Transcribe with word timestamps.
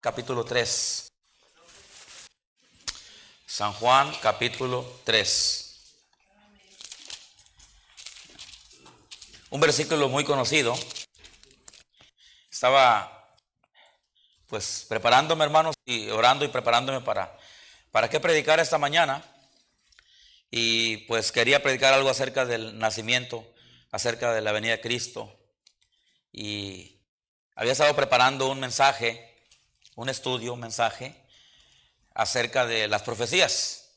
Capítulo 0.00 0.44
3. 0.44 1.08
San 3.46 3.72
Juan, 3.74 4.14
capítulo 4.22 5.00
3. 5.04 5.64
Un 9.50 9.60
versículo 9.60 10.08
muy 10.08 10.24
conocido. 10.24 10.78
Estaba 12.50 13.36
pues 14.46 14.86
preparándome, 14.88 15.44
hermanos, 15.44 15.74
y 15.84 16.08
orando 16.08 16.44
y 16.44 16.48
preparándome 16.48 17.02
para 17.02 17.38
para 17.90 18.08
qué 18.08 18.20
predicar 18.20 18.60
esta 18.60 18.78
mañana. 18.78 19.24
Y 20.50 20.98
pues 21.08 21.32
quería 21.32 21.62
predicar 21.62 21.92
algo 21.92 22.08
acerca 22.08 22.46
del 22.46 22.78
nacimiento, 22.78 23.46
acerca 23.90 24.32
de 24.32 24.40
la 24.40 24.52
venida 24.52 24.72
de 24.72 24.80
Cristo. 24.80 25.38
Y 26.32 26.97
había 27.58 27.72
estado 27.72 27.96
preparando 27.96 28.48
un 28.48 28.60
mensaje, 28.60 29.34
un 29.96 30.08
estudio, 30.08 30.52
un 30.54 30.60
mensaje 30.60 31.12
acerca 32.14 32.64
de 32.64 32.86
las 32.86 33.02
profecías, 33.02 33.96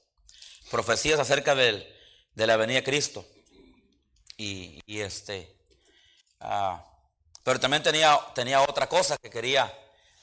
profecías 0.71 1.19
acerca 1.19 1.53
del, 1.53 1.87
de 2.33 2.47
la 2.47 2.57
venida 2.57 2.77
de 2.77 2.83
Cristo. 2.83 3.23
Y, 4.35 4.81
este, 4.87 5.55
ah, 6.39 6.83
pero 7.43 7.59
también 7.59 7.83
tenía, 7.83 8.19
tenía 8.33 8.63
otra 8.63 8.89
cosa 8.89 9.15
que 9.17 9.29
quería, 9.29 9.71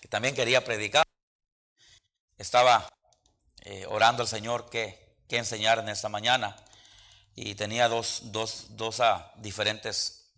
que 0.00 0.08
también 0.08 0.34
quería 0.34 0.64
predicar. 0.64 1.06
Estaba 2.38 2.88
eh, 3.60 3.86
orando 3.86 4.22
al 4.22 4.28
Señor 4.28 4.68
que, 4.68 5.14
que, 5.28 5.36
enseñar 5.36 5.78
en 5.78 5.90
esta 5.90 6.08
mañana 6.08 6.56
y 7.36 7.54
tenía 7.54 7.86
dos, 7.86 8.32
dos, 8.32 8.66
dos 8.70 8.98
ah, 8.98 9.32
diferentes 9.36 10.28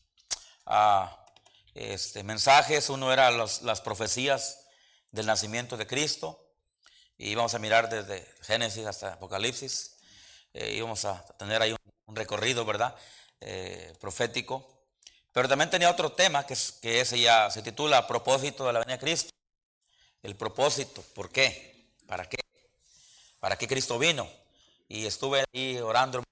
ah, 0.66 1.16
este, 1.74 2.22
mensajes. 2.22 2.88
Uno 2.88 3.12
era 3.12 3.30
las 3.30 3.80
profecías 3.80 4.66
del 5.10 5.26
nacimiento 5.26 5.76
de 5.76 5.86
Cristo. 5.86 6.46
Y 7.16 7.34
vamos 7.34 7.54
a 7.54 7.58
mirar 7.58 7.88
desde 7.90 8.26
Génesis 8.42 8.86
hasta 8.86 9.14
Apocalipsis. 9.14 9.96
Eh, 10.54 10.74
íbamos 10.74 11.04
a 11.04 11.22
tener 11.36 11.60
ahí 11.60 11.72
un, 12.06 12.16
recorrido, 12.16 12.64
¿verdad? 12.64 12.96
Eh, 13.40 13.92
profético. 14.00 14.84
Pero 15.32 15.48
también 15.48 15.70
tenía 15.70 15.90
otro 15.90 16.12
tema 16.12 16.44
que, 16.44 16.54
es, 16.54 16.72
que 16.72 17.00
ese 17.00 17.20
ya 17.20 17.50
se 17.50 17.62
titula 17.62 18.06
Propósito 18.06 18.66
de 18.66 18.72
la 18.72 18.80
venida 18.80 18.96
de 18.96 19.00
Cristo. 19.00 19.30
El 20.22 20.36
propósito, 20.36 21.02
¿por 21.14 21.30
qué? 21.30 21.94
¿Para 22.06 22.28
qué? 22.28 22.38
¿Para 23.38 23.56
qué 23.56 23.68
Cristo 23.68 23.98
vino? 23.98 24.28
Y 24.88 25.06
estuve 25.06 25.44
ahí 25.52 25.78
orando. 25.78 26.22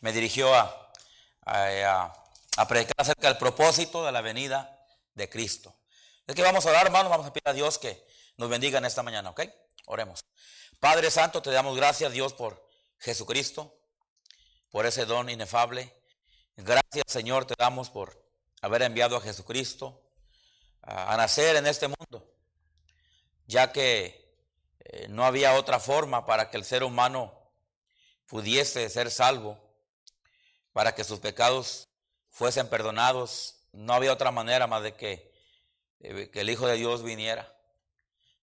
Me 0.00 0.12
dirigió 0.12 0.54
a, 0.54 0.92
a 1.44 1.66
a 1.84 2.19
predicar 2.68 2.94
acerca 2.98 3.28
del 3.28 3.38
propósito 3.38 4.04
de 4.04 4.12
la 4.12 4.20
venida 4.20 4.84
de 5.14 5.28
Cristo. 5.28 5.74
Es 6.26 6.34
que 6.34 6.42
vamos 6.42 6.66
a 6.66 6.70
orar, 6.70 6.86
hermanos, 6.86 7.10
vamos 7.10 7.26
a 7.26 7.32
pedir 7.32 7.48
a 7.48 7.52
Dios 7.52 7.78
que 7.78 8.06
nos 8.36 8.48
bendiga 8.48 8.78
en 8.78 8.84
esta 8.84 9.02
mañana, 9.02 9.30
¿ok? 9.30 9.42
Oremos. 9.86 10.24
Padre 10.78 11.10
Santo, 11.10 11.42
te 11.42 11.50
damos 11.50 11.76
gracias, 11.76 12.12
Dios, 12.12 12.32
por 12.32 12.66
Jesucristo, 12.98 13.76
por 14.70 14.86
ese 14.86 15.04
don 15.04 15.28
inefable. 15.28 15.94
Gracias, 16.56 17.04
Señor, 17.06 17.44
te 17.44 17.54
damos 17.58 17.90
por 17.90 18.24
haber 18.62 18.82
enviado 18.82 19.16
a 19.16 19.20
Jesucristo 19.20 20.02
a, 20.82 21.16
nacer 21.16 21.56
en 21.56 21.66
este 21.66 21.88
mundo, 21.88 22.34
ya 23.46 23.72
que 23.72 24.34
eh, 24.80 25.06
no 25.08 25.24
había 25.24 25.54
otra 25.54 25.80
forma 25.80 26.24
para 26.24 26.50
que 26.50 26.56
el 26.56 26.64
ser 26.64 26.82
humano 26.82 27.52
pudiese 28.26 28.88
ser 28.88 29.10
salvo, 29.10 29.58
para 30.72 30.94
que 30.94 31.04
sus 31.04 31.18
pecados 31.18 31.89
fuesen 32.30 32.68
perdonados. 32.68 33.66
No 33.72 33.92
había 33.92 34.12
otra 34.12 34.30
manera 34.30 34.66
más 34.66 34.82
de 34.82 34.94
que, 34.94 35.32
eh, 36.00 36.30
que 36.30 36.40
el 36.40 36.50
Hijo 36.50 36.66
de 36.66 36.76
Dios 36.76 37.02
viniera 37.02 37.54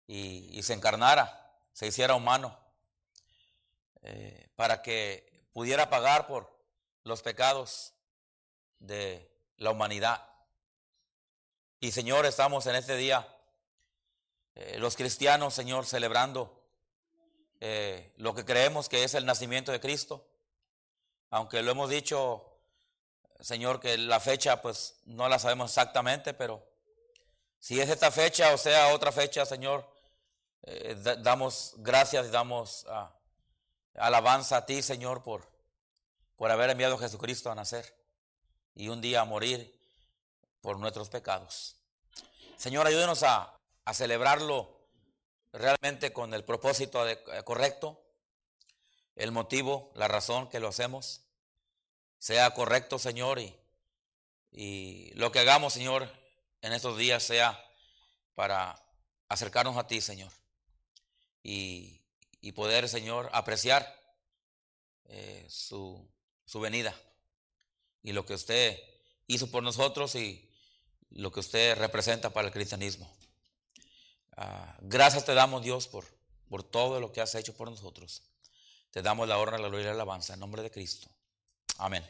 y, 0.05 0.61
se 0.63 0.73
encarnara, 0.73 1.59
se 1.73 1.88
hiciera 1.88 2.15
humano, 2.15 2.58
eh, 4.03 4.49
para 4.55 4.81
que 4.81 5.47
pudiera 5.52 5.89
pagar 5.89 6.27
por 6.27 6.55
los 7.03 7.21
pecados 7.21 7.93
de 8.80 9.30
la 9.58 9.71
humanidad. 9.71 10.30
Y 11.80 11.92
Señor, 11.92 12.26
estamos 12.26 12.65
en 12.67 12.76
este 12.76 12.95
día, 12.95 13.27
eh, 14.55 14.77
los 14.80 14.95
cristianos, 14.95 15.53
Señor, 15.53 15.86
celebrando 15.86 16.53
lo 18.17 18.36
que 18.36 18.45
creemos 18.45 18.87
que 18.87 19.03
es 19.03 19.15
el 19.15 19.26
nacimiento 19.26 19.71
de 19.71 19.80
Cristo, 19.80 20.30
aunque 21.31 21.64
lo 21.64 21.71
hemos 21.71 21.89
dicho 21.89 22.57
Señor, 23.39 23.80
que 23.80 23.98
la 23.98 24.20
fecha 24.20 24.61
pues 24.61 24.95
no 25.05 25.30
la 25.30 25.39
sabemos 25.39 25.71
exactamente, 25.71 26.33
pero 26.33 26.67
si 27.59 27.80
es 27.80 27.89
esta 27.89 28.11
fecha 28.11 28.53
o 28.53 28.58
sea 28.58 28.93
otra 28.93 29.11
fecha, 29.11 29.45
Señor, 29.45 29.87
eh, 30.64 30.95
damos 31.20 31.76
gracias 31.77 32.27
y 32.27 32.30
damos 32.30 32.86
ah, 32.89 33.15
alabanza 33.95 34.58
a 34.58 34.65
ti, 34.65 34.81
Señor, 34.81 35.23
por, 35.23 35.47
por 36.36 36.52
haber 36.52 36.71
enviado 36.71 36.95
a 36.95 36.99
Jesucristo 36.99 37.52
a 37.52 37.55
nacer 37.55 37.95
y 38.73 38.89
un 38.89 39.02
día 39.02 39.21
a 39.21 39.26
morir 39.26 39.80
por 40.61 40.80
nuestros 40.80 41.09
pecados. 41.09 41.76
Señor, 42.58 42.87
ayúdenos 42.87 43.23
a, 43.23 43.53
a 43.86 43.93
celebrarlo 43.93 44.77
realmente 45.53 46.11
con 46.11 46.33
el 46.33 46.43
propósito 46.43 47.08
eh, 47.08 47.20
correcto, 47.45 48.03
el 49.15 49.31
motivo, 49.31 49.92
la 49.95 50.08
razón 50.08 50.49
que 50.49 50.59
lo 50.59 50.67
hacemos 50.67 51.27
sea 52.20 52.54
correcto, 52.54 53.00
Señor, 53.00 53.39
y, 53.39 53.55
y 54.52 55.11
lo 55.16 55.32
que 55.32 55.39
hagamos, 55.39 55.73
Señor, 55.73 56.11
en 56.61 56.73
estos 56.73 56.98
días 56.98 57.23
sea 57.23 57.64
para 58.36 58.82
acercarnos 59.30 59.78
a 59.78 59.88
ti, 59.88 60.02
Señor, 60.02 60.32
y, 61.44 62.02
y 62.42 62.52
poder, 62.52 62.89
Señor, 62.89 63.30
apreciar 63.33 63.98
eh, 65.06 65.45
su, 65.50 66.10
su 66.45 66.60
venida 66.60 66.94
y 68.04 68.11
lo 68.11 68.26
que 68.26 68.33
usted 68.33 68.80
hizo 69.27 69.50
por 69.50 69.64
nosotros 69.64 70.16
y 70.16 70.50
lo 71.10 71.32
que 71.32 71.39
usted 71.39 71.77
representa 71.77 72.30
para 72.30 72.48
el 72.48 72.54
cristianismo. 72.54 73.11
Ah, 74.36 74.77
gracias 74.82 75.26
te 75.26 75.33
damos, 75.33 75.64
Dios, 75.64 75.88
por, 75.88 76.06
por 76.50 76.64
todo 76.64 77.00
lo 77.00 77.11
que 77.11 77.22
has 77.22 77.33
hecho 77.36 77.56
por 77.56 77.70
nosotros. 77.70 78.23
Te 78.92 79.02
damos 79.02 79.27
la 79.27 79.39
honra, 79.39 79.58
la 79.58 79.67
gloria 79.67 79.86
y 79.86 79.88
la 79.88 79.94
alabanza 79.94 80.33
en 80.33 80.39
nombre 80.39 80.61
de 80.61 80.72
Cristo. 80.72 81.10
Amén. 81.80 82.04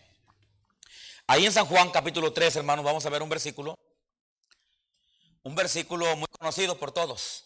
Ahí 1.27 1.45
en 1.45 1.51
San 1.51 1.65
Juan 1.65 1.91
capítulo 1.91 2.31
3, 2.31 2.55
hermanos, 2.55 2.85
vamos 2.85 3.05
a 3.05 3.09
ver 3.09 3.21
un 3.21 3.27
versículo. 3.27 3.77
Un 5.43 5.55
versículo 5.55 6.15
muy 6.15 6.27
conocido 6.39 6.77
por 6.77 6.93
todos. 6.93 7.45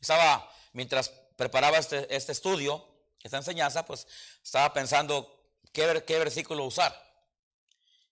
Estaba, 0.00 0.48
mientras 0.72 1.08
preparaba 1.36 1.78
este, 1.78 2.14
este 2.14 2.30
estudio, 2.30 2.86
esta 3.22 3.38
enseñanza, 3.38 3.84
pues 3.84 4.06
estaba 4.42 4.72
pensando 4.72 5.50
qué, 5.72 6.04
qué 6.06 6.18
versículo 6.18 6.64
usar, 6.64 6.96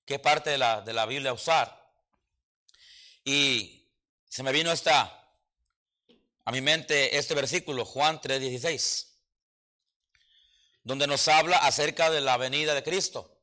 qué 0.05 0.19
parte 0.19 0.51
de 0.51 0.59
la, 0.59 0.81
de 0.81 0.93
la 0.93 1.07
Biblia 1.07 1.33
usar. 1.33 1.89
Y 3.25 3.89
se 4.29 4.43
me 4.43 4.51
vino 4.51 4.73
esta, 4.73 5.25
a 6.45 6.51
mi 6.51 6.61
mente 6.61 7.17
este 7.17 7.35
versículo, 7.35 7.85
Juan 7.85 8.21
3:16 8.21 9.10
donde 10.91 11.07
nos 11.07 11.29
habla 11.29 11.57
acerca 11.59 12.11
de 12.11 12.21
la 12.21 12.37
venida 12.37 12.75
de 12.75 12.83
Cristo, 12.83 13.41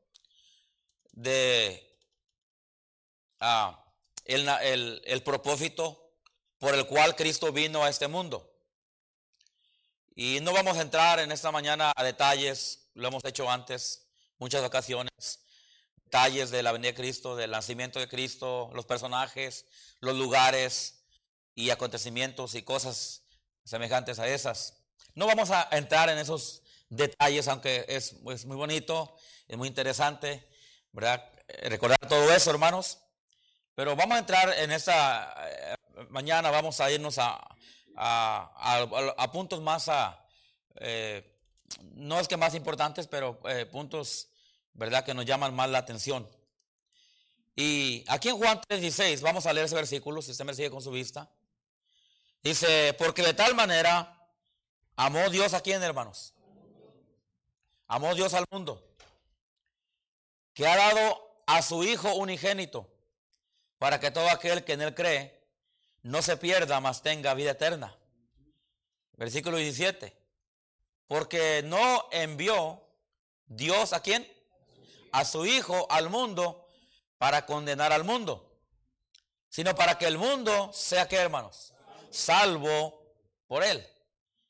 de 1.14 1.98
ah, 3.40 3.86
el, 4.26 5.24
propósito 5.24 6.12
por 6.58 6.76
el 6.76 6.86
cual 6.88 7.16
Cristo 7.16 7.54
vino 7.54 7.86
a 7.86 7.90
este 7.90 8.10
mundo. 8.10 8.54
Y 10.14 10.42
no 10.42 10.52
vamos 10.52 10.78
a 10.78 10.82
entrar 10.82 11.22
en 11.22 11.32
esta 11.32 11.50
mañana 11.50 11.94
a 11.96 12.04
detalles, 12.04 12.90
lo 12.96 13.08
hemos 13.08 13.24
hecho 13.24 13.50
antes, 13.50 14.10
muchas 14.40 14.62
ocasiones, 14.62 15.40
detalles 16.04 16.52
de 16.52 16.64
la 16.64 16.74
venida 16.74 16.90
de 16.90 16.96
Cristo, 16.96 17.38
del 17.38 17.52
nacimiento 17.52 17.98
de 17.98 18.10
Cristo, 18.10 18.72
los 18.74 18.86
personajes, 18.86 19.64
los 20.02 20.18
lugares 20.18 21.06
y 21.56 21.70
acontecimientos 21.70 22.56
y 22.56 22.64
cosas 22.64 23.24
semejantes 23.64 24.20
a 24.20 24.28
esas. 24.28 24.82
No 25.16 25.28
vamos 25.28 25.50
a 25.50 25.70
entrar 25.72 26.10
en 26.10 26.18
esos 26.18 26.64
detalles, 26.90 27.48
aunque 27.48 27.86
es, 27.88 28.22
muy 28.22 28.56
bonito, 28.56 29.16
es 29.48 29.58
muy 29.58 29.68
interesante, 29.68 30.48
¿verdad? 30.92 31.24
Eh, 31.48 31.70
recordar 31.70 32.00
todo 32.08 32.34
eso, 32.34 32.50
hermanos. 32.52 33.00
Pero 33.76 33.96
vamos 33.96 34.16
a 34.16 34.20
entrar 34.20 34.58
en 34.58 34.72
esta 34.72 35.36
eh, 35.50 35.76
mañana, 36.10 36.50
vamos 36.50 36.80
a 36.80 36.90
irnos 36.90 37.18
a, 37.20 37.40
a, 37.96 39.32
puntos 39.32 39.62
más, 39.62 39.88
a, 39.90 40.26
eh, 40.76 41.38
no 41.94 42.20
es 42.20 42.28
que 42.28 42.38
más 42.38 42.56
importantes, 42.56 43.08
pero 43.08 43.40
puntos, 43.72 44.30
¿verdad?, 44.74 45.06
que 45.06 45.14
nos 45.14 45.26
llaman 45.26 45.54
más 45.54 45.70
la 45.70 45.80
atención. 45.80 46.28
Y 47.56 48.04
aquí 48.08 48.30
en 48.30 48.38
Juan 48.38 48.62
3:16, 48.70 49.22
vamos 49.22 49.48
a 49.48 49.54
leer 49.54 49.66
ese 49.66 49.76
versículo, 49.76 50.22
si 50.22 50.32
usted 50.32 50.46
me 50.46 50.54
sigue 50.54 50.70
con 50.70 50.82
su 50.82 50.92
vista. 50.92 51.30
Dice, 52.44 52.94
porque 52.94 53.24
de 53.24 53.34
tal 53.34 53.56
manera 53.56 54.30
amó 54.96 55.28
Dios 55.30 55.56
a 55.56 55.62
quién, 55.62 55.82
hermanos? 55.82 56.34
Amó 57.88 58.14
Dios 58.16 58.34
al 58.34 58.46
mundo, 58.52 58.84
que 60.54 60.68
ha 60.68 60.76
dado 60.76 61.42
a 61.46 61.62
su 61.62 61.84
Hijo 61.84 62.14
unigénito, 62.16 62.90
para 63.78 64.00
que 64.00 64.12
todo 64.12 64.30
aquel 64.30 64.64
que 64.64 64.74
en 64.74 64.82
él 64.82 64.94
cree 64.94 65.38
no 66.02 66.22
se 66.22 66.38
pierda, 66.38 66.80
mas 66.82 67.02
tenga 67.02 67.34
vida 67.34 67.52
eterna. 67.52 67.96
Versículo 69.14 69.58
17. 69.58 70.16
Porque 71.08 71.64
no 71.64 72.08
envió 72.12 72.84
Dios 73.46 73.94
a 73.94 74.02
quién? 74.02 74.28
A 75.12 75.24
su 75.24 75.46
Hijo 75.46 75.88
al 75.90 76.10
mundo 76.10 76.68
para 77.18 77.46
condenar 77.46 77.94
al 77.94 78.04
mundo, 78.04 78.52
sino 79.50 79.74
para 79.76 79.98
que 79.98 80.06
el 80.06 80.18
mundo 80.18 80.72
sea 80.74 81.08
que 81.08 81.16
hermanos, 81.16 81.74
salvo 82.12 83.02
por 83.48 83.64
él. 83.64 83.88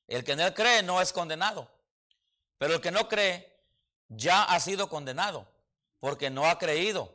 El 0.08 0.24
que 0.24 0.34
en 0.34 0.40
él 0.40 0.54
cree 0.54 0.84
no 0.84 1.02
es 1.02 1.14
condenado, 1.14 1.70
pero 2.58 2.76
el 2.76 2.82
que 2.82 2.92
no 2.92 3.08
cree 3.08 3.56
ya 4.10 4.44
ha 4.44 4.60
sido 4.60 4.90
condenado, 4.90 5.48
porque 6.00 6.30
no 6.30 6.46
ha 6.46 6.58
creído 6.58 7.14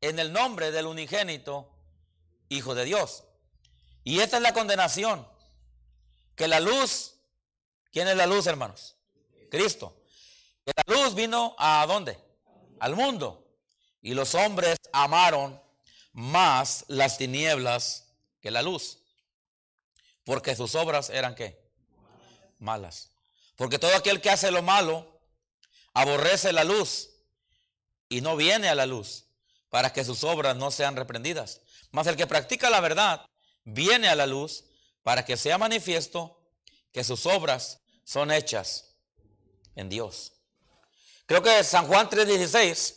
en 0.00 0.18
el 0.18 0.32
nombre 0.32 0.70
del 0.70 0.86
unigénito 0.86 1.72
Hijo 2.48 2.74
de 2.74 2.84
Dios. 2.84 3.24
Y 4.04 4.20
esta 4.20 4.36
es 4.36 4.42
la 4.42 4.52
condenación, 4.52 5.26
que 6.36 6.46
la 6.46 6.60
luz, 6.60 7.14
¿quién 7.90 8.06
es 8.06 8.16
la 8.16 8.26
luz, 8.26 8.46
hermanos? 8.46 8.94
Cristo. 9.50 9.96
Que 10.64 10.72
la 10.76 10.94
luz 10.94 11.14
vino 11.14 11.56
a 11.58 11.84
dónde? 11.86 12.18
Al 12.78 12.94
mundo. 12.94 13.48
Y 14.02 14.14
los 14.14 14.34
hombres 14.34 14.76
amaron 14.92 15.60
más 16.12 16.84
las 16.88 17.18
tinieblas 17.18 18.06
que 18.40 18.50
la 18.50 18.62
luz. 18.62 18.98
Porque 20.24 20.54
sus 20.54 20.74
obras 20.74 21.10
eran 21.10 21.34
qué? 21.34 21.60
Malas. 22.58 23.10
Porque 23.56 23.78
todo 23.78 23.94
aquel 23.96 24.20
que 24.20 24.30
hace 24.30 24.50
lo 24.50 24.62
malo 24.62 25.20
aborrece 25.94 26.52
la 26.52 26.64
luz 26.64 27.10
y 28.08 28.20
no 28.20 28.36
viene 28.36 28.68
a 28.68 28.74
la 28.74 28.86
luz 28.86 29.24
para 29.70 29.92
que 29.92 30.04
sus 30.04 30.24
obras 30.24 30.56
no 30.56 30.70
sean 30.70 30.94
reprendidas. 30.94 31.62
Mas 31.90 32.06
el 32.06 32.16
que 32.16 32.26
practica 32.26 32.70
la 32.70 32.80
verdad 32.80 33.26
viene 33.64 34.08
a 34.08 34.14
la 34.14 34.26
luz 34.26 34.64
para 35.02 35.24
que 35.24 35.36
sea 35.36 35.58
manifiesto 35.58 36.38
que 36.92 37.02
sus 37.02 37.26
obras 37.26 37.80
son 38.04 38.30
hechas 38.30 38.96
en 39.74 39.88
Dios. 39.88 40.32
Creo 41.26 41.42
que 41.42 41.64
San 41.64 41.86
Juan 41.86 42.08
3:16 42.08 42.94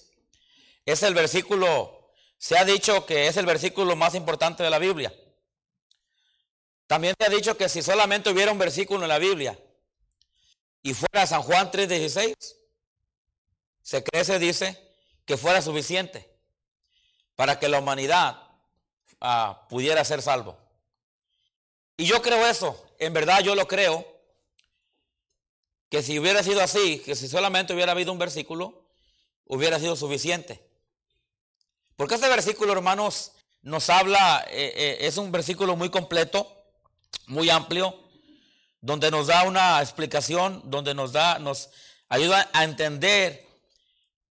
es 0.86 1.04
el 1.04 1.14
versículo, 1.14 2.14
se 2.38 2.58
ha 2.58 2.66
dicho 2.66 3.06
que 3.06 3.28
es 3.28 3.38
el 3.38 3.46
versículo 3.46 3.96
más 3.96 4.14
importante 4.14 4.64
de 4.64 4.70
la 4.70 4.80
Biblia. 4.80 5.14
También 6.86 7.16
se 7.18 7.26
ha 7.26 7.30
dicho 7.30 7.56
que 7.58 7.70
si 7.70 7.82
solamente 7.82 8.30
hubiera 8.30 8.52
un 8.52 8.58
versículo 8.58 9.04
en 9.04 9.10
la 9.10 9.20
Biblia 9.20 9.58
y 10.82 10.94
fuera 10.94 11.28
San 11.28 11.42
Juan 11.42 11.72
3:16, 11.72 12.36
se 13.82 14.04
cree, 14.04 14.24
se 14.24 14.40
dice, 14.40 14.78
que 15.26 15.38
fuera 15.38 15.62
suficiente 15.62 16.30
para 17.36 17.60
que 17.60 17.70
la 17.70 17.80
humanidad 17.80 18.42
ah, 19.22 19.66
pudiera 19.70 20.04
ser 20.04 20.22
salvo. 20.22 20.58
Y 21.98 22.06
yo 22.06 22.22
creo 22.22 22.48
eso, 22.48 22.82
en 22.98 23.14
verdad 23.14 23.42
yo 23.42 23.56
lo 23.56 23.68
creo, 23.68 24.06
que 25.90 26.04
si 26.04 26.20
hubiera 26.20 26.44
sido 26.44 26.62
así, 26.62 27.00
que 27.00 27.16
si 27.16 27.28
solamente 27.28 27.74
hubiera 27.74 27.92
habido 27.92 28.12
un 28.12 28.20
versículo, 28.20 28.86
hubiera 29.46 29.80
sido 29.80 29.96
suficiente. 29.96 30.64
Porque 31.96 32.16
este 32.16 32.30
versículo, 32.30 32.74
hermanos, 32.74 33.34
nos 33.62 33.90
habla, 33.90 34.46
eh, 34.50 34.74
eh, 34.76 34.98
es 35.02 35.18
un 35.18 35.32
versículo 35.32 35.76
muy 35.76 35.90
completo, 35.90 36.56
muy 37.28 37.50
amplio, 37.50 38.09
donde 38.82 39.12
nos 39.12 39.28
da 39.28 39.44
una 39.44 39.82
explicación, 39.82 40.62
donde 40.66 40.94
nos 40.94 41.12
da, 41.12 41.40
nos 41.40 41.70
ayuda 42.08 42.50
a 42.54 42.64
entender 42.64 43.46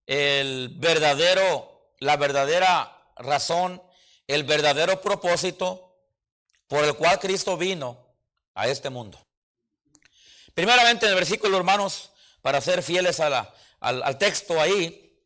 el 0.07 0.71
verdadero, 0.77 1.93
la 1.99 2.17
verdadera 2.17 2.97
razón, 3.17 3.83
el 4.27 4.45
verdadero 4.45 5.01
propósito 5.01 5.97
por 6.67 6.85
el 6.85 6.95
cual 6.95 7.19
Cristo 7.19 7.57
vino 7.57 7.99
a 8.55 8.69
este 8.69 8.91
mundo. 8.91 9.19
Primeramente 10.55 11.07
en 11.07 11.11
el 11.11 11.17
versículo, 11.17 11.57
hermanos, 11.57 12.11
para 12.43 12.61
ser 12.61 12.83
fieles 12.83 13.21
a 13.21 13.55
al, 13.81 14.03
al 14.03 14.19
texto 14.19 14.61
ahí, 14.61 15.23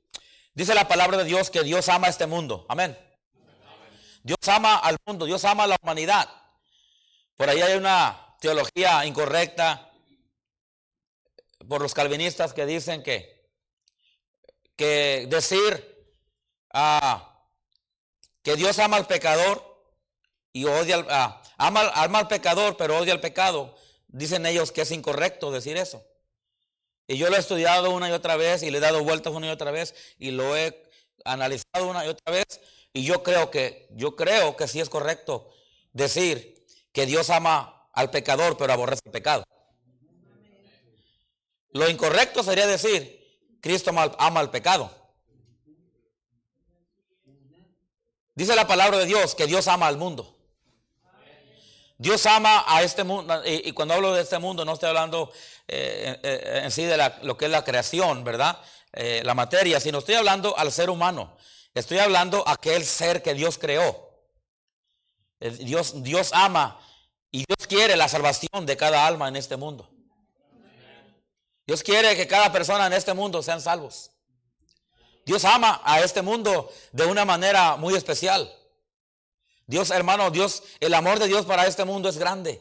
dice 0.53 0.75
la 0.75 0.89
palabra 0.89 1.19
de 1.19 1.25
Dios 1.25 1.49
que 1.49 1.63
Dios 1.63 1.89
ama 1.89 2.09
a 2.09 2.11
este 2.11 2.27
mundo. 2.27 2.67
Amén. 2.69 2.99
Dios 4.23 4.39
ama 4.47 4.77
al 4.77 4.97
mundo, 5.05 5.27
Dios 5.27 5.45
ama 5.45 5.65
a 5.65 5.69
la 5.69 5.77
humanidad. 5.83 6.29
Por 7.37 7.49
ahí 7.49 7.61
hay 7.61 7.77
una 7.77 8.22
teología 8.43 9.07
incorrecta 9.07 9.89
por 11.69 11.81
los 11.81 11.95
calvinistas 11.95 12.53
que 12.53 12.67
dicen 12.67 13.05
que, 13.05 13.49
que 14.75 15.29
decir 15.31 16.11
ah, 16.73 17.47
que 18.43 18.57
Dios 18.57 18.81
ama 18.81 18.97
al 18.97 19.07
pecador 19.07 19.65
y 20.53 20.65
odia 20.65 20.97
al, 20.97 21.07
ah, 21.09 21.41
ama, 21.57 21.89
ama 21.95 22.19
al 22.19 22.29
pecador 22.29 22.77
pero 22.77 22.99
odia 22.99 23.13
al 23.13 23.21
pecado, 23.21 23.77
dicen 24.09 24.45
ellos 24.45 24.73
que 24.73 24.83
es 24.83 24.91
incorrecto 24.91 25.53
decir 25.53 25.77
eso. 25.77 26.05
Y 27.07 27.19
yo 27.19 27.31
lo 27.31 27.37
he 27.37 27.41
estudiado 27.41 27.91
una 27.91 28.09
y 28.09 28.13
otra 28.13 28.37
vez 28.37 28.65
y 28.65 28.73
le 28.73 28.79
he 28.79 28.81
dado 28.81 29.05
vueltas 29.05 29.33
una 29.33 29.47
y 29.47 29.51
otra 29.51 29.71
vez 29.71 29.95
y 30.19 30.33
lo 30.33 30.57
he 30.57 30.83
analizado 31.25 31.89
una 31.89 32.05
y 32.05 32.09
otra 32.09 32.33
vez 32.33 32.61
y 32.93 33.05
yo 33.05 33.23
creo 33.23 33.53
que 33.53 33.87
yo 33.93 34.17
creo 34.17 34.57
que 34.57 34.67
sí 34.67 34.81
es 34.81 34.89
correcto 34.89 35.49
decir 35.93 36.67
que 36.93 37.07
Dios 37.07 37.31
ama 37.31 37.82
al 37.93 38.11
pecador, 38.11 38.57
pero 38.57 38.73
aborrece 38.73 39.03
el 39.05 39.13
pecado. 39.13 39.45
Lo 41.73 41.89
incorrecto 41.89 42.43
sería 42.43 42.67
decir, 42.67 43.23
Cristo 43.61 43.91
ama 44.19 44.41
al 44.41 44.51
pecado. 44.51 44.91
Dice 48.35 48.57
la 48.57 48.67
palabra 48.67 48.99
de 48.99 49.07
Dios 49.07 49.35
que 49.35 49.47
Dios 49.47 49.69
ama 49.69 49.87
al 49.87 49.97
mundo. 49.97 50.37
Dios 51.99 52.27
ama 52.27 52.65
a 52.67 52.83
este 52.83 53.05
mundo, 53.05 53.43
y, 53.47 53.71
cuando 53.73 53.95
hablo 53.95 54.13
de 54.13 54.23
este 54.23 54.39
mundo 54.39 54.65
no 54.65 54.73
estoy 54.73 54.89
hablando 54.89 55.31
eh, 55.69 56.19
eh, 56.23 56.61
en 56.65 56.71
sí 56.73 56.85
de 56.85 57.13
lo 57.23 57.37
que 57.37 57.45
es 57.45 57.51
la 57.51 57.63
creación, 57.63 58.25
¿verdad? 58.25 58.59
Eh, 58.93 59.23
la 59.25 59.35
materia, 59.35 59.79
sino 59.79 59.99
estoy 59.99 60.17
hablando 60.17 60.59
al 60.59 60.73
ser 60.73 60.91
humano. 60.91 61.37
Estoy 61.75 61.99
hablando 61.99 62.43
aquel 62.47 62.85
ser 62.85 63.23
que 63.23 63.35
Dios 63.35 63.57
creó. 63.57 64.11
Dios, 65.39 66.03
Dios 66.03 66.31
ama 66.33 66.81
y 67.33 67.45
Dios 67.47 67.67
quiere 67.67 67.97
la 67.97 68.09
salvación 68.09 68.67
de 68.67 68.77
cada 68.77 69.07
alma 69.07 69.27
en 69.29 69.37
este 69.37 69.57
mundo. 69.57 69.89
Dios 71.67 71.83
quiere 71.83 72.15
que 72.15 72.27
cada 72.27 72.53
persona 72.53 72.87
en 72.87 72.93
este 72.93 73.15
mundo 73.15 73.43
sean 73.43 73.61
salvos. 73.61 74.11
Dios 75.25 75.45
ama 75.45 75.81
a 75.85 76.01
este 76.01 76.21
mundo 76.21 76.71
de 76.93 77.07
una 77.07 77.25
manera 77.25 77.77
muy 77.77 77.95
especial. 77.95 78.53
Dios, 79.67 79.91
hermano, 79.91 80.31
Dios, 80.31 80.63
el 80.81 80.93
amor 80.93 81.19
de 81.19 81.29
Dios 81.29 81.47
para 81.47 81.67
este 81.67 81.85
mundo 81.85 82.09
es 82.09 82.19
grande. 82.19 82.61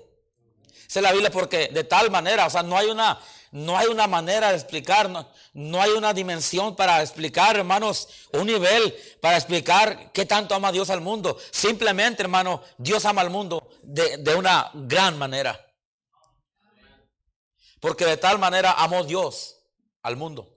Se 0.88 1.02
la 1.02 1.12
Biblia 1.12 1.32
porque 1.32 1.68
de 1.68 1.84
tal 1.84 2.10
manera, 2.10 2.46
o 2.46 2.50
sea, 2.50 2.64
no 2.64 2.78
hay 2.78 2.88
una, 2.88 3.20
no 3.52 3.78
hay 3.78 3.88
una 3.88 4.08
manera 4.08 4.50
de 4.50 4.56
explicar, 4.56 5.10
no, 5.54 5.82
hay 5.82 5.92
una 5.92 6.14
dimensión 6.14 6.76
para 6.76 7.02
explicar, 7.02 7.58
hermanos, 7.58 8.08
un 8.32 8.48
nivel 8.48 8.96
para 9.22 9.38
explicar 9.38 10.12
qué 10.14 10.26
tanto 10.26 10.56
ama 10.56 10.72
Dios 10.72 10.90
al 10.90 11.02
mundo. 11.02 11.38
Simplemente, 11.52 12.24
hermano, 12.24 12.64
Dios 12.78 13.04
ama 13.06 13.22
al 13.22 13.30
mundo 13.30 13.70
de, 13.82 14.18
de 14.18 14.36
una 14.36 14.72
gran 14.74 15.18
manera. 15.18 15.60
Porque 17.82 18.06
de 18.06 18.18
tal 18.18 18.40
manera 18.40 18.72
amó 18.74 19.04
Dios 19.04 19.58
al 20.02 20.16
mundo. 20.16 20.48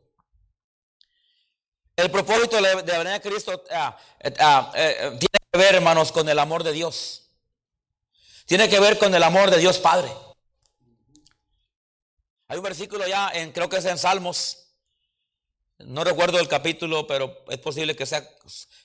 El 1.96 2.10
propósito 2.10 2.60
de 2.60 2.74
venir 2.74 3.12
a 3.12 3.20
Cristo 3.20 3.62
ah, 3.70 3.96
ah, 4.40 4.72
eh, 4.74 4.96
eh, 4.98 5.08
tiene 5.10 5.38
que 5.52 5.58
ver, 5.58 5.76
hermanos, 5.76 6.10
con 6.10 6.28
el 6.28 6.38
amor 6.38 6.64
de 6.64 6.72
Dios. 6.72 7.30
Tiene 8.46 8.68
que 8.68 8.80
ver 8.80 8.98
con 8.98 9.14
el 9.14 9.22
amor 9.22 9.50
de 9.50 9.58
Dios 9.58 9.78
Padre. 9.78 10.12
Hay 12.48 12.58
un 12.58 12.64
versículo 12.64 13.06
ya, 13.06 13.30
en, 13.30 13.52
creo 13.52 13.68
que 13.68 13.78
es 13.78 13.84
en 13.86 13.98
Salmos, 13.98 14.64
no 15.78 16.04
recuerdo 16.04 16.38
el 16.38 16.48
capítulo, 16.48 17.06
pero 17.06 17.44
es 17.48 17.58
posible 17.58 17.96
que 17.96 18.06
sea 18.06 18.28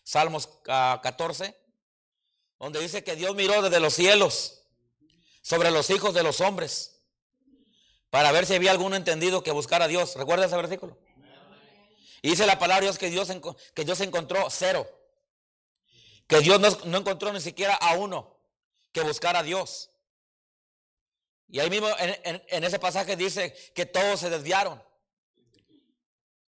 Salmos 0.04 0.48
14, 0.63 1.46
ah, 1.46 1.56
donde 2.58 2.80
dice 2.80 3.04
que 3.04 3.16
Dios 3.16 3.36
miró 3.36 3.62
desde 3.62 3.80
los 3.80 3.94
cielos 3.94 4.63
sobre 5.42 5.72
los 5.72 5.89
hijos 5.89 6.13
de 6.13 6.24
los 6.24 6.42
hombres 6.42 7.00
para 8.10 8.32
ver 8.32 8.46
si 8.46 8.56
había 8.56 8.72
alguno 8.72 8.96
entendido 8.96 9.44
que 9.44 9.51
buscara 9.51 9.86
a 9.86 9.88
Dios. 9.88 10.16
¿Recuerda 10.16 10.46
ese 10.46 10.56
versículo? 10.56 10.98
Y 12.22 12.32
dice 12.32 12.46
la 12.46 12.60
palabra 12.60 12.84
Dios 12.84 12.98
que 12.98 13.10
Dios, 13.10 13.30
que 13.74 13.86
Dios 13.86 14.01
encontró 14.01 14.48
cero. 14.50 14.89
Que 16.28 16.42
Dios 16.42 16.60
no, 16.60 16.70
no 16.86 16.98
encontró 16.98 17.32
ni 17.32 17.42
siquiera 17.42 17.75
a 17.75 17.94
uno 17.94 18.38
que 18.92 19.01
buscara 19.01 19.39
a 19.39 19.44
Dios. 19.44 19.88
Y 21.51 21.60
ahí 21.60 21.70
mismo 21.70 21.88
en, 21.98 22.63
ese 22.63 22.77
pasaje 22.77 23.15
dice 23.15 23.53
que 23.74 23.86
todos 23.86 24.20
se 24.20 24.29
desviaron. 24.29 24.82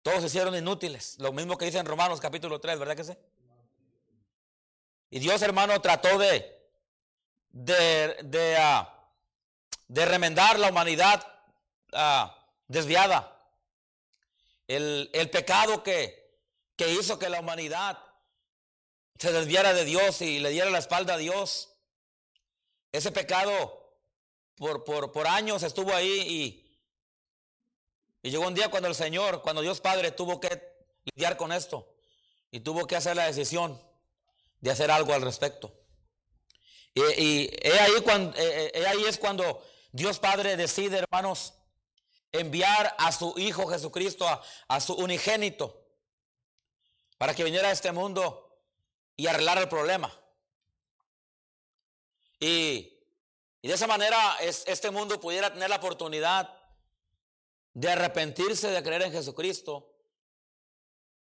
Todos 0.02 0.21
se 0.21 0.26
hicieron 0.26 0.57
inútiles. 0.57 1.17
Lo 1.19 1.33
mismo 1.33 1.57
que 1.57 1.67
dice 1.67 1.78
en 1.78 1.87
Romanos 1.87 2.21
capítulo 2.21 2.61
3, 2.61 2.78
¿verdad 2.78 2.97
que 2.97 3.05
sí? 3.05 3.12
Y 5.11 5.21
Dios, 5.21 5.40
hermano, 5.43 5.81
trató 5.81 6.19
de, 6.19 6.69
de, 7.50 8.17
de, 8.25 8.57
ah, 8.57 9.09
de 9.87 10.05
remendar 10.05 10.59
la 10.59 10.71
humanidad 10.71 11.25
ah, 11.93 12.37
desviada. 12.67 13.35
El, 14.67 15.11
el 15.14 15.31
pecado 15.31 15.83
que, 15.83 16.40
que 16.76 16.93
hizo 16.93 17.19
que 17.19 17.31
la 17.31 17.40
humanidad 17.40 17.99
se 19.19 19.33
desviara 19.33 19.73
de 19.73 19.85
Dios 19.85 20.21
y 20.23 20.40
le 20.40 20.50
diera 20.50 20.71
la 20.71 20.78
espalda 20.78 21.14
a 21.14 21.19
Dios 21.19 21.75
ese 22.93 23.12
pecado 23.12 23.77
por, 24.59 24.85
por, 24.85 25.12
por 25.12 25.27
años 25.27 25.62
estuvo 25.62 25.95
ahí 25.95 26.25
y, 26.27 26.79
y 28.23 28.31
llegó 28.31 28.47
un 28.47 28.55
día 28.55 28.71
cuando 28.71 28.88
el 28.88 28.95
Señor, 28.95 29.43
cuando 29.43 29.62
Dios 29.62 29.81
Padre 29.81 30.11
tuvo 30.11 30.41
que 30.41 30.61
lidiar 31.05 31.37
con 31.37 31.53
esto 31.53 31.95
y 32.50 32.61
tuvo 32.61 32.87
que 32.87 32.97
hacer 32.97 33.17
la 33.17 33.27
decisión 33.27 33.81
de 34.61 34.71
hacer 34.71 34.91
algo 34.91 35.12
al 35.12 35.23
respecto. 35.23 35.73
Y, 36.95 37.49
ahí, 37.71 38.00
cuando, 38.03 38.37
ahí 38.38 39.05
es 39.07 39.19
cuando 39.19 39.62
Dios 39.93 40.19
Padre 40.19 40.57
decide, 40.57 40.99
hermanos, 40.99 41.55
enviar 42.33 42.95
a 42.99 43.12
su 43.12 43.35
Hijo 43.37 43.69
Jesucristo, 43.69 44.27
a, 44.67 44.81
su 44.81 44.95
unigénito, 44.95 45.87
para 47.17 47.35
que 47.35 47.45
viniera 47.45 47.69
a 47.69 47.73
este 47.73 47.93
mundo 47.93 48.61
y 49.17 49.27
arreglar 49.27 49.59
el 49.59 49.69
problema. 49.69 50.12
Y, 52.41 52.98
de 53.67 53.75
esa 53.75 53.87
manera 53.87 54.37
este 54.41 54.91
mundo 54.91 55.19
pudiera 55.19 55.53
tener 55.53 55.69
la 55.69 55.77
oportunidad 55.77 56.55
de 57.75 57.91
arrepentirse, 57.91 58.69
de 58.69 58.83
creer 58.83 59.03
en 59.03 59.12
Jesucristo 59.12 59.93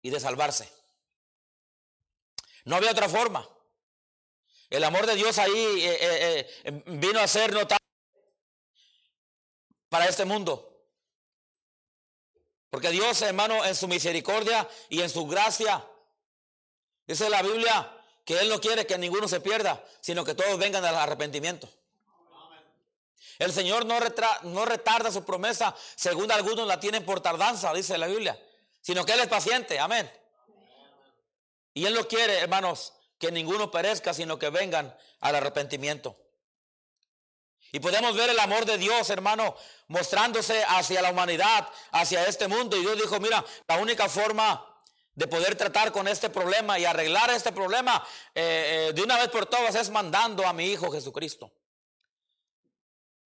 y 0.03 0.11
de 0.11 0.21
salvarse. 0.21 0.71
No 2.65 2.77
había 2.77 2.91
otra 2.91 3.09
forma. 3.09 3.49
El 4.69 4.85
amor 4.85 5.07
de 5.07 5.15
Dios 5.15 5.39
ahí 5.39 5.57
eh, 5.57 5.99
eh, 6.01 6.51
eh, 6.65 6.83
vino 6.87 7.19
a 7.21 7.27
ser 7.27 7.53
notable 7.53 7.85
para 9.89 10.07
este 10.07 10.27
mundo. 10.27 10.65
Porque 12.69 12.91
Dios, 12.91 13.23
hermano, 13.23 13.65
en 13.65 13.75
su 13.75 13.89
misericordia 13.89 14.69
y 14.91 15.01
en 15.01 15.09
su 15.09 15.27
gracia, 15.27 15.87
dice 17.07 17.31
la 17.31 17.41
Biblia 17.41 17.95
que 18.27 18.39
Él 18.39 18.51
no 18.51 18.61
quiere 18.61 18.87
que 18.87 18.99
ninguno 18.99 19.27
se 19.27 19.41
pierda, 19.41 19.83
sino 20.03 20.23
que 20.23 20.35
todos 20.35 20.59
vengan 20.59 20.85
al 20.85 20.95
arrepentimiento. 20.95 21.69
El 23.39 23.53
Señor 23.53 23.87
no, 23.87 23.99
no 24.43 24.65
retarda 24.65 25.13
su 25.13 25.25
promesa, 25.25 25.75
según 25.95 26.31
algunos 26.33 26.67
la 26.67 26.81
tienen 26.81 27.05
por 27.05 27.21
tardanza, 27.21 27.73
dice 27.73 27.97
la 27.97 28.09
Biblia, 28.09 28.41
sino 28.81 29.05
que 29.05 29.13
Él 29.13 29.21
es 29.21 29.29
paciente, 29.29 29.79
amén. 29.79 30.11
Y 31.73 31.87
Él 31.87 31.95
no 31.95 32.09
quiere, 32.09 32.39
hermanos, 32.39 32.93
que 33.19 33.31
ninguno 33.31 33.71
perezca, 33.71 34.13
sino 34.13 34.39
que 34.39 34.51
vengan 34.51 34.97
al 35.21 35.37
arrepentimiento. 35.37 36.17
Y 37.71 37.81
podemos 37.81 38.17
ver 38.17 38.31
el 38.31 38.39
amor 38.39 38.65
de 38.65 38.79
Dios, 38.79 39.11
hermano, 39.11 39.55
mostrándose 39.89 40.65
hacia 40.65 41.03
la 41.03 41.11
humanidad, 41.11 41.69
hacia 41.93 42.25
este 42.27 42.49
mundo. 42.49 42.77
Y 42.77 42.81
Dios 42.81 42.97
dijo, 42.97 43.21
mira, 43.21 43.45
la 43.67 43.77
única 43.77 44.09
forma 44.09 44.65
de 45.15 45.27
poder 45.27 45.55
tratar 45.55 45.93
con 45.93 46.09
este 46.09 46.31
problema 46.31 46.79
y 46.79 46.85
arreglar 46.85 47.31
este 47.31 47.53
problema 47.53 48.03
eh, 48.35 48.89
eh, 48.89 48.93
de 48.95 49.03
una 49.03 49.19
vez 49.19 49.29
por 49.29 49.47
todas 49.47 49.75
es 49.75 49.91
mandando 49.91 50.47
a 50.47 50.53
mi 50.53 50.67
Hijo 50.67 50.91
Jesucristo. 50.91 51.53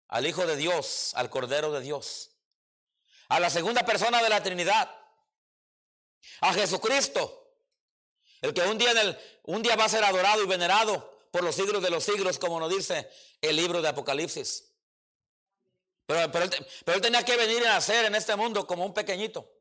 Al 0.09 0.27
Hijo 0.27 0.47
de 0.47 0.57
Dios, 0.57 1.13
al 1.15 1.31
Cordero 1.31 1.73
de 1.73 1.81
Dios. 1.81 2.31
A 3.29 3.41
la 3.41 3.51
segunda 3.51 3.85
persona 3.85 4.23
de 4.23 4.29
la 4.29 4.43
Trinidad. 4.43 4.91
A 6.41 6.53
Jesucristo. 6.53 7.47
El 8.41 8.55
que 8.55 8.63
un 8.63 8.79
día, 8.79 8.93
en 8.93 8.99
el, 8.99 9.63
día 9.63 9.77
va 9.77 9.85
a 9.85 9.89
ser 9.89 10.05
adorado 10.05 10.43
y 10.43 10.47
venerado 10.47 11.19
por 11.31 11.43
los 11.43 11.55
siglos 11.55 11.83
de 11.83 11.91
los 11.91 12.05
siglos, 12.05 12.39
como 12.39 12.61
nos 12.61 12.71
dice 12.71 13.11
el 13.41 13.57
libro 13.57 13.83
de 13.83 13.89
Apocalipsis. 13.89 14.73
Pero, 16.07 16.21
él, 16.23 17.01
tenía 17.01 17.25
que 17.25 17.37
venir 17.37 17.63
y 17.63 17.65
nacer 17.65 18.05
en 18.05 18.15
este 18.15 18.37
mundo 18.37 18.67
como 18.67 18.87
un 18.87 18.95
pequeñito. 18.95 19.53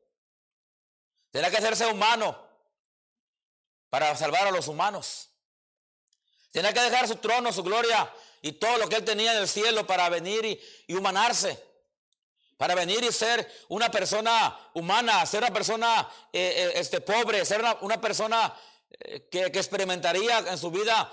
Tenía 1.32 1.50
que 1.50 1.56
hacerse 1.56 1.86
humano 1.86 2.40
para 3.90 4.14
salvar 4.16 4.46
a 4.46 4.52
los 4.52 4.68
humanos. 4.68 5.30
Tenía 6.52 6.72
que 6.72 6.80
dejar 6.80 7.08
su 7.08 7.16
trono, 7.16 7.52
su 7.52 7.62
gloria 7.62 8.10
y 8.46 8.52
todo 8.52 8.78
lo 8.78 8.88
que 8.88 8.94
él 8.94 9.04
tenía 9.04 9.32
en 9.32 9.38
el 9.38 9.48
cielo 9.48 9.84
para 9.88 10.08
venir 10.08 10.46
y, 10.86 10.94
humanarse. 10.94 11.60
Para 12.56 12.76
venir 12.76 13.02
y 13.02 13.10
ser 13.10 13.44
una 13.68 13.90
persona 13.90 14.56
humana, 14.72 15.26
ser 15.26 15.42
una 15.42 15.52
persona 15.52 16.08
eh, 16.32 16.54
eh, 16.56 16.72
este, 16.76 17.00
pobre, 17.00 17.44
ser 17.44 17.60
una, 17.80 18.00
persona 18.00 18.54
eh, 19.00 19.28
que, 19.28 19.46
experimentaría 19.46 20.38
en 20.38 20.58
su 20.58 20.70
vida 20.70 21.12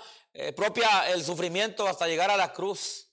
propia 0.54 1.10
el 1.10 1.24
sufrimiento 1.24 1.88
hasta 1.88 2.06
llegar 2.06 2.30
a 2.30 2.36
la 2.36 2.52
cruz. 2.52 3.08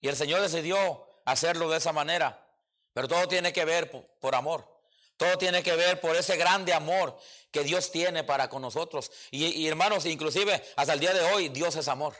Y 0.00 0.08
el 0.08 0.16
Señor 0.16 0.40
decidió 0.40 1.06
hacerlo 1.26 1.70
de 1.70 1.78
esa 1.78 1.92
manera. 1.92 2.44
Pero 2.92 3.06
todo 3.06 3.28
tiene 3.28 3.52
que 3.52 3.64
ver 3.64 3.88
por, 4.18 4.34
amor. 4.34 4.77
Todo 5.18 5.36
tiene 5.36 5.64
que 5.64 5.74
ver 5.74 6.00
por 6.00 6.16
ese 6.16 6.36
grande 6.36 6.72
amor 6.72 7.18
que 7.50 7.64
Dios 7.64 7.90
tiene 7.90 8.22
para 8.22 8.48
con 8.48 8.62
nosotros. 8.62 9.10
Y, 9.32 9.66
hermanos, 9.66 10.06
inclusive 10.06 10.64
hasta 10.76 10.92
el 10.94 11.00
día 11.00 11.12
de 11.12 11.20
hoy, 11.32 11.48
Dios 11.48 11.74
es 11.74 11.88
amor. 11.88 12.14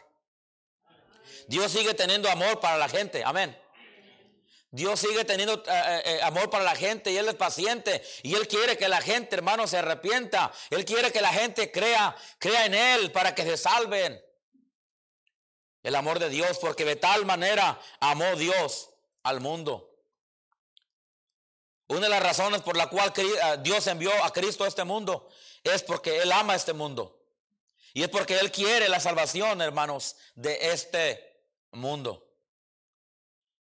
Dios 1.46 1.70
sigue 1.70 1.94
teniendo 1.94 2.28
amor 2.28 2.58
para 2.58 2.76
la 2.76 2.88
gente. 2.88 3.22
Amén. 3.24 3.56
Dios 4.72 4.98
sigue 4.98 5.24
teniendo 5.24 5.54
eh, 5.54 5.62
eh, 5.68 6.02
eh, 6.04 6.20
amor 6.22 6.50
para 6.50 6.64
la 6.64 6.74
gente 6.74 7.10
y 7.10 7.16
Él 7.16 7.28
es 7.28 7.36
paciente 7.36 8.02
y 8.22 8.34
Él 8.34 8.46
quiere 8.48 8.76
que 8.76 8.88
la 8.88 9.00
gente, 9.00 9.36
hermano, 9.36 9.68
se 9.68 9.78
arrepienta. 9.78 10.52
Él 10.68 10.84
quiere 10.84 11.12
que 11.12 11.22
la 11.22 11.32
gente 11.32 11.70
crea, 11.70 12.16
crea 12.38 12.66
en 12.66 12.74
Él 12.74 13.12
para 13.12 13.32
que 13.32 13.44
se 13.44 13.56
salven. 13.56 14.20
El 15.84 15.94
amor 15.94 16.18
de 16.18 16.28
Dios, 16.28 16.58
porque 16.58 16.84
de 16.84 16.96
tal 16.96 17.24
manera 17.24 17.80
amó 18.00 18.34
Dios 18.34 18.90
al 19.22 19.40
mundo. 19.40 19.87
Una 21.88 22.00
de 22.02 22.08
las 22.08 22.22
razones 22.22 22.60
por 22.62 22.76
la 22.76 22.88
cual 22.88 23.12
Dios 23.62 23.86
envió 23.86 24.12
a 24.22 24.32
Cristo 24.32 24.64
a 24.64 24.68
este 24.68 24.84
mundo 24.84 25.28
es 25.64 25.82
porque 25.82 26.18
Él 26.18 26.30
ama 26.32 26.54
este 26.54 26.74
mundo. 26.74 27.18
Y 27.94 28.02
es 28.02 28.08
porque 28.10 28.38
Él 28.38 28.52
quiere 28.52 28.88
la 28.88 29.00
salvación, 29.00 29.62
hermanos, 29.62 30.16
de 30.34 30.70
este 30.70 31.42
mundo. 31.72 32.26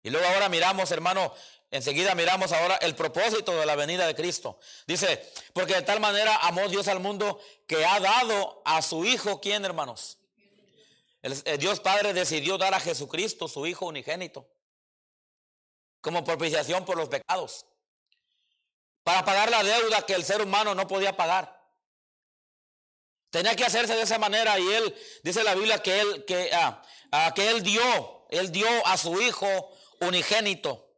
Y 0.02 0.10
luego 0.10 0.28
ahora 0.28 0.50
miramos, 0.50 0.92
hermano, 0.92 1.34
enseguida 1.72 2.16
miramos 2.16 2.52
ahora 2.52 2.76
el 2.78 2.96
propósito 2.96 3.56
de 3.56 3.66
la 3.66 3.76
venida 3.76 4.08
de 4.08 4.16
Cristo. 4.16 4.60
Dice, 4.88 5.32
porque 5.54 5.76
de 5.76 5.82
tal 5.84 6.00
manera 6.00 6.36
amó 6.38 6.68
Dios 6.68 6.88
al 6.88 7.00
mundo 7.00 7.40
que 7.68 7.86
ha 7.86 8.00
dado 8.00 8.62
a 8.66 8.82
su 8.82 9.06
Hijo, 9.06 9.40
¿quién, 9.40 9.66
hermanos? 9.66 10.18
El, 11.22 11.58
Dios 11.58 11.80
Padre 11.80 12.14
decidió 12.14 12.58
dar 12.58 12.74
a 12.74 12.80
Jesucristo, 12.80 13.48
su 13.48 13.66
Hijo 13.66 13.88
unigénito, 13.88 14.48
como 16.02 16.24
propiciación 16.24 16.86
por 16.86 16.98
los 16.98 17.10
pecados, 17.10 17.66
para 19.06 19.24
pagar 19.24 19.52
la 19.52 19.64
deuda 19.64 20.02
que 20.02 20.16
el 20.16 20.26
ser 20.26 20.42
humano 20.42 20.74
no 20.74 20.88
podía 20.88 21.16
pagar. 21.16 21.64
Tenía 23.30 23.56
que 23.56 23.64
hacerse 23.64 23.96
de 23.96 24.02
esa 24.02 24.18
manera 24.18 24.60
y 24.60 24.74
él, 24.74 24.96
dice 25.24 25.44
la 25.44 25.54
Biblia, 25.54 25.78
que 25.84 26.00
él, 26.00 26.26
que, 26.26 26.50
ah, 26.54 26.82
ah, 27.12 27.32
que 27.36 27.52
él 27.52 27.62
dio, 27.62 28.26
él 28.32 28.52
dio 28.52 28.68
a 28.88 28.98
su 28.98 29.22
Hijo 29.22 29.48
unigénito. 30.02 30.90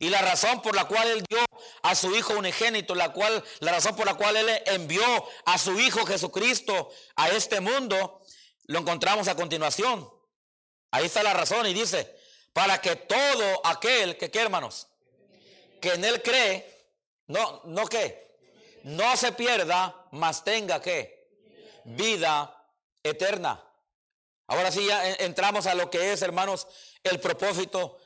Y 0.00 0.08
la 0.10 0.22
razón 0.22 0.60
por 0.60 0.74
la 0.74 0.88
cual 0.88 1.06
él 1.06 1.24
dio 1.30 1.38
a 1.84 1.94
su 1.94 2.12
hijo 2.16 2.32
unigénito, 2.34 2.96
la 2.96 3.12
cual 3.12 3.44
la 3.60 3.70
razón 3.70 3.94
por 3.94 4.04
la 4.04 4.14
cual 4.14 4.36
él 4.36 4.50
envió 4.66 5.04
a 5.44 5.58
su 5.58 5.78
hijo 5.78 6.04
Jesucristo 6.04 6.90
a 7.14 7.28
este 7.28 7.60
mundo, 7.60 8.20
lo 8.64 8.80
encontramos 8.80 9.28
a 9.28 9.36
continuación. 9.36 10.10
Ahí 10.90 11.06
está 11.06 11.22
la 11.22 11.32
razón 11.32 11.66
y 11.66 11.74
dice, 11.74 12.12
para 12.52 12.80
que 12.80 12.96
todo 12.96 13.64
aquel 13.64 14.16
que, 14.18 14.28
¿qué 14.28 14.40
hermanos? 14.40 14.88
Que 15.80 15.92
en 15.92 16.04
él 16.04 16.20
cree, 16.20 16.71
no, 17.32 17.62
no 17.64 17.86
que, 17.86 18.36
no 18.84 19.16
se 19.16 19.32
pierda, 19.32 20.06
mas 20.12 20.44
tenga 20.44 20.80
que, 20.80 21.28
vida 21.84 22.66
eterna. 23.02 23.62
Ahora 24.46 24.70
sí 24.70 24.86
ya 24.86 25.10
entramos 25.14 25.66
a 25.66 25.74
lo 25.74 25.90
que 25.90 26.12
es, 26.12 26.22
hermanos, 26.22 26.66
el 27.02 27.20
propósito 27.20 27.98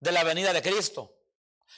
de 0.00 0.12
la 0.12 0.24
venida 0.24 0.52
de 0.52 0.62
Cristo. 0.62 1.14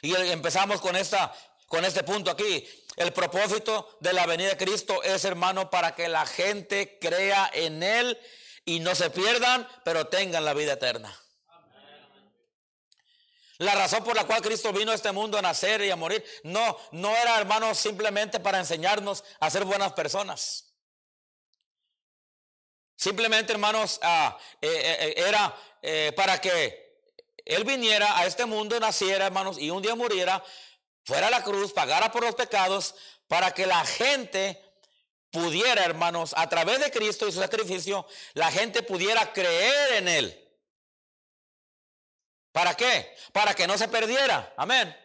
Y 0.02 0.14
empezamos 0.14 0.80
con 0.80 0.96
esta 0.96 1.32
con 1.66 1.84
este 1.84 2.04
punto 2.04 2.30
aquí. 2.30 2.66
El 2.96 3.12
propósito 3.12 3.96
de 4.00 4.12
la 4.12 4.26
venida 4.26 4.50
de 4.50 4.56
Cristo 4.56 5.02
es, 5.02 5.24
hermano, 5.24 5.70
para 5.70 5.94
que 5.94 6.08
la 6.08 6.24
gente 6.24 6.98
crea 7.00 7.50
en 7.52 7.82
él 7.82 8.18
y 8.64 8.80
no 8.80 8.94
se 8.94 9.10
pierdan, 9.10 9.66
pero 9.84 10.06
tengan 10.06 10.44
la 10.44 10.54
vida 10.54 10.74
eterna. 10.74 11.12
La 13.64 13.74
razón 13.74 14.04
por 14.04 14.14
la 14.14 14.26
cual 14.26 14.42
Cristo 14.42 14.74
vino 14.74 14.92
a 14.92 14.94
este 14.94 15.10
mundo 15.10 15.38
a 15.38 15.42
nacer 15.42 15.80
y 15.82 15.90
a 15.90 15.96
morir 15.96 16.22
no 16.42 16.76
no 16.92 17.16
era, 17.16 17.38
hermano, 17.38 17.74
simplemente 17.74 18.38
para 18.38 18.58
enseñarnos 18.58 19.24
a 19.40 19.48
ser 19.48 19.64
buenas 19.64 19.94
personas. 19.94 20.74
Simplemente, 22.94 23.54
hermanos, 23.54 23.98
ah, 24.02 24.36
eh, 24.60 24.68
eh, 24.68 25.14
eh, 25.16 25.28
era 25.28 25.56
para 26.14 26.40
que 26.42 26.98
Él 27.44 27.64
viniera 27.64 28.18
a 28.18 28.26
este 28.26 28.44
mundo, 28.44 28.78
naciera, 28.78 29.26
hermanos, 29.26 29.56
y 29.58 29.70
un 29.70 29.80
día 29.80 29.94
muriera, 29.94 30.44
fuera 31.04 31.28
a 31.28 31.30
la 31.30 31.42
cruz, 31.42 31.72
pagara 31.72 32.12
por 32.12 32.22
los 32.22 32.34
pecados, 32.34 32.94
para 33.28 33.52
que 33.52 33.66
la 33.66 33.84
gente 33.86 34.62
pudiera, 35.30 35.84
hermanos, 35.84 36.34
a 36.36 36.48
través 36.50 36.80
de 36.80 36.90
Cristo 36.90 37.26
y 37.26 37.32
su 37.32 37.40
sacrificio, 37.40 38.06
la 38.34 38.50
gente 38.50 38.82
pudiera 38.82 39.32
creer 39.32 39.94
en 39.94 40.08
Él. 40.08 40.43
¿Para 42.54 42.76
qué? 42.76 43.16
Para 43.32 43.52
que 43.52 43.66
no 43.66 43.76
se 43.76 43.88
perdiera. 43.88 44.54
Amén. 44.56 44.96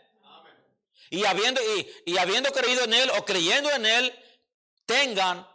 Y 1.10 1.26
habiendo, 1.26 1.60
y, 1.60 1.92
y 2.06 2.18
habiendo 2.20 2.52
creído 2.52 2.84
en 2.84 2.94
Él 2.94 3.10
o 3.18 3.26
creyendo 3.26 3.72
en 3.72 3.88
Él, 3.88 4.26
tengan 4.86 5.48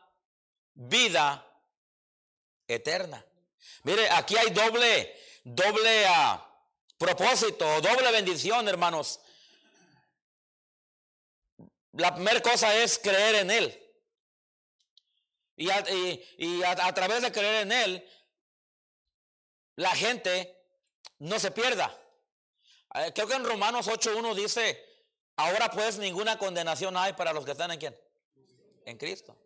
vida 0.75 1.49
eterna. 2.67 3.25
Mire, 3.85 4.11
aquí 4.11 4.37
hay 4.37 4.51
doble, 4.51 5.17
doble 5.45 6.07
ah, 6.09 6.45
propósito, 6.99 7.81
doble 7.81 8.11
bendición, 8.11 8.67
hermanos. 8.67 9.21
La 11.93 12.13
primera 12.13 12.43
cosa 12.43 12.75
es 12.75 12.99
creer 12.99 13.37
en 13.37 13.53
Él. 13.53 13.81
Y, 15.55 15.71
a, 15.71 16.93
través 16.93 17.23
de 17.23 17.31
creer 17.31 17.63
en 17.63 17.71
Él, 17.71 18.11
la 19.77 19.95
gente 19.95 20.54
no 21.25 21.39
se 21.39 21.51
pierda. 21.51 21.95
Eh, 22.95 23.13
creo 23.15 23.27
que 23.27 23.35
en 23.35 23.45
Romanos 23.45 23.89
8.1 23.89 24.35
dice, 24.35 24.85
ahora 25.37 25.71
pues 25.71 25.99
ninguna 25.99 26.39
condenación 26.39 26.97
hay 26.97 27.15
para 27.15 27.33
los 27.33 27.45
que 27.45 27.53
están 27.53 27.71
en 27.71 27.79
quién? 27.79 27.99
En 28.85 28.99
Cristo. 28.99 29.37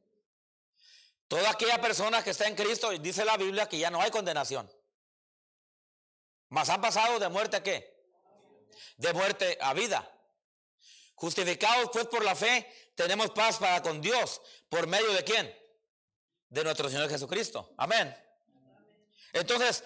Toda 1.29 1.51
aquella 1.51 1.81
persona 1.81 2.23
que 2.25 2.31
está 2.31 2.49
en 2.49 2.57
Cristo, 2.57 2.91
dice 2.99 3.25
la 3.25 3.37
Biblia 3.37 3.69
que 3.69 3.79
ya 3.79 3.91
no 3.91 4.01
hay 4.01 4.11
condenación. 4.11 4.69
Mas 6.49 6.69
han 6.69 6.81
pasado 6.81 7.19
de 7.19 7.29
muerte 7.29 7.59
a 7.59 7.63
qué? 7.63 7.97
De 8.97 9.13
muerte 9.13 9.57
a 9.61 9.73
vida. 9.75 10.11
Justificados 11.15 11.91
pues 11.93 12.07
por 12.07 12.25
la 12.25 12.35
fe, 12.35 12.93
tenemos 12.97 13.31
paz 13.31 13.59
para 13.59 13.83
con 13.83 14.01
Dios. 14.01 14.41
¿Por 14.69 14.87
medio 14.87 15.13
de 15.13 15.23
quién? 15.23 15.55
De 16.49 16.65
nuestro 16.65 16.89
Señor 16.89 17.09
Jesucristo. 17.09 17.73
Amén. 17.77 18.17
Entonces, 19.33 19.85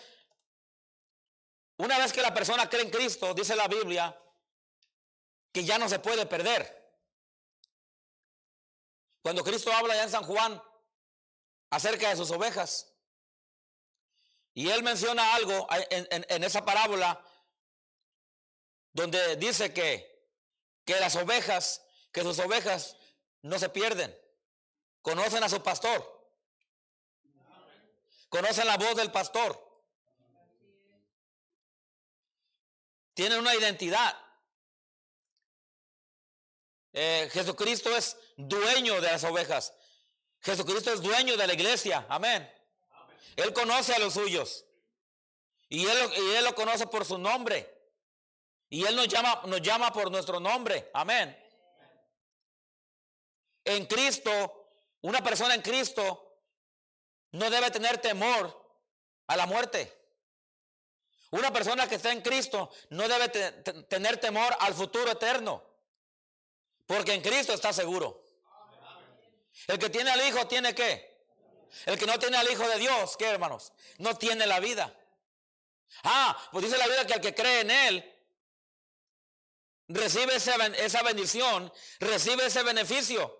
una 1.76 1.98
vez 1.98 2.12
que 2.12 2.22
la 2.22 2.34
persona 2.34 2.68
cree 2.68 2.82
en 2.82 2.90
Cristo, 2.90 3.34
dice 3.34 3.56
la 3.56 3.68
Biblia, 3.68 4.16
que 5.52 5.64
ya 5.64 5.78
no 5.78 5.88
se 5.88 5.98
puede 5.98 6.26
perder. 6.26 6.80
Cuando 9.22 9.44
Cristo 9.44 9.72
habla 9.72 9.94
ya 9.94 10.04
en 10.04 10.10
San 10.10 10.24
Juan 10.24 10.62
acerca 11.70 12.08
de 12.08 12.16
sus 12.16 12.30
ovejas, 12.30 12.92
y 14.54 14.68
él 14.68 14.82
menciona 14.82 15.34
algo 15.34 15.66
en, 15.70 16.44
esa 16.44 16.64
parábola 16.64 17.24
donde 18.92 19.36
dice 19.36 19.72
que, 19.72 20.28
que 20.84 21.00
las 21.00 21.16
ovejas, 21.16 21.82
que 22.12 22.22
sus 22.22 22.38
ovejas 22.38 22.96
no 23.40 23.58
se 23.58 23.70
pierden, 23.70 24.14
conocen 25.00 25.42
a 25.42 25.48
su 25.48 25.62
pastor, 25.62 26.30
conocen 28.28 28.66
la 28.66 28.76
voz 28.76 28.94
del 28.94 29.10
pastor, 29.10 29.61
tienen 33.14 33.38
una 33.38 33.54
identidad. 33.54 34.16
Eh, 36.92 37.28
Jesucristo 37.32 37.94
es 37.96 38.16
dueño 38.36 39.00
de 39.00 39.12
las 39.12 39.24
ovejas. 39.24 39.74
Jesucristo 40.40 40.92
es 40.92 41.00
dueño 41.00 41.36
de 41.36 41.46
la 41.46 41.54
iglesia. 41.54 42.06
Amén. 42.08 42.50
Él 43.36 43.52
conoce 43.52 43.94
a 43.94 43.98
los 43.98 44.14
suyos. 44.14 44.64
Y 45.68 45.86
él, 45.86 45.98
él 46.36 46.44
lo 46.44 46.54
conoce 46.54 46.86
por 46.86 47.04
su 47.04 47.16
nombre. 47.16 47.82
Y 48.72 48.86
Él 48.86 48.96
nos 48.96 49.06
llama, 49.06 49.42
nos 49.44 49.60
llama 49.60 49.92
por 49.92 50.10
nuestro 50.10 50.40
nombre. 50.40 50.90
Amén. 50.94 51.38
En 53.66 53.84
Cristo, 53.84 54.70
una 55.02 55.22
persona 55.22 55.54
en 55.54 55.60
Cristo 55.60 56.40
no 57.32 57.50
debe 57.50 57.70
tener 57.70 57.98
temor 57.98 58.80
a 59.26 59.36
la 59.36 59.44
muerte. 59.44 60.01
Una 61.32 61.50
persona 61.50 61.88
que 61.88 61.94
está 61.94 62.12
en 62.12 62.20
Cristo 62.20 62.70
no 62.90 63.08
debe 63.08 63.28
tener 63.28 64.18
temor 64.18 64.54
al 64.60 64.74
futuro 64.74 65.10
eterno. 65.10 65.62
Porque 66.86 67.14
en 67.14 67.22
Cristo 67.22 67.54
está 67.54 67.72
seguro. 67.72 68.22
El 69.66 69.78
que 69.78 69.88
tiene 69.88 70.10
al 70.10 70.20
Hijo 70.26 70.46
tiene 70.46 70.74
que 70.74 71.10
el 71.86 71.98
que 71.98 72.04
no 72.04 72.18
tiene 72.18 72.36
al 72.36 72.50
Hijo 72.50 72.68
de 72.68 72.78
Dios, 72.78 73.16
¿qué 73.16 73.30
hermanos? 73.30 73.72
No 73.96 74.14
tiene 74.18 74.46
la 74.46 74.60
vida. 74.60 74.94
Ah, 76.04 76.38
pues 76.52 76.66
dice 76.66 76.76
la 76.76 76.86
vida 76.86 77.06
que 77.06 77.14
el 77.14 77.20
que 77.22 77.34
cree 77.34 77.60
en 77.60 77.70
Él 77.70 78.20
recibe 79.88 80.34
esa 80.36 81.02
bendición, 81.02 81.72
recibe 81.98 82.44
ese 82.44 82.62
beneficio. 82.62 83.38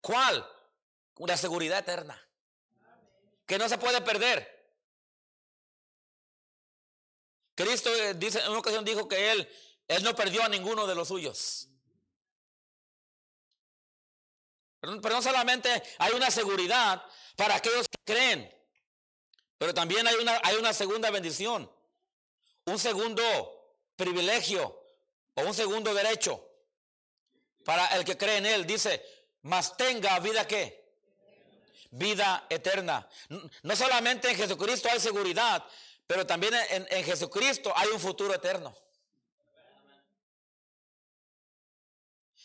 ¿Cuál? 0.00 0.44
Una 1.18 1.36
seguridad 1.36 1.78
eterna. 1.78 2.20
Que 3.46 3.56
no 3.56 3.68
se 3.68 3.78
puede 3.78 4.00
perder. 4.00 4.57
Cristo 7.58 7.92
eh, 7.92 8.14
dice, 8.14 8.38
en 8.38 8.50
una 8.50 8.60
ocasión 8.60 8.84
dijo 8.84 9.08
que 9.08 9.32
Él, 9.32 9.48
Él 9.88 10.04
no 10.04 10.14
perdió 10.14 10.44
a 10.44 10.48
ninguno 10.48 10.86
de 10.86 10.94
los 10.94 11.08
suyos. 11.08 11.68
Pero, 14.80 14.94
no 14.94 15.20
solamente 15.20 15.82
hay 15.98 16.12
una 16.12 16.30
seguridad 16.30 17.04
para 17.34 17.56
aquellos 17.56 17.88
que 17.88 17.98
creen, 18.04 18.48
pero 19.58 19.74
también 19.74 20.06
hay 20.06 20.14
una, 20.14 20.40
hay 20.44 20.54
una 20.54 20.72
segunda 20.72 21.10
bendición, 21.10 21.68
un 22.66 22.78
segundo 22.78 23.24
privilegio 23.96 24.80
o 25.34 25.42
un 25.42 25.52
segundo 25.52 25.92
derecho 25.92 26.48
para 27.64 27.88
el 27.96 28.04
que 28.04 28.16
cree 28.16 28.36
en 28.36 28.46
Él. 28.46 28.66
Dice, 28.66 29.04
mas 29.42 29.76
tenga 29.76 30.20
vida 30.20 30.46
que 30.46 30.78
vida 31.90 32.46
eterna. 32.48 33.08
No 33.62 33.74
solamente 33.74 34.30
en 34.30 34.36
Jesucristo 34.36 34.88
hay 34.92 35.00
seguridad, 35.00 35.66
pero 36.08 36.26
también 36.26 36.54
en 36.70 37.04
Jesucristo 37.04 37.72
hay 37.76 37.90
un 37.90 38.00
futuro 38.00 38.34
eterno. 38.34 38.74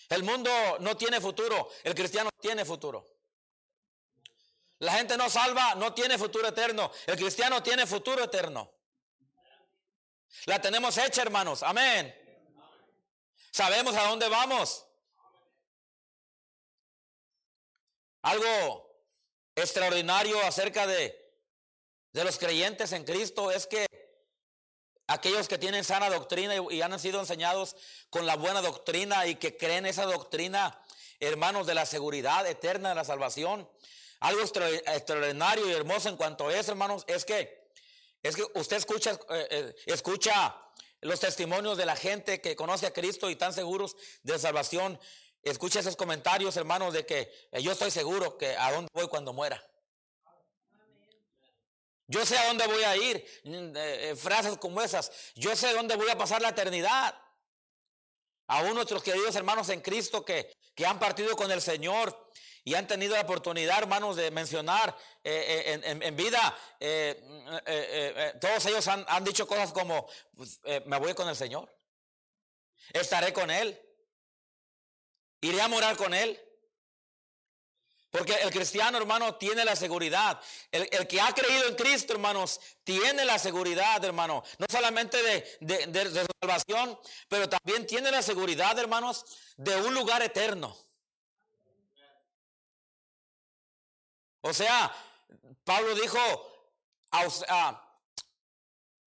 El 0.09 0.21
mundo 0.21 0.51
no 0.81 0.95
tiene 0.95 1.19
futuro, 1.19 1.71
el 1.83 1.95
cristiano 1.95 2.29
tiene 2.39 2.63
futuro. 2.65 3.13
La 4.79 4.93
gente 4.93 5.15
no 5.17 5.29
salva, 5.29 5.75
no 5.75 5.93
tiene 5.93 6.17
futuro 6.17 6.47
eterno. 6.49 6.91
El 7.07 7.15
cristiano 7.15 7.63
tiene 7.63 7.87
futuro 7.87 8.23
eterno. 8.25 8.69
La 10.45 10.61
tenemos 10.61 10.97
hecha, 10.97 11.21
hermanos. 11.21 11.63
Amén. 11.63 12.13
Sabemos 13.49 13.95
a 13.95 14.09
dónde 14.09 14.27
vamos. 14.27 14.85
Algo 18.23 19.03
extraordinario 19.55 20.37
acerca 20.41 20.85
de, 20.85 21.22
de 22.13 22.23
los 22.23 22.37
creyentes 22.37 22.91
en 22.91 23.03
Cristo 23.03 23.51
es 23.51 23.65
que 23.65 23.87
aquellos 25.07 25.47
que 25.47 25.57
tienen 25.57 25.83
sana 25.83 26.09
doctrina 26.09 26.53
y, 26.69 26.81
han 26.81 26.97
sido 26.99 27.19
enseñados 27.19 27.75
con 28.09 28.25
la 28.25 28.35
buena 28.35 28.61
doctrina 28.61 29.25
y 29.27 29.35
que 29.35 29.57
creen 29.57 29.85
esa 29.85 30.05
doctrina, 30.05 30.79
hermanos, 31.19 31.65
de 31.67 31.73
la 31.73 31.85
seguridad 31.85 32.47
eterna 32.47 32.89
de 32.89 32.95
la 32.95 33.03
salvación. 33.03 33.67
Algo 34.19 34.41
extraordinario 34.41 35.67
y 35.67 35.73
hermoso 35.73 36.07
en 36.07 36.15
cuanto 36.15 36.47
a 36.47 36.57
eso, 36.57 36.71
hermanos, 36.71 37.03
es 37.07 37.25
que, 37.25 37.67
es 38.21 38.35
que 38.35 38.43
usted 38.53 38.77
escucha, 38.77 39.19
eh, 39.29 39.47
eh, 39.49 39.75
escucha 39.87 40.55
los 41.01 41.19
testimonios 41.19 41.77
de 41.77 41.85
la 41.85 41.95
gente 41.95 42.39
que 42.39 42.55
conoce 42.55 42.85
a 42.85 42.93
Cristo 42.93 43.29
y 43.29 43.33
están 43.33 43.53
seguros 43.53 43.97
de 44.21 44.39
salvación. 44.39 44.99
Escucha 45.41 45.81
esos 45.81 45.97
comentarios, 45.97 46.55
hermanos, 46.55 46.93
de 46.93 47.05
que 47.05 47.33
eh, 47.51 47.61
yo 47.61 47.71
estoy 47.73 47.91
seguro 47.91 48.37
que 48.37 48.55
a 48.55 48.71
dónde 48.71 48.89
voy 48.93 49.07
cuando 49.07 49.33
muera. 49.33 49.61
Yo 52.13 52.23
sé 52.27 52.37
a 52.37 52.45
dónde 52.45 52.67
voy 52.67 52.83
a 52.83 52.95
ir. 52.95 53.25
Mm, 53.43 53.75
eh, 53.75 54.09
eh, 54.09 54.15
frases 54.15 54.55
como 54.57 54.79
esas. 54.79 55.11
Yo 55.33 55.55
sé 55.55 55.73
dónde 55.73 55.95
voy 55.95 56.09
a 56.11 56.17
pasar 56.17 56.43
la 56.43 56.49
eternidad. 56.49 57.19
Aún 58.45 58.75
nuestros 58.75 59.01
queridos 59.01 59.35
hermanos 59.35 59.69
en 59.69 59.81
Cristo 59.81 60.23
que, 60.23 60.55
que 60.75 60.85
han 60.85 60.99
partido 60.99 61.35
con 61.35 61.49
el 61.49 61.59
Señor 61.59 62.31
y 62.63 62.75
han 62.75 62.85
tenido 62.85 63.15
la 63.15 63.21
oportunidad, 63.21 63.79
hermanos, 63.79 64.15
de 64.15 64.29
mencionar 64.29 64.95
eh, 65.23 65.81
en, 65.83 66.15
vida, 66.15 66.57
mm, 66.79 68.39
todos 68.39 68.65
ellos 68.67 68.87
han, 68.87 69.03
han, 69.07 69.23
dicho 69.23 69.47
cosas 69.47 69.73
como, 69.73 70.07
pues, 70.35 70.61
me 70.85 70.97
voy 70.97 71.13
con 71.13 71.27
el 71.27 71.35
Señor, 71.35 71.75
estaré 72.93 73.33
con 73.33 73.51
Él, 73.51 73.77
iré 75.41 75.61
a 75.61 75.67
morar 75.67 75.97
con 75.97 76.13
Él. 76.13 76.39
Porque 78.13 78.35
el 78.43 78.51
cristiano, 78.51 78.99
hermano, 78.99 79.37
tiene 79.37 79.65
la 79.65 79.75
seguridad. 79.75 80.39
El, 80.71 81.07
que 81.07 81.19
ha 81.19 81.33
creído 81.33 81.67
en 81.67 81.73
Cristo, 81.73 82.13
hermanos, 82.13 82.61
tiene 82.83 83.25
la 83.25 83.39
seguridad, 83.39 84.05
hermano. 84.05 84.43
No 84.59 84.67
solamente 84.69 85.17
de, 85.23 85.87
de, 85.87 86.27
salvación, 86.39 86.99
pero 87.27 87.49
también 87.49 87.87
tiene 87.87 88.11
la 88.11 88.21
seguridad, 88.21 88.77
hermanos, 88.77 89.25
de 89.57 89.75
un 89.77 89.95
lugar 89.95 90.21
eterno. 90.21 90.77
O 94.41 94.53
sea, 94.53 94.95
Pablo 95.63 95.95
dijo, 95.95 96.19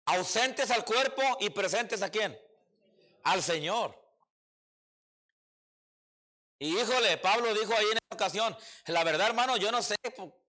ausentes 0.07 0.71
al 0.71 0.87
cuerpo 0.87 1.23
y 1.41 1.51
presentes 1.51 2.01
a 2.01 2.09
quién? 2.09 2.41
Al 3.25 3.43
Señor. 3.43 4.06
Y 6.59 6.79
híjole, 6.79 7.19
Pablo 7.19 7.53
dijo 7.55 7.75
ahí 7.75 7.85
en 7.85 7.99
esa 7.99 8.14
ocasión, 8.14 8.57
la 8.87 9.05
verdad 9.05 9.29
hermano, 9.29 9.57
yo 9.57 9.71
no 9.71 9.83
sé, 9.83 9.97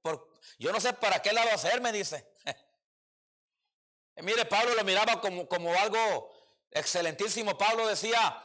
por, 0.02 0.32
yo 0.58 0.72
no 0.72 0.80
sé 0.80 0.94
para 0.94 1.22
qué 1.22 1.34
lado 1.34 1.50
hacer, 1.52 1.82
me 1.82 1.92
dice. 1.92 2.26
Mire, 4.18 4.46
Pablo 4.46 4.74
lo 4.74 4.84
miraba 4.84 5.20
como, 5.22 5.48
como 5.48 5.74
algo 5.74 6.34
excelentísimo. 6.72 7.58
Pablo 7.58 7.88
decía, 7.88 8.42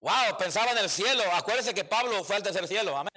wow, 0.00 0.36
pensaba 0.38 0.72
en 0.72 0.78
el 0.78 0.90
cielo. 0.90 1.24
Acuérdese 1.32 1.74
que 1.74 1.84
Pablo 1.84 2.22
fue 2.24 2.36
al 2.36 2.42
tercer 2.42 2.68
cielo, 2.68 2.96
amén. 2.96 3.10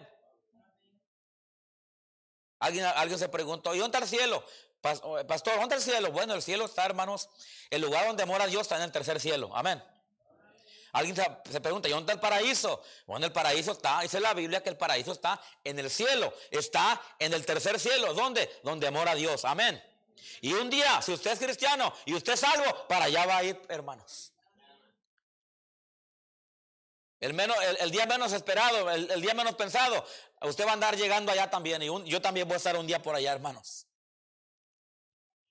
Alguien, 2.60 2.86
alguien 2.86 3.20
se 3.20 3.30
preguntó, 3.30 3.76
¿y 3.76 3.80
dónde 3.80 3.98
está 3.98 4.06
el 4.06 4.20
cielo? 4.20 4.44
Pastor, 4.82 5.60
¿dónde 5.60 5.64
está 5.64 5.76
el 5.76 5.82
cielo? 5.82 6.12
Bueno, 6.12 6.34
el 6.34 6.42
cielo 6.42 6.66
está, 6.66 6.86
hermanos, 6.86 7.30
el 7.70 7.82
lugar 7.82 8.08
donde 8.08 8.26
mora 8.26 8.48
Dios 8.48 8.62
está 8.64 8.78
en 8.78 8.84
el 8.84 8.92
tercer 8.92 9.20
cielo. 9.20 9.52
Amén. 9.56 9.84
Alguien 10.96 11.14
se, 11.14 11.60
pregunta, 11.60 11.90
¿y 11.90 11.92
dónde 11.92 12.14
está 12.14 12.14
el 12.14 12.20
paraíso? 12.22 12.82
Bueno, 13.06 13.26
el 13.26 13.34
paraíso 13.34 13.74
está, 13.74 14.00
dice 14.00 14.18
la 14.22 14.34
Biblia 14.34 14.64
que 14.64 14.70
el 14.70 14.78
paraíso 14.78 15.12
está 15.12 15.42
en 15.62 15.78
el 15.78 15.90
cielo, 15.90 16.34
está 16.50 17.02
en 17.20 17.34
el 17.34 17.46
tercer 17.46 17.78
cielo. 17.82 18.14
¿Dónde? 18.14 18.50
Donde 18.64 18.90
mora 18.92 19.14
Dios. 19.14 19.44
Amén. 19.44 19.84
Y 20.40 20.54
un 20.54 20.70
día, 20.70 21.02
si 21.02 21.12
usted 21.12 21.34
es 21.34 21.40
cristiano 21.40 21.94
y 22.06 22.14
usted 22.14 22.34
es 22.34 22.40
salvo, 22.40 22.88
para 22.88 23.06
allá 23.06 23.26
va 23.26 23.38
a 23.38 23.44
ir, 23.44 23.62
hermanos. 23.68 24.32
El, 27.20 27.92
día 27.92 28.06
menos 28.06 28.32
esperado, 28.32 28.90
el, 28.90 29.22
día 29.22 29.34
menos 29.34 29.56
pensado, 29.56 30.06
usted 30.44 30.66
va 30.66 30.70
a 30.70 30.74
andar 30.76 30.96
llegando 30.96 31.30
allá 31.30 31.50
también. 31.50 31.82
Y 31.82 31.88
yo 32.10 32.22
también 32.22 32.48
voy 32.48 32.54
a 32.54 32.58
estar 32.58 32.78
un 32.78 32.88
día 32.88 33.02
por 33.02 33.16
allá, 33.16 33.34
hermanos. 33.34 33.85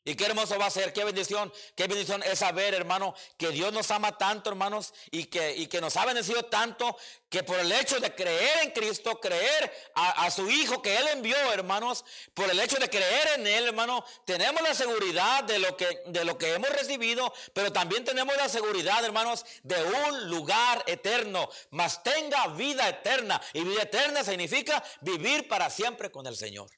Y 0.06 0.16
qué 0.16 0.26
hermoso 0.26 0.58
va 0.58 0.66
a 0.66 0.70
ser, 0.70 0.92
qué 0.92 1.02
bendición, 1.02 1.50
qué 1.74 1.86
bendición 1.86 2.22
es 2.24 2.40
saber, 2.40 2.74
hermano, 2.74 3.14
que 3.38 3.48
Dios 3.48 3.72
nos 3.72 3.90
ama 3.90 4.18
tanto, 4.18 4.50
hermanos, 4.50 4.92
y 5.10 5.24
que, 5.24 5.56
y 5.56 5.66
que 5.66 5.80
nos 5.80 5.96
ha 5.96 6.04
bendecido 6.04 6.42
tanto, 6.42 6.94
que 7.30 7.42
por 7.42 7.58
el 7.58 7.72
hecho 7.72 7.98
de 7.98 8.14
creer 8.14 8.58
en 8.64 8.70
Cristo, 8.72 9.18
creer 9.18 9.72
a, 9.94 10.30
su 10.30 10.50
Hijo 10.50 10.82
que 10.82 10.94
Él 10.94 11.08
envió, 11.08 11.36
hermanos, 11.52 12.04
por 12.34 12.50
el 12.50 12.60
hecho 12.60 12.76
de 12.76 12.90
creer 12.90 13.28
en 13.36 13.46
Él, 13.46 13.68
hermano, 13.68 14.04
tenemos 14.26 14.60
la 14.60 14.74
seguridad 14.74 15.42
de 15.44 15.58
lo 15.58 15.74
que, 15.74 16.02
de 16.06 16.24
lo 16.24 16.36
que 16.36 16.52
hemos 16.52 16.68
recibido, 16.68 17.32
pero 17.54 17.72
también 17.72 18.04
tenemos 18.04 18.36
la 18.36 18.50
seguridad, 18.50 19.02
hermanos, 19.02 19.46
de 19.62 19.82
un 19.82 20.28
lugar 20.28 20.84
eterno, 20.86 21.48
mas 21.70 22.02
tenga 22.02 22.48
vida 22.48 22.86
eterna. 22.90 23.40
Y 23.54 23.64
vida 23.64 23.82
eterna 23.82 24.22
significa 24.22 24.84
vivir 25.00 25.48
para 25.48 25.70
siempre 25.70 26.10
con 26.10 26.26
el 26.26 26.36
Señor. 26.36 26.68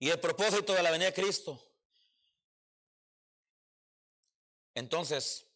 Y 0.00 0.08
el 0.08 0.18
propósito 0.18 0.72
de 0.72 0.82
la 0.82 0.90
venida 0.90 1.10
de 1.10 1.14
Cristo. 1.14 1.62
Entonces, 4.74 5.46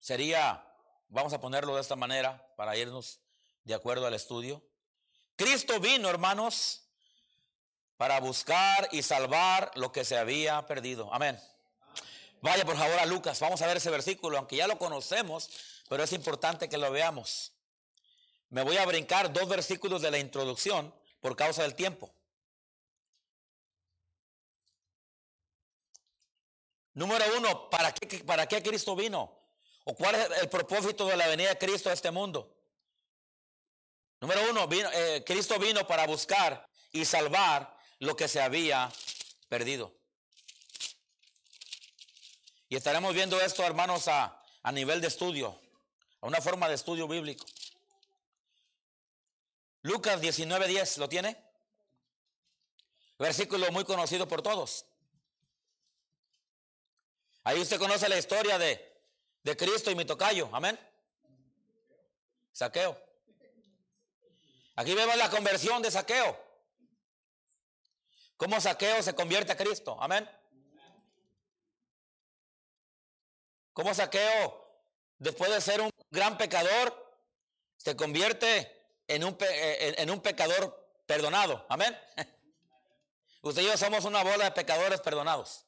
sería, 0.00 0.66
vamos 1.08 1.34
a 1.34 1.40
ponerlo 1.40 1.74
de 1.74 1.82
esta 1.82 1.96
manera 1.96 2.44
para 2.56 2.76
irnos 2.76 3.20
de 3.62 3.74
acuerdo 3.74 4.06
al 4.06 4.14
estudio. 4.14 4.62
Cristo 5.36 5.78
vino, 5.80 6.08
hermanos, 6.08 6.82
para 7.98 8.20
buscar 8.20 8.88
y 8.90 9.02
salvar 9.02 9.70
lo 9.74 9.92
que 9.92 10.04
se 10.06 10.16
había 10.16 10.66
perdido. 10.66 11.12
Amén. 11.12 11.38
Vaya 12.40 12.64
por 12.64 12.76
favor 12.76 12.98
a 12.98 13.06
Lucas, 13.06 13.38
vamos 13.40 13.60
a 13.60 13.66
ver 13.66 13.76
ese 13.76 13.90
versículo, 13.90 14.38
aunque 14.38 14.56
ya 14.56 14.66
lo 14.66 14.78
conocemos, 14.78 15.50
pero 15.90 16.04
es 16.04 16.12
importante 16.12 16.70
que 16.70 16.78
lo 16.78 16.90
veamos. 16.90 17.52
Me 18.48 18.62
voy 18.62 18.78
a 18.78 18.86
brincar 18.86 19.30
dos 19.30 19.48
versículos 19.48 20.00
de 20.00 20.10
la 20.10 20.18
introducción 20.18 20.94
por 21.24 21.34
causa 21.34 21.62
del 21.62 21.74
tiempo. 21.74 22.14
Número 26.92 27.24
uno, 27.38 27.70
¿para 27.70 27.94
qué, 27.94 28.22
¿para 28.24 28.46
qué 28.46 28.62
Cristo 28.62 28.94
vino? 28.94 29.34
¿O 29.84 29.94
cuál 29.94 30.16
es 30.16 30.42
el 30.42 30.50
propósito 30.50 31.06
de 31.06 31.16
la 31.16 31.26
venida 31.26 31.48
de 31.48 31.56
Cristo 31.56 31.88
a 31.88 31.94
este 31.94 32.10
mundo? 32.10 32.54
Número 34.20 34.50
uno, 34.50 34.68
vino, 34.68 34.90
eh, 34.92 35.24
Cristo 35.24 35.58
vino 35.58 35.86
para 35.86 36.06
buscar 36.06 36.68
y 36.92 37.06
salvar 37.06 37.74
lo 38.00 38.14
que 38.16 38.28
se 38.28 38.42
había 38.42 38.92
perdido. 39.48 39.94
Y 42.68 42.76
estaremos 42.76 43.14
viendo 43.14 43.40
esto, 43.40 43.64
hermanos, 43.64 44.08
a, 44.08 44.42
a 44.62 44.72
nivel 44.72 45.00
de 45.00 45.08
estudio, 45.08 45.58
a 46.20 46.26
una 46.26 46.42
forma 46.42 46.68
de 46.68 46.74
estudio 46.74 47.08
bíblico. 47.08 47.46
Lucas 49.84 50.18
19:10, 50.18 50.96
¿lo 50.96 51.10
tiene? 51.10 51.36
Versículo 53.18 53.70
muy 53.70 53.84
conocido 53.84 54.26
por 54.26 54.40
todos. 54.40 54.86
Ahí 57.42 57.60
usted 57.60 57.78
conoce 57.78 58.08
la 58.08 58.16
historia 58.16 58.56
de, 58.56 58.98
de 59.42 59.56
Cristo 59.58 59.90
y 59.90 59.94
mi 59.94 60.06
tocayo, 60.06 60.48
amén. 60.54 60.80
Saqueo. 62.52 62.98
Aquí 64.76 64.94
vemos 64.94 65.16
la 65.16 65.28
conversión 65.28 65.82
de 65.82 65.90
Saqueo. 65.90 66.42
Cómo 68.38 68.58
Saqueo 68.62 69.02
se 69.02 69.14
convierte 69.14 69.52
a 69.52 69.56
Cristo, 69.56 69.98
amén. 70.00 70.26
Cómo 73.74 73.92
Saqueo, 73.92 74.66
después 75.18 75.50
de 75.50 75.60
ser 75.60 75.82
un 75.82 75.90
gran 76.10 76.38
pecador, 76.38 77.20
se 77.76 77.94
convierte 77.94 78.73
en 79.08 79.24
un, 79.24 79.36
eh, 79.40 79.94
en 79.98 80.10
un 80.10 80.20
pecador 80.20 80.88
perdonado. 81.06 81.64
Amén. 81.68 81.96
Usted 83.42 83.62
y 83.62 83.66
yo 83.66 83.76
somos 83.76 84.04
una 84.04 84.22
bola 84.22 84.44
de 84.44 84.52
pecadores 84.52 85.00
perdonados. 85.00 85.66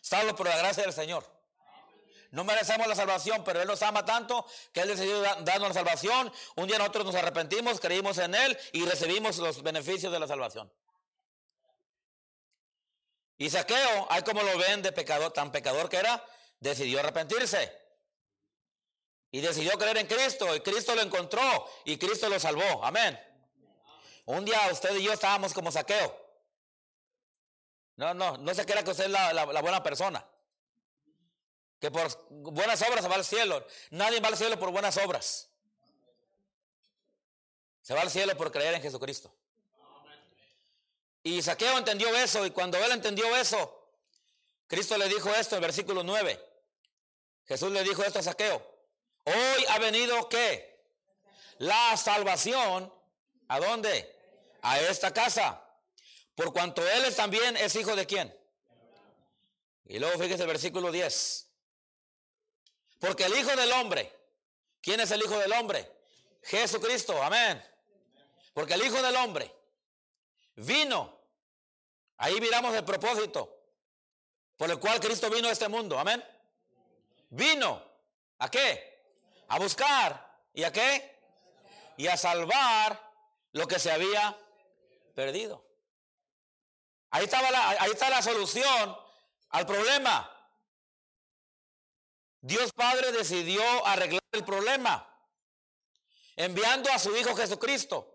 Salvo 0.00 0.36
por 0.36 0.46
la 0.46 0.56
gracia 0.56 0.84
del 0.84 0.92
Señor. 0.92 1.28
No 2.30 2.44
merecemos 2.44 2.86
la 2.86 2.94
salvación, 2.96 3.44
pero 3.44 3.62
Él 3.62 3.68
nos 3.68 3.80
ama 3.82 4.04
tanto 4.04 4.44
que 4.72 4.80
Él 4.80 4.88
decidió 4.88 5.20
darnos 5.22 5.68
la 5.68 5.74
salvación. 5.74 6.32
Un 6.56 6.66
día 6.66 6.78
nosotros 6.78 7.06
nos 7.06 7.14
arrepentimos, 7.14 7.80
creímos 7.80 8.18
en 8.18 8.34
Él 8.34 8.58
y 8.72 8.84
recibimos 8.84 9.38
los 9.38 9.62
beneficios 9.62 10.12
de 10.12 10.18
la 10.18 10.26
salvación. 10.26 10.72
Y 13.38 13.50
Saqueo, 13.50 14.06
hay 14.10 14.22
como 14.22 14.42
lo 14.42 14.58
ven 14.58 14.82
de 14.82 14.92
pecador, 14.92 15.32
tan 15.32 15.50
pecador 15.50 15.88
que 15.88 15.96
era, 15.96 16.24
decidió 16.60 17.00
arrepentirse. 17.00 17.83
Y 19.34 19.40
decidió 19.40 19.76
creer 19.76 19.96
en 19.96 20.06
Cristo 20.06 20.54
y 20.54 20.60
Cristo 20.60 20.94
lo 20.94 21.02
encontró 21.02 21.68
y 21.84 21.98
Cristo 21.98 22.28
lo 22.28 22.38
salvó. 22.38 22.84
Amén. 22.84 23.18
Un 24.26 24.44
día 24.44 24.68
usted 24.70 24.94
y 24.94 25.02
yo 25.02 25.12
estábamos 25.12 25.52
como 25.52 25.72
saqueo. 25.72 26.16
No, 27.96 28.14
no, 28.14 28.38
no 28.38 28.54
se 28.54 28.64
crea 28.64 28.84
que 28.84 28.92
usted 28.92 29.06
es 29.06 29.10
la, 29.10 29.44
buena 29.60 29.82
persona. 29.82 30.24
Que 31.80 31.90
por 31.90 32.28
buenas 32.30 32.80
obras 32.82 33.02
se 33.02 33.08
va 33.08 33.16
al 33.16 33.24
cielo. 33.24 33.66
Nadie 33.90 34.20
va 34.20 34.28
al 34.28 34.36
cielo 34.36 34.56
por 34.56 34.70
buenas 34.70 34.96
obras. 34.98 35.50
Se 37.82 37.92
va 37.92 38.02
al 38.02 38.10
cielo 38.12 38.36
por 38.36 38.52
creer 38.52 38.74
en 38.74 38.82
Jesucristo. 38.82 39.34
Y 41.24 41.42
Saqueo 41.42 41.76
entendió 41.76 42.06
eso 42.14 42.46
y 42.46 42.52
cuando 42.52 42.78
él 42.78 42.92
entendió 42.92 43.34
eso, 43.34 43.90
Cristo 44.68 44.96
le 44.96 45.08
dijo 45.08 45.28
esto 45.30 45.56
en 45.56 45.62
versículo 45.62 46.04
9. 46.04 46.40
Jesús 47.46 47.72
le 47.72 47.82
dijo 47.82 48.04
esto 48.04 48.20
a 48.20 48.22
Saqueo. 48.22 48.73
Hoy 49.24 49.64
ha 49.68 49.78
venido 49.78 50.28
qué? 50.28 50.84
La 51.58 51.96
salvación. 51.96 52.92
¿A 53.48 53.60
dónde? 53.60 54.14
A 54.62 54.80
esta 54.80 55.12
casa. 55.12 55.62
Por 56.34 56.52
cuanto 56.52 56.86
él 56.86 57.04
es 57.04 57.16
también 57.16 57.56
es 57.56 57.74
hijo 57.76 57.94
de 57.94 58.06
quién? 58.06 58.36
Y 59.86 59.98
luego 59.98 60.18
fíjese 60.18 60.42
el 60.42 60.48
versículo 60.48 60.90
10. 60.90 61.50
Porque 62.98 63.24
el 63.24 63.36
hijo 63.36 63.54
del 63.54 63.70
hombre, 63.72 64.10
¿quién 64.80 65.00
es 65.00 65.10
el 65.10 65.22
hijo 65.22 65.38
del 65.38 65.52
hombre? 65.52 65.90
Jesucristo, 66.42 67.22
amén. 67.22 67.62
Porque 68.52 68.74
el 68.74 68.84
hijo 68.84 69.00
del 69.02 69.16
hombre 69.16 69.54
vino. 70.56 71.20
Ahí 72.16 72.40
miramos 72.40 72.74
el 72.74 72.84
propósito 72.84 73.54
por 74.56 74.70
el 74.70 74.78
cual 74.78 75.00
Cristo 75.00 75.28
vino 75.30 75.48
a 75.48 75.52
este 75.52 75.68
mundo, 75.68 75.98
amén. 75.98 76.24
Vino. 77.30 77.82
¿A 78.38 78.50
qué? 78.50 78.93
A 79.48 79.58
buscar 79.58 80.40
y 80.52 80.64
a 80.64 80.72
qué? 80.72 81.18
Y 81.96 82.06
a 82.06 82.16
salvar 82.16 83.00
lo 83.52 83.66
que 83.66 83.78
se 83.78 83.90
había 83.90 84.36
perdido. 85.14 85.64
Ahí, 87.10 87.24
estaba 87.24 87.50
la, 87.50 87.70
ahí 87.70 87.90
está 87.92 88.10
la 88.10 88.22
solución 88.22 88.96
al 89.50 89.66
problema. 89.66 90.30
Dios 92.40 92.72
Padre 92.72 93.12
decidió 93.12 93.62
arreglar 93.86 94.22
el 94.32 94.44
problema 94.44 95.08
enviando 96.36 96.90
a 96.90 96.98
su 96.98 97.16
Hijo 97.16 97.34
Jesucristo. 97.36 98.10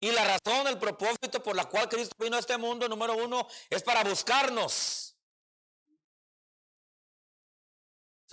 Y 0.00 0.10
la 0.10 0.24
razón, 0.24 0.66
el 0.66 0.78
propósito 0.78 1.42
por 1.42 1.56
la 1.56 1.64
cual 1.64 1.88
Cristo 1.88 2.14
vino 2.18 2.36
a 2.36 2.40
este 2.40 2.58
mundo, 2.58 2.88
número 2.88 3.16
uno, 3.16 3.48
es 3.70 3.82
para 3.82 4.04
buscarnos. 4.04 5.13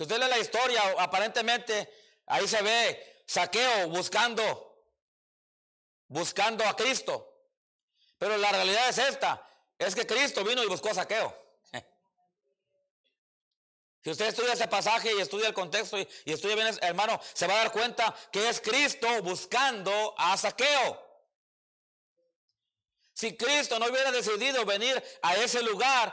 Si 0.02 0.04
usted 0.04 0.18
lee 0.18 0.28
la 0.28 0.38
historia, 0.40 0.82
aparentemente 0.98 1.88
ahí 2.26 2.48
se 2.48 2.60
ve 2.60 3.22
saqueo 3.24 3.86
buscando, 3.86 4.84
buscando 6.08 6.66
a 6.66 6.74
Cristo. 6.74 7.32
Pero 8.18 8.36
la 8.36 8.50
realidad 8.50 8.88
es 8.88 8.98
esta, 8.98 9.48
es 9.78 9.94
que 9.94 10.04
Cristo 10.04 10.42
vino 10.42 10.60
y 10.64 10.66
buscó 10.66 10.90
a 10.90 10.94
saqueo. 10.94 11.32
Si 14.02 14.10
usted 14.10 14.26
estudia 14.26 14.54
ese 14.54 14.66
pasaje 14.66 15.14
y 15.14 15.20
estudia 15.20 15.46
el 15.46 15.54
contexto 15.54 15.96
y, 15.96 16.08
y, 16.24 16.32
estudia 16.32 16.56
bien, 16.56 16.76
hermano, 16.80 17.20
se 17.32 17.46
va 17.46 17.54
a 17.54 17.58
dar 17.58 17.70
cuenta 17.70 18.12
que 18.32 18.48
es 18.48 18.60
Cristo 18.60 19.06
buscando 19.22 20.16
a 20.18 20.36
saqueo. 20.36 21.00
Si 23.14 23.36
Cristo 23.36 23.78
no 23.78 23.86
hubiera 23.86 24.10
decidido 24.10 24.64
venir 24.64 25.00
a 25.22 25.36
ese 25.36 25.62
lugar, 25.62 26.12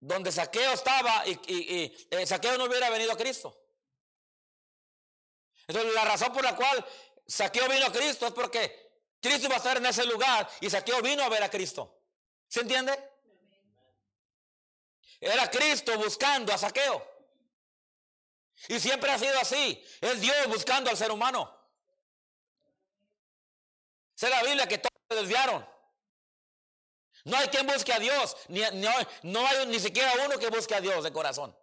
donde 0.00 0.30
Saqueo 0.30 0.72
estaba 0.72 1.24
y, 1.26 1.96
eh, 2.10 2.26
Saqueo 2.26 2.56
no 2.56 2.64
hubiera 2.64 2.90
venido 2.90 3.12
a 3.12 3.16
Cristo. 3.16 3.56
Entonces 5.66 5.94
la 5.94 6.04
razón 6.04 6.32
por 6.32 6.44
la 6.44 6.56
cual 6.56 6.84
Saqueo 7.26 7.68
vino 7.68 7.86
a 7.86 7.92
Cristo 7.92 8.26
es 8.26 8.32
porque 8.32 9.02
Cristo 9.20 9.46
iba 9.46 9.56
a 9.56 9.58
estar 9.58 9.76
en 9.76 9.86
ese 9.86 10.04
lugar 10.06 10.48
y 10.60 10.70
Saqueo 10.70 11.02
vino 11.02 11.22
a 11.22 11.28
ver 11.28 11.42
a 11.42 11.50
Cristo. 11.50 12.02
¿Se 12.46 12.60
entiende? 12.60 12.96
Era 15.20 15.50
Cristo 15.50 15.96
buscando 15.98 16.52
a 16.52 16.58
Saqueo. 16.58 17.06
Y 18.68 18.80
siempre 18.80 19.10
ha 19.10 19.18
sido 19.18 19.38
así. 19.38 19.84
Es 20.00 20.20
Dios 20.20 20.46
buscando 20.48 20.90
al 20.90 20.96
ser 20.96 21.10
humano. 21.10 21.54
Sé 24.14 24.28
la 24.30 24.42
Biblia 24.42 24.66
que 24.66 24.78
todos 24.78 24.92
se 25.08 25.16
desviaron. 25.16 25.77
No 27.28 27.36
hay 27.36 27.48
quien 27.48 27.66
busque 27.66 27.92
a 27.92 27.98
Dios, 27.98 28.36
ni, 28.48 28.62
no 29.22 29.46
hay 29.46 29.66
ni 29.66 29.78
siquiera 29.78 30.10
uno 30.24 30.38
que 30.38 30.48
busque 30.48 30.74
a 30.74 30.80
Dios 30.80 31.04
de 31.04 31.12
corazón. 31.12 31.54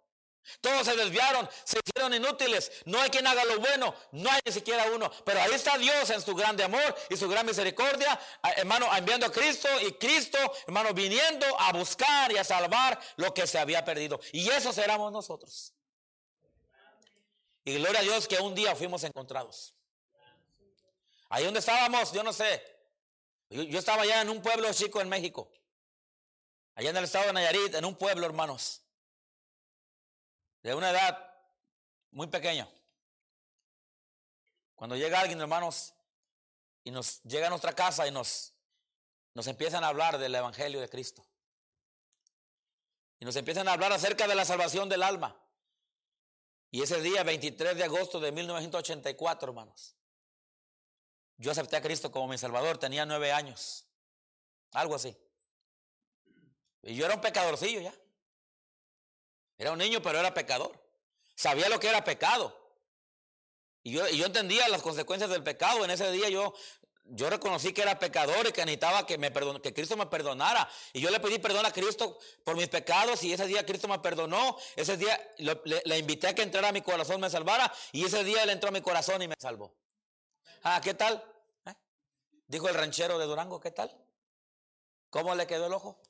Todos 0.60 0.86
se 0.86 0.94
desviaron, 0.94 1.48
se 1.64 1.80
hicieron 1.84 2.14
inútiles. 2.14 2.70
No 2.84 3.00
hay 3.00 3.10
quien 3.10 3.26
haga 3.26 3.44
lo 3.44 3.58
bueno, 3.58 3.92
no 4.12 4.30
hay 4.30 4.38
ni 4.46 4.52
siquiera 4.52 4.84
uno. 4.94 5.10
Pero 5.24 5.42
ahí 5.42 5.50
está 5.52 5.76
Dios 5.76 6.08
en 6.10 6.22
su 6.22 6.36
grande 6.36 6.62
amor 6.62 6.94
y 7.10 7.16
su 7.16 7.28
gran 7.28 7.44
misericordia, 7.44 8.16
hermano, 8.56 8.88
enviando 8.96 9.26
a 9.26 9.32
Cristo 9.32 9.68
y 9.82 9.90
Cristo, 9.94 10.38
hermano, 10.68 10.94
viniendo 10.94 11.46
a 11.58 11.72
buscar 11.72 12.30
y 12.30 12.38
a 12.38 12.44
salvar 12.44 13.00
lo 13.16 13.34
que 13.34 13.44
se 13.48 13.58
había 13.58 13.84
perdido. 13.84 14.20
Y 14.30 14.48
eso 14.48 14.72
seremos 14.72 15.10
nosotros. 15.10 15.74
Y 17.64 17.74
gloria 17.74 17.98
a 17.98 18.04
Dios 18.04 18.28
que 18.28 18.38
un 18.38 18.54
día 18.54 18.76
fuimos 18.76 19.02
encontrados. 19.02 19.74
Ahí 21.28 21.44
donde 21.44 21.58
estábamos, 21.58 22.12
yo 22.12 22.22
no 22.22 22.32
sé. 22.32 22.75
Yo, 23.48 23.78
estaba 23.78 24.02
allá 24.02 24.22
en 24.22 24.30
un 24.30 24.42
pueblo 24.42 24.72
chico 24.72 25.00
en 25.00 25.08
México. 25.08 25.50
Allá 26.74 26.90
en 26.90 26.96
el 26.96 27.04
estado 27.04 27.26
de 27.26 27.32
Nayarit, 27.32 27.74
en 27.74 27.84
un 27.84 27.96
pueblo, 27.96 28.26
hermanos. 28.26 28.82
De 30.62 30.74
una 30.74 30.90
edad 30.90 31.34
muy 32.10 32.26
pequeña. 32.26 32.68
Cuando 34.74 34.96
llega 34.96 35.20
alguien, 35.20 35.40
hermanos, 35.40 35.94
y 36.84 36.90
nos 36.90 37.22
llega 37.22 37.46
a 37.46 37.50
nuestra 37.50 37.72
casa 37.72 38.06
y 38.06 38.10
nos, 38.10 38.52
nos 39.34 39.46
empiezan 39.46 39.84
a 39.84 39.88
hablar 39.88 40.18
del 40.18 40.34
Evangelio 40.34 40.80
de 40.80 40.88
Cristo. 40.88 41.26
Y 43.18 43.24
nos 43.24 43.36
empiezan 43.36 43.68
a 43.68 43.72
hablar 43.72 43.92
acerca 43.92 44.28
de 44.28 44.34
la 44.34 44.44
salvación 44.44 44.88
del 44.88 45.02
alma. 45.02 45.40
Y 46.70 46.82
ese 46.82 47.00
día, 47.00 47.22
23 47.22 47.76
de 47.76 47.84
agosto 47.84 48.20
de 48.20 48.32
1984, 48.32 49.48
hermanos, 49.48 49.96
yo 51.38 51.50
acepté 51.50 51.76
a 51.76 51.82
Cristo 51.82 52.10
como 52.10 52.28
mi 52.28 52.38
Salvador, 52.38 52.78
tenía 52.78 53.06
nueve 53.06 53.32
años, 53.32 53.86
algo 54.72 54.94
así. 54.94 55.16
Y 56.82 56.94
yo 56.94 57.04
era 57.04 57.14
un 57.14 57.20
pecadorcillo 57.20 57.80
ya. 57.80 57.94
Era 59.58 59.72
un 59.72 59.78
niño, 59.78 60.00
pero 60.02 60.20
era 60.20 60.34
pecador. 60.34 60.80
Sabía 61.34 61.68
lo 61.68 61.80
que 61.80 61.88
era 61.88 62.04
pecado. 62.04 62.56
Y 63.82 63.92
yo, 63.92 64.06
yo 64.08 64.26
entendía 64.26 64.68
las 64.68 64.82
consecuencias 64.82 65.30
del 65.30 65.42
pecado. 65.42 65.84
En 65.84 65.90
ese 65.90 66.10
día 66.12 66.28
yo, 66.28 66.54
yo 67.04 67.30
reconocí 67.30 67.72
que 67.72 67.82
era 67.82 67.98
pecador 67.98 68.46
y 68.48 68.52
que 68.52 68.64
necesitaba 68.64 69.06
que, 69.06 69.18
me 69.18 69.32
que 69.62 69.72
Cristo 69.72 69.96
me 69.96 70.06
perdonara. 70.06 70.68
Y 70.92 71.00
yo 71.00 71.10
le 71.10 71.20
pedí 71.20 71.38
perdón 71.38 71.64
a 71.66 71.72
Cristo 71.72 72.18
por 72.44 72.56
mis 72.56 72.68
pecados 72.68 73.22
y 73.22 73.32
ese 73.32 73.46
día 73.46 73.64
Cristo 73.64 73.88
me 73.88 73.98
perdonó. 73.98 74.56
Ese 74.74 74.96
día 74.96 75.18
le, 75.38 75.98
invité 75.98 76.28
a 76.28 76.34
que 76.34 76.42
entrara 76.42 76.68
a 76.68 76.72
mi 76.72 76.82
corazón, 76.82 77.20
me 77.20 77.30
salvara. 77.30 77.72
Y 77.92 78.04
ese 78.04 78.24
día 78.24 78.42
él 78.42 78.50
entró 78.50 78.68
a 78.68 78.72
mi 78.72 78.80
corazón 78.80 79.22
y 79.22 79.28
me 79.28 79.36
salvó. 79.38 79.74
Ah, 80.62 80.80
¿qué 80.82 80.94
tal? 80.94 81.22
¿Eh? 81.66 81.74
Dijo 82.46 82.68
el 82.68 82.74
ranchero 82.74 83.18
de 83.18 83.26
Durango, 83.26 83.60
¿qué 83.60 83.70
tal? 83.70 83.96
¿Cómo 85.10 85.34
le 85.34 85.46
quedó 85.46 85.66
el 85.66 85.72
ojo? 85.72 86.00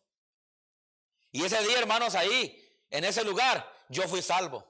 Y 1.33 1.45
ese 1.45 1.63
día, 1.63 1.79
hermanos, 1.79 2.15
ahí, 2.15 2.85
en 2.91 3.05
ese 3.05 3.23
lugar, 3.25 3.71
yo 3.89 4.09
fui 4.09 4.23
salvo. 4.23 4.65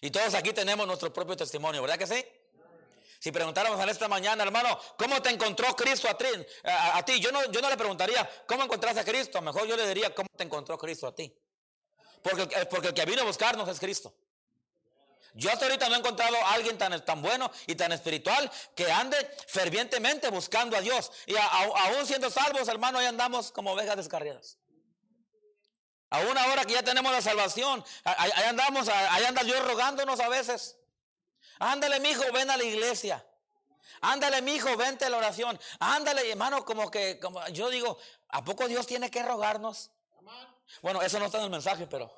Y 0.00 0.10
todos 0.10 0.34
aquí 0.34 0.52
tenemos 0.52 0.86
nuestro 0.86 1.12
propio 1.12 1.36
testimonio, 1.36 1.80
¿verdad 1.82 1.98
que 1.98 2.06
sí? 2.06 2.24
Si 3.20 3.32
preguntáramos 3.32 3.80
en 3.80 3.88
esta 3.88 4.06
mañana, 4.06 4.42
hermano, 4.42 4.78
¿cómo 4.98 5.22
te 5.22 5.30
encontró 5.30 5.74
Cristo 5.74 6.08
a 6.10 7.04
ti? 7.04 7.20
Yo, 7.20 7.32
no, 7.32 7.50
yo 7.50 7.62
no 7.62 7.70
le 7.70 7.76
preguntaría, 7.76 8.28
¿cómo 8.46 8.64
encontraste 8.64 9.00
a 9.00 9.04
Cristo? 9.04 9.40
Mejor 9.40 9.66
yo 9.66 9.76
le 9.76 9.88
diría, 9.88 10.14
¿cómo 10.14 10.28
te 10.36 10.44
encontró 10.44 10.76
Cristo 10.76 11.06
a 11.06 11.14
ti? 11.14 11.34
Porque, 12.22 12.66
porque 12.66 12.88
el 12.88 12.94
que 12.94 13.04
vino 13.06 13.22
a 13.22 13.24
buscarnos 13.24 13.66
es 13.68 13.80
Cristo. 13.80 14.14
Yo 15.36 15.50
hasta 15.50 15.64
ahorita 15.66 15.88
no 15.88 15.96
he 15.96 15.98
encontrado 15.98 16.36
a 16.36 16.52
alguien 16.52 16.78
tan, 16.78 17.04
tan 17.04 17.20
bueno 17.20 17.50
y 17.66 17.74
tan 17.74 17.90
espiritual 17.90 18.50
que 18.76 18.90
ande 18.90 19.16
fervientemente 19.48 20.30
buscando 20.30 20.76
a 20.76 20.80
Dios. 20.80 21.10
Y 21.26 21.34
aún 21.36 22.06
siendo 22.06 22.30
salvos, 22.30 22.68
hermano, 22.68 22.98
ahí 22.98 23.06
andamos 23.06 23.50
como 23.50 23.72
ovejas 23.72 23.96
descarriadas. 23.96 24.58
Aún 26.10 26.38
ahora 26.38 26.64
que 26.64 26.74
ya 26.74 26.84
tenemos 26.84 27.10
la 27.10 27.20
salvación, 27.20 27.84
ahí, 28.04 28.30
andamos, 28.46 28.88
ahí 28.88 29.24
anda 29.24 29.42
Dios 29.42 29.66
rogándonos 29.66 30.20
a 30.20 30.28
veces. 30.28 30.76
Ándale, 31.58 31.98
mi 31.98 32.10
hijo, 32.10 32.22
ven 32.32 32.50
a 32.50 32.56
la 32.56 32.62
iglesia. 32.62 33.26
Ándale, 34.02 34.40
mi 34.40 34.54
hijo, 34.54 34.76
vente 34.76 35.04
a 35.04 35.10
la 35.10 35.16
oración. 35.16 35.58
Ándale, 35.80 36.30
hermano, 36.30 36.64
como 36.64 36.92
que, 36.92 37.18
como 37.18 37.44
yo 37.48 37.70
digo, 37.70 37.98
¿a 38.28 38.44
poco 38.44 38.68
Dios 38.68 38.86
tiene 38.86 39.10
que 39.10 39.24
rogarnos? 39.24 39.90
Bueno, 40.80 41.02
eso 41.02 41.18
no 41.18 41.26
está 41.26 41.38
en 41.38 41.44
el 41.44 41.50
mensaje, 41.50 41.88
pero. 41.88 42.12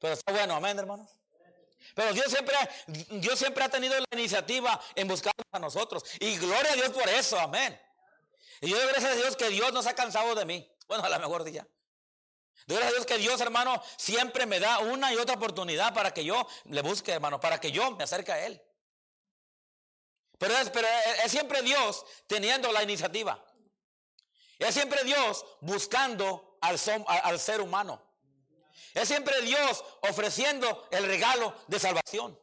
Pero 0.00 0.14
está 0.14 0.32
bueno, 0.32 0.54
amén, 0.54 0.78
hermanos. 0.78 1.10
Pero 1.94 2.12
Dios 2.12 2.26
siempre, 2.30 2.56
Dios 3.10 3.38
siempre 3.38 3.64
ha 3.64 3.68
tenido 3.68 3.94
la 3.98 4.06
iniciativa 4.18 4.80
en 4.94 5.08
buscarnos 5.08 5.46
a 5.52 5.58
nosotros. 5.58 6.04
Y 6.20 6.36
gloria 6.38 6.72
a 6.72 6.76
Dios 6.76 6.90
por 6.90 7.08
eso, 7.08 7.38
amén. 7.38 7.80
Y 8.60 8.70
yo 8.70 8.76
doy 8.76 8.88
gracias 8.88 9.12
a 9.12 9.16
Dios 9.16 9.36
que 9.36 9.48
Dios 9.48 9.72
no 9.72 9.82
se 9.82 9.90
ha 9.90 9.94
cansado 9.94 10.34
de 10.34 10.44
mí. 10.44 10.70
Bueno, 10.88 11.04
a 11.04 11.08
lo 11.08 11.18
mejor 11.18 11.44
día. 11.44 11.66
Doy 12.66 12.78
gracias 12.78 12.92
a 12.92 12.96
Dios 12.96 13.06
que 13.06 13.18
Dios, 13.18 13.40
hermano, 13.40 13.82
siempre 13.96 14.46
me 14.46 14.60
da 14.60 14.78
una 14.78 15.12
y 15.12 15.16
otra 15.16 15.34
oportunidad 15.34 15.92
para 15.92 16.12
que 16.12 16.24
yo 16.24 16.46
le 16.64 16.82
busque, 16.82 17.12
hermano, 17.12 17.40
para 17.40 17.60
que 17.60 17.70
yo 17.70 17.90
me 17.92 18.04
acerque 18.04 18.32
a 18.32 18.46
Él. 18.46 18.62
Pero 20.38 20.54
es, 20.56 21.30
siempre 21.30 21.62
Dios 21.62 22.04
teniendo 22.26 22.72
la 22.72 22.82
iniciativa. 22.82 23.42
Es 24.58 24.74
siempre 24.74 25.04
Dios 25.04 25.44
buscando 25.60 26.58
al 26.60 27.38
ser 27.38 27.60
humano. 27.60 28.03
Es 28.94 29.08
siempre 29.08 29.42
Dios 29.42 29.84
ofreciendo 30.02 30.86
el 30.92 31.04
regalo 31.04 31.52
de 31.66 31.80
salvación. 31.80 32.38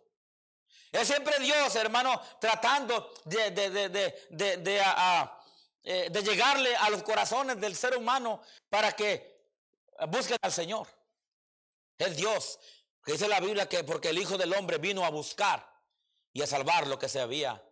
Es 0.91 1.07
siempre 1.07 1.39
Dios, 1.39 1.73
hermano, 1.75 2.21
tratando 2.41 3.13
de, 3.23 3.51
de, 3.51 3.69
de, 3.69 4.25
eh, 5.83 6.09
de, 6.11 6.23
llegarle 6.23 6.75
a 6.75 6.89
los 6.89 7.03
corazones 7.03 7.59
del 7.61 7.73
ser 7.77 7.95
humano 7.95 8.41
para 8.69 8.91
que 8.91 9.47
busquen 10.09 10.37
al 10.41 10.51
Señor. 10.51 10.87
Es 11.97 12.17
Dios, 12.17 12.59
que 13.05 13.13
dice 13.13 13.29
la 13.29 13.39
Biblia 13.39 13.69
que 13.69 13.85
porque 13.85 14.09
el 14.09 14.17
Hijo 14.17 14.37
del 14.37 14.53
Hombre 14.53 14.77
vino 14.77 15.05
a 15.05 15.09
buscar 15.09 15.65
y 16.33 16.41
a 16.41 16.47
salvar 16.47 16.85
lo 16.87 16.99
que 16.99 17.07
se 17.07 17.21
había 17.21 17.63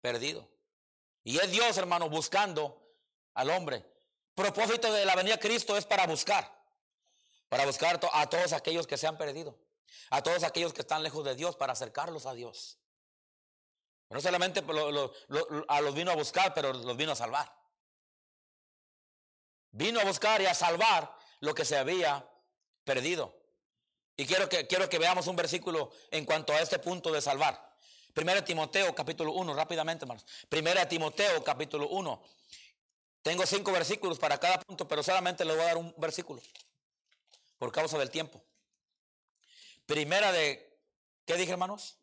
perdido. 0.00 0.48
Y 1.22 1.38
es 1.38 1.50
Dios, 1.50 1.76
hermano, 1.76 2.08
buscando 2.08 2.96
al 3.34 3.50
hombre. 3.50 3.84
Propósito 4.34 4.90
de 4.90 5.04
la 5.04 5.14
venida 5.14 5.34
de 5.34 5.40
Cristo 5.40 5.76
es 5.76 5.84
para 5.84 6.06
buscar 6.06 6.63
para 7.48 7.66
buscar 7.66 8.00
a 8.12 8.28
todos 8.28 8.52
aquellos 8.52 8.86
que 8.86 8.96
se 8.96 9.06
han 9.06 9.16
perdido, 9.16 9.58
a 10.10 10.22
todos 10.22 10.42
aquellos 10.42 10.72
que 10.72 10.82
están 10.82 11.02
lejos 11.02 11.24
de 11.24 11.34
Dios, 11.34 11.56
para 11.56 11.72
acercarlos 11.72 12.26
a 12.26 12.34
Dios. 12.34 12.78
No 14.10 14.20
solamente 14.20 14.62
a 15.68 15.80
los 15.80 15.94
vino 15.94 16.10
a 16.10 16.14
buscar, 16.14 16.54
pero 16.54 16.72
los 16.72 16.96
vino 16.96 17.12
a 17.12 17.16
salvar. 17.16 17.52
Vino 19.70 20.00
a 20.00 20.04
buscar 20.04 20.40
y 20.40 20.46
a 20.46 20.54
salvar 20.54 21.16
lo 21.40 21.54
que 21.54 21.64
se 21.64 21.76
había 21.76 22.28
perdido. 22.84 23.36
Y 24.16 24.26
quiero 24.26 24.48
que, 24.48 24.66
quiero 24.66 24.88
que 24.88 24.98
veamos 24.98 25.26
un 25.26 25.34
versículo 25.34 25.90
en 26.10 26.24
cuanto 26.24 26.52
a 26.52 26.60
este 26.60 26.78
punto 26.78 27.10
de 27.10 27.20
salvar. 27.20 27.74
Primera 28.12 28.44
Timoteo 28.44 28.94
capítulo 28.94 29.32
1, 29.32 29.54
rápidamente 29.54 30.04
hermanos. 30.04 30.24
Primera 30.48 30.88
Timoteo 30.88 31.42
capítulo 31.42 31.88
1. 31.88 32.22
Tengo 33.22 33.44
cinco 33.46 33.72
versículos 33.72 34.18
para 34.18 34.38
cada 34.38 34.60
punto, 34.60 34.86
pero 34.86 35.02
solamente 35.02 35.44
le 35.44 35.54
voy 35.54 35.62
a 35.62 35.66
dar 35.66 35.76
un 35.76 35.92
versículo 35.96 36.40
por 37.64 37.72
causa 37.72 37.96
del 37.96 38.10
tiempo. 38.10 38.44
Primera 39.86 40.30
de, 40.32 40.82
¿qué 41.24 41.34
dije 41.34 41.52
hermanos? 41.52 41.96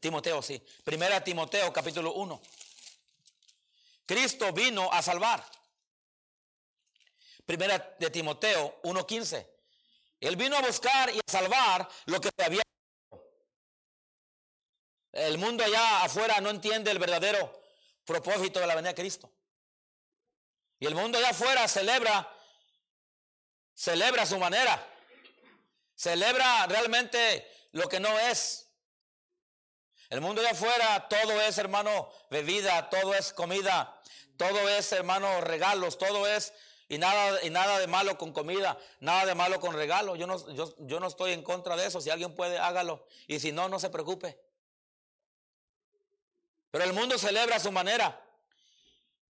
Timoteo, 0.00 0.42
sí. 0.42 0.60
Primera 0.82 1.22
Timoteo, 1.22 1.72
capítulo 1.72 2.14
1. 2.14 2.42
Cristo 4.04 4.52
vino 4.52 4.92
a 4.92 5.00
salvar. 5.00 5.48
Primera 7.46 7.94
de 7.96 8.10
Timoteo 8.10 8.82
1.15. 8.82 9.46
Él 10.18 10.34
vino 10.34 10.56
a 10.56 10.62
buscar 10.62 11.14
y 11.14 11.20
a 11.20 11.30
salvar 11.30 11.88
lo 12.06 12.20
que 12.20 12.30
se 12.36 12.44
había. 12.44 12.62
El 15.12 15.38
mundo 15.38 15.62
allá 15.62 16.02
afuera 16.02 16.40
no 16.40 16.50
entiende 16.50 16.90
el 16.90 16.98
verdadero 16.98 17.62
propósito 18.04 18.58
de 18.58 18.66
la 18.66 18.74
venida 18.74 18.90
de 18.90 19.00
Cristo. 19.00 19.30
Y 20.80 20.86
el 20.86 20.96
mundo 20.96 21.18
allá 21.18 21.30
afuera 21.30 21.68
celebra 21.68 22.28
celebra 23.82 24.24
su 24.24 24.38
manera, 24.38 24.80
celebra 25.96 26.68
realmente 26.68 27.44
lo 27.72 27.88
que 27.88 27.98
no 27.98 28.16
es. 28.16 28.68
El 30.08 30.20
mundo 30.20 30.40
de 30.40 30.50
afuera, 30.50 31.08
todo 31.08 31.40
es, 31.40 31.58
hermano, 31.58 32.08
bebida, 32.30 32.88
todo 32.90 33.12
es 33.12 33.32
comida, 33.32 34.00
todo 34.36 34.68
es, 34.68 34.92
hermano, 34.92 35.40
regalos, 35.40 35.98
todo 35.98 36.28
es 36.28 36.52
Y 36.88 36.98
nada, 36.98 37.42
y 37.42 37.50
nada 37.50 37.80
de 37.80 37.88
malo 37.88 38.16
con 38.18 38.32
comida, 38.32 38.78
nada 39.00 39.26
de 39.26 39.34
malo 39.34 39.58
con 39.58 39.74
regalo. 39.74 40.14
Yo 40.14 40.28
no, 40.28 40.36
yo, 40.54 40.74
yo 40.78 41.00
no 41.00 41.08
estoy 41.08 41.32
en 41.32 41.42
contra 41.42 41.74
de 41.74 41.86
eso. 41.86 42.00
Si 42.00 42.10
alguien 42.10 42.36
puede, 42.36 42.58
hágalo. 42.58 43.06
Y 43.26 43.40
si 43.40 43.50
no, 43.50 43.68
no 43.68 43.80
se 43.80 43.90
preocupe. 43.90 44.38
Pero 46.70 46.84
el 46.84 46.92
mundo 46.92 47.18
celebra 47.18 47.56
a 47.56 47.60
su 47.60 47.72
manera. 47.72 48.20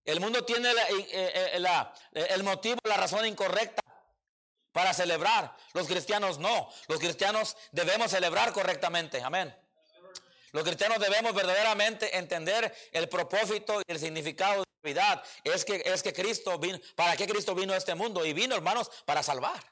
El 0.05 0.19
mundo 0.19 0.45
tiene 0.45 0.71
eh, 0.73 1.07
eh, 1.12 2.27
el 2.31 2.43
motivo, 2.43 2.81
la 2.85 2.97
razón 2.97 3.25
incorrecta 3.25 3.82
para 4.73 4.95
celebrar. 4.95 5.55
Los 5.75 5.87
cristianos 5.87 6.39
no. 6.39 6.69
Los 6.89 6.99
cristianos 6.99 7.57
debemos 7.71 8.11
celebrar 8.11 8.53
correctamente. 8.53 9.23
Amén. 9.23 9.55
Los 10.53 10.65
cristianos 10.65 10.99
debemos 10.99 11.35
verdaderamente 11.35 12.17
entender 12.17 12.75
el 12.93 13.09
propósito 13.09 13.81
y 13.87 13.93
el 13.93 13.99
significado 13.99 14.63
de 14.63 14.67
la 14.67 14.83
Navidad. 14.83 15.25
Es 15.45 15.65
que, 15.65 15.83
es 15.85 16.03
que 16.03 16.13
Cristo 16.13 16.59
vino, 16.59 16.79
¿para 16.95 17.17
qué 17.17 17.27
Cristo 17.27 17.55
vino 17.55 17.73
a 17.73 17.77
este 17.77 17.95
mundo? 17.95 18.25
Y 18.25 18.33
vino, 18.33 18.55
hermanos, 18.55 18.91
para 19.07 19.23
salvar. 19.23 19.63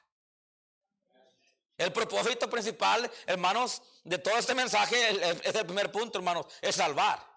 El 1.77 1.91
propósito 1.91 2.49
principal, 2.49 3.09
hermanos, 3.25 3.81
de 4.03 4.17
todo 4.19 4.37
este 4.37 4.53
mensaje 4.53 5.39
es 5.43 5.55
el 5.55 5.65
primer 5.65 5.91
punto, 5.91 6.19
hermanos, 6.19 6.45
es 6.61 6.75
salvar. 6.75 7.27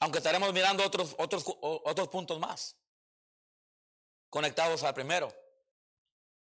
Aunque 0.00 0.18
estaremos 0.18 0.52
mirando 0.52 0.84
otros, 0.84 1.14
otros, 1.18 1.44
otros 1.60 2.08
puntos 2.08 2.38
más 2.38 2.77
conectados 4.30 4.82
al 4.82 4.94
primero. 4.94 5.32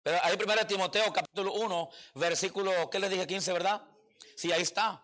Pero 0.02 0.18
ahí 0.22 0.36
primero 0.36 0.66
Timoteo 0.66 1.12
capítulo 1.12 1.52
1, 1.54 1.90
versículo, 2.14 2.88
¿qué 2.90 2.98
les 2.98 3.10
dije? 3.10 3.26
15, 3.26 3.52
¿verdad? 3.52 3.82
Sí, 4.36 4.52
ahí 4.52 4.62
está. 4.62 5.02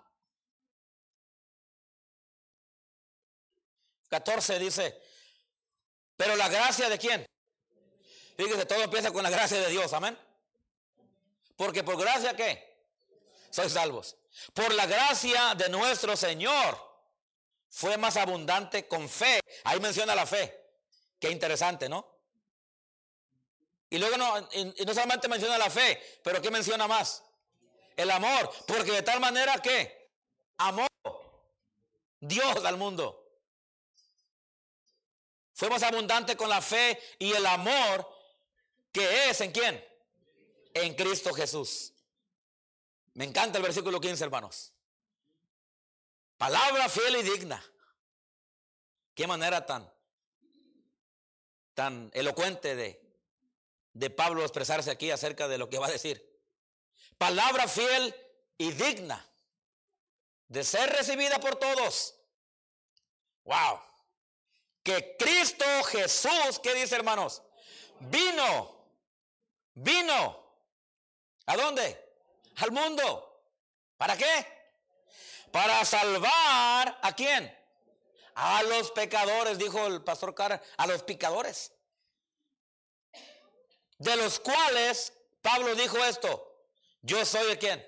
14 4.09 4.59
dice, 4.59 5.01
pero 6.17 6.37
la 6.37 6.49
gracia 6.49 6.89
de 6.89 6.99
quién? 6.99 7.27
Fíjese, 8.37 8.67
todo 8.67 8.83
empieza 8.83 9.11
con 9.11 9.23
la 9.23 9.31
gracia 9.31 9.59
de 9.59 9.71
Dios, 9.71 9.93
amén. 9.93 10.19
Porque 11.57 11.83
por 11.83 11.99
gracia 11.99 12.37
qué? 12.37 12.73
Sois 13.51 13.73
salvos. 13.73 14.17
Por 14.55 14.73
la 14.75 14.87
gracia 14.87 15.55
de 15.55 15.69
nuestro 15.69 16.17
Señor 16.17 16.79
fue 17.69 17.97
más 17.97 18.17
abundante 18.17 18.87
con 18.87 19.09
fe. 19.09 19.41
Ahí 19.65 19.81
menciona 19.81 20.15
la 20.15 20.27
fe. 20.27 20.75
Qué 21.19 21.31
interesante, 21.31 21.89
¿no? 21.89 22.12
Y 23.93 23.99
luego 23.99 24.17
no, 24.17 24.49
y 24.55 24.85
no 24.87 24.95
solamente 24.95 25.29
menciona 25.29 25.59
la 25.59 25.69
fe, 25.69 26.03
pero 26.25 26.41
¿qué 26.41 26.51
menciona 26.51 26.89
más? 26.89 27.23
El 27.95 28.11
amor. 28.11 28.51
Porque 28.67 28.91
de 28.91 29.03
tal 29.03 29.21
manera 29.21 29.61
que 29.61 30.11
amó 30.57 30.87
Dios 32.19 32.65
al 32.65 32.79
mundo. 32.79 33.23
Fue 35.53 35.69
más 35.69 35.83
abundante 35.83 36.39
con 36.39 36.49
la 36.49 36.63
fe 36.63 36.99
y 37.19 37.35
el 37.35 37.45
amor 37.45 38.11
que 38.91 39.29
es 39.29 39.43
en 39.43 39.53
quién? 39.53 39.85
En 40.73 40.95
Cristo 40.95 41.35
Jesús. 41.35 41.93
Me 43.13 43.27
encanta 43.27 43.59
el 43.59 43.63
versículo 43.63 44.01
15, 44.01 44.25
hermanos. 44.25 44.73
Palabra 46.39 46.89
fiel 46.89 47.17
y 47.17 47.23
digna. 47.25 47.63
Qué 49.15 49.27
manera 49.27 49.67
tan, 49.67 49.87
tan 51.75 52.11
elocuente 52.15 52.75
de, 52.75 53.02
de 53.93 54.11
Pablo 54.11 54.43
expresarse 54.43 54.91
aquí 54.91 55.11
acerca 55.11 55.49
de 55.49 55.59
lo 55.59 55.69
que 55.69 55.79
va 55.79 55.87
a 55.87 55.91
decir. 55.93 56.29
Palabra 57.19 57.69
fiel 57.69 58.15
y 58.59 58.73
digna 58.73 59.29
de 60.49 60.65
ser 60.65 60.91
recibida 60.91 61.39
por 61.41 61.57
todos. 61.57 62.15
Wow. 63.45 63.81
Que 64.83 65.17
Cristo 65.19 65.65
Jesús, 65.85 66.59
¿qué 66.63 66.75
dice 66.75 66.97
hermanos? 66.97 67.43
Vino, 68.01 68.87
vino. 69.75 70.43
¿A 71.47 71.57
dónde? 71.57 71.99
Al 72.57 72.73
mundo. 72.73 73.45
¿Para 73.97 74.17
qué? 74.17 74.47
Para 75.51 75.85
salvar 75.85 76.99
a 77.03 77.15
quién? 77.15 77.57
A 78.35 78.63
los 78.63 78.91
pecadores, 78.91 79.59
dijo 79.59 79.87
el 79.87 80.03
pastor 80.03 80.35
Cara, 80.35 80.63
a 80.77 80.87
los 80.87 81.03
picadores. 81.03 81.72
De 84.03 84.17
los 84.17 84.41
cuales 84.41 85.13
Pablo 85.41 85.75
dijo 85.77 85.97
esto, 85.99 86.57
yo 87.03 87.25
soy 87.25 87.47
de 87.47 87.59
quién. 87.59 87.87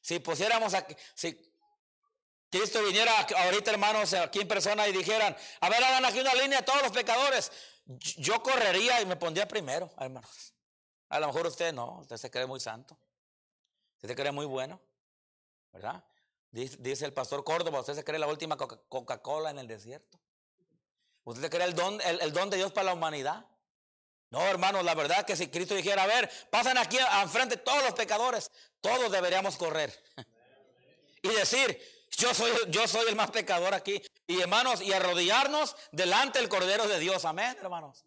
Si 0.00 0.18
pusiéramos 0.18 0.72
aquí, 0.72 0.96
si 1.14 1.52
Cristo 2.50 2.82
viniera 2.82 3.12
ahorita 3.20 3.70
hermanos 3.70 4.14
aquí 4.14 4.40
en 4.40 4.48
persona 4.48 4.88
y 4.88 4.92
dijeran, 4.92 5.36
a 5.60 5.68
ver, 5.68 5.84
hagan 5.84 6.04
aquí 6.06 6.20
una 6.20 6.34
línea 6.34 6.60
a 6.60 6.64
todos 6.64 6.82
los 6.82 6.92
pecadores, 6.92 7.52
yo 8.16 8.42
correría 8.42 9.00
y 9.02 9.06
me 9.06 9.16
pondría 9.16 9.46
primero, 9.46 9.90
hermanos. 9.98 10.54
A 11.10 11.20
lo 11.20 11.26
mejor 11.26 11.46
usted 11.46 11.74
no, 11.74 11.98
usted 11.98 12.16
se 12.16 12.30
cree 12.30 12.46
muy 12.46 12.58
santo, 12.58 12.98
usted 13.96 14.08
se 14.08 14.16
cree 14.16 14.32
muy 14.32 14.46
bueno, 14.46 14.80
¿verdad? 15.70 16.02
Dice 16.50 17.04
el 17.04 17.12
pastor 17.12 17.44
Córdoba, 17.44 17.80
usted 17.80 17.94
se 17.94 18.04
cree 18.04 18.18
la 18.18 18.26
última 18.26 18.56
Coca-Cola 18.56 19.50
en 19.50 19.58
el 19.58 19.68
desierto. 19.68 20.18
¿Usted 21.24 21.42
se 21.42 21.50
cree 21.50 21.66
el 21.66 21.74
don, 21.74 22.00
el, 22.00 22.32
don 22.32 22.48
de 22.50 22.56
Dios 22.56 22.72
para 22.72 22.86
la 22.86 22.94
humanidad? 22.94 23.46
No, 24.32 24.40
hermanos, 24.46 24.82
la 24.82 24.94
verdad 24.94 25.26
que 25.26 25.36
si 25.36 25.48
Cristo 25.48 25.74
dijera, 25.74 26.04
a 26.04 26.06
ver, 26.06 26.30
pasan 26.48 26.78
aquí 26.78 26.96
enfrente 27.22 27.58
todos 27.58 27.82
los 27.82 27.92
pecadores, 27.92 28.50
todos 28.80 29.12
deberíamos 29.12 29.58
correr. 29.58 29.92
y 31.22 31.28
decir, 31.28 31.78
yo 32.12 32.32
soy, 32.32 32.50
yo 32.68 32.88
soy 32.88 33.10
el 33.10 33.14
más 33.14 33.30
pecador 33.30 33.74
aquí. 33.74 34.00
Y 34.26 34.40
hermanos, 34.40 34.80
y 34.80 34.90
arrodillarnos 34.94 35.76
delante 35.90 36.38
del 36.38 36.48
Cordero 36.48 36.88
de 36.88 36.98
Dios. 36.98 37.26
Amén, 37.26 37.54
hermanos. 37.60 38.06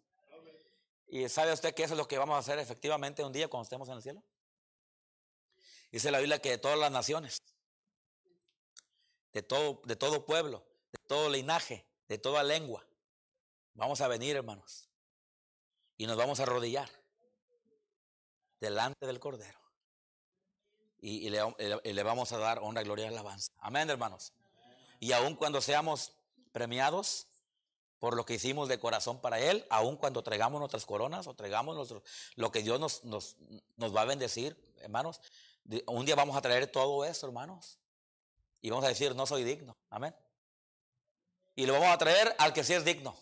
¿Y 1.06 1.28
sabe 1.28 1.52
usted 1.52 1.72
que 1.72 1.84
eso 1.84 1.94
es 1.94 1.98
lo 1.98 2.08
que 2.08 2.18
vamos 2.18 2.34
a 2.34 2.40
hacer 2.40 2.58
efectivamente 2.58 3.22
un 3.22 3.32
día 3.32 3.46
cuando 3.46 3.62
estemos 3.62 3.88
en 3.88 3.94
el 3.94 4.02
cielo? 4.02 4.24
Dice 5.92 6.10
la 6.10 6.18
Biblia 6.18 6.40
que 6.40 6.50
de 6.50 6.58
todas 6.58 6.76
las 6.76 6.90
naciones 6.90 7.40
de 9.32 9.42
todo, 9.42 9.80
de 9.84 9.94
todo 9.94 10.26
pueblo, 10.26 10.66
de 10.90 10.98
todo 11.06 11.30
linaje, 11.30 11.86
de 12.08 12.18
toda 12.18 12.42
lengua. 12.42 12.84
Vamos 13.74 14.00
a 14.00 14.08
venir, 14.08 14.34
hermanos, 14.34 14.85
y 15.96 16.06
nos 16.06 16.16
vamos 16.16 16.40
a 16.40 16.44
arrodillar 16.44 16.88
delante 18.60 19.06
del 19.06 19.20
Cordero. 19.20 19.58
Y, 20.98 21.30
le, 21.30 22.02
vamos 22.02 22.32
a 22.32 22.38
dar 22.38 22.58
honra, 22.58 22.82
gloria 22.82 23.04
y 23.04 23.08
alabanza. 23.08 23.52
Amén, 23.60 23.88
hermanos. 23.88 24.32
Y 24.98 25.12
aun 25.12 25.36
cuando 25.36 25.60
seamos 25.60 26.12
premiados 26.52 27.28
por 27.98 28.16
lo 28.16 28.26
que 28.26 28.34
hicimos 28.34 28.68
de 28.68 28.80
corazón 28.80 29.20
para 29.20 29.38
Él, 29.38 29.64
aun 29.70 29.96
cuando 29.96 30.22
traigamos 30.22 30.58
nuestras 30.58 30.84
coronas 30.84 31.26
o 31.26 31.34
traigamos 31.34 31.94
lo 32.34 32.50
que 32.50 32.62
Dios 32.62 32.80
nos, 32.80 33.04
nos, 33.04 33.36
nos 33.76 33.94
va 33.94 34.02
a 34.02 34.06
bendecir, 34.06 34.56
hermanos, 34.80 35.20
un 35.86 36.06
día 36.06 36.14
vamos 36.14 36.36
a 36.36 36.42
traer 36.42 36.66
todo 36.66 37.04
eso, 37.04 37.26
hermanos. 37.26 37.78
Y 38.60 38.70
vamos 38.70 38.84
a 38.84 38.88
decir, 38.88 39.14
no 39.14 39.26
soy 39.26 39.44
digno. 39.44 39.76
Amén. 39.90 40.14
Y 41.54 41.66
lo 41.66 41.74
vamos 41.74 41.88
a 41.88 41.98
traer 41.98 42.34
al 42.38 42.52
que 42.52 42.64
sí 42.64 42.74
es 42.74 42.84
digno. 42.84 43.16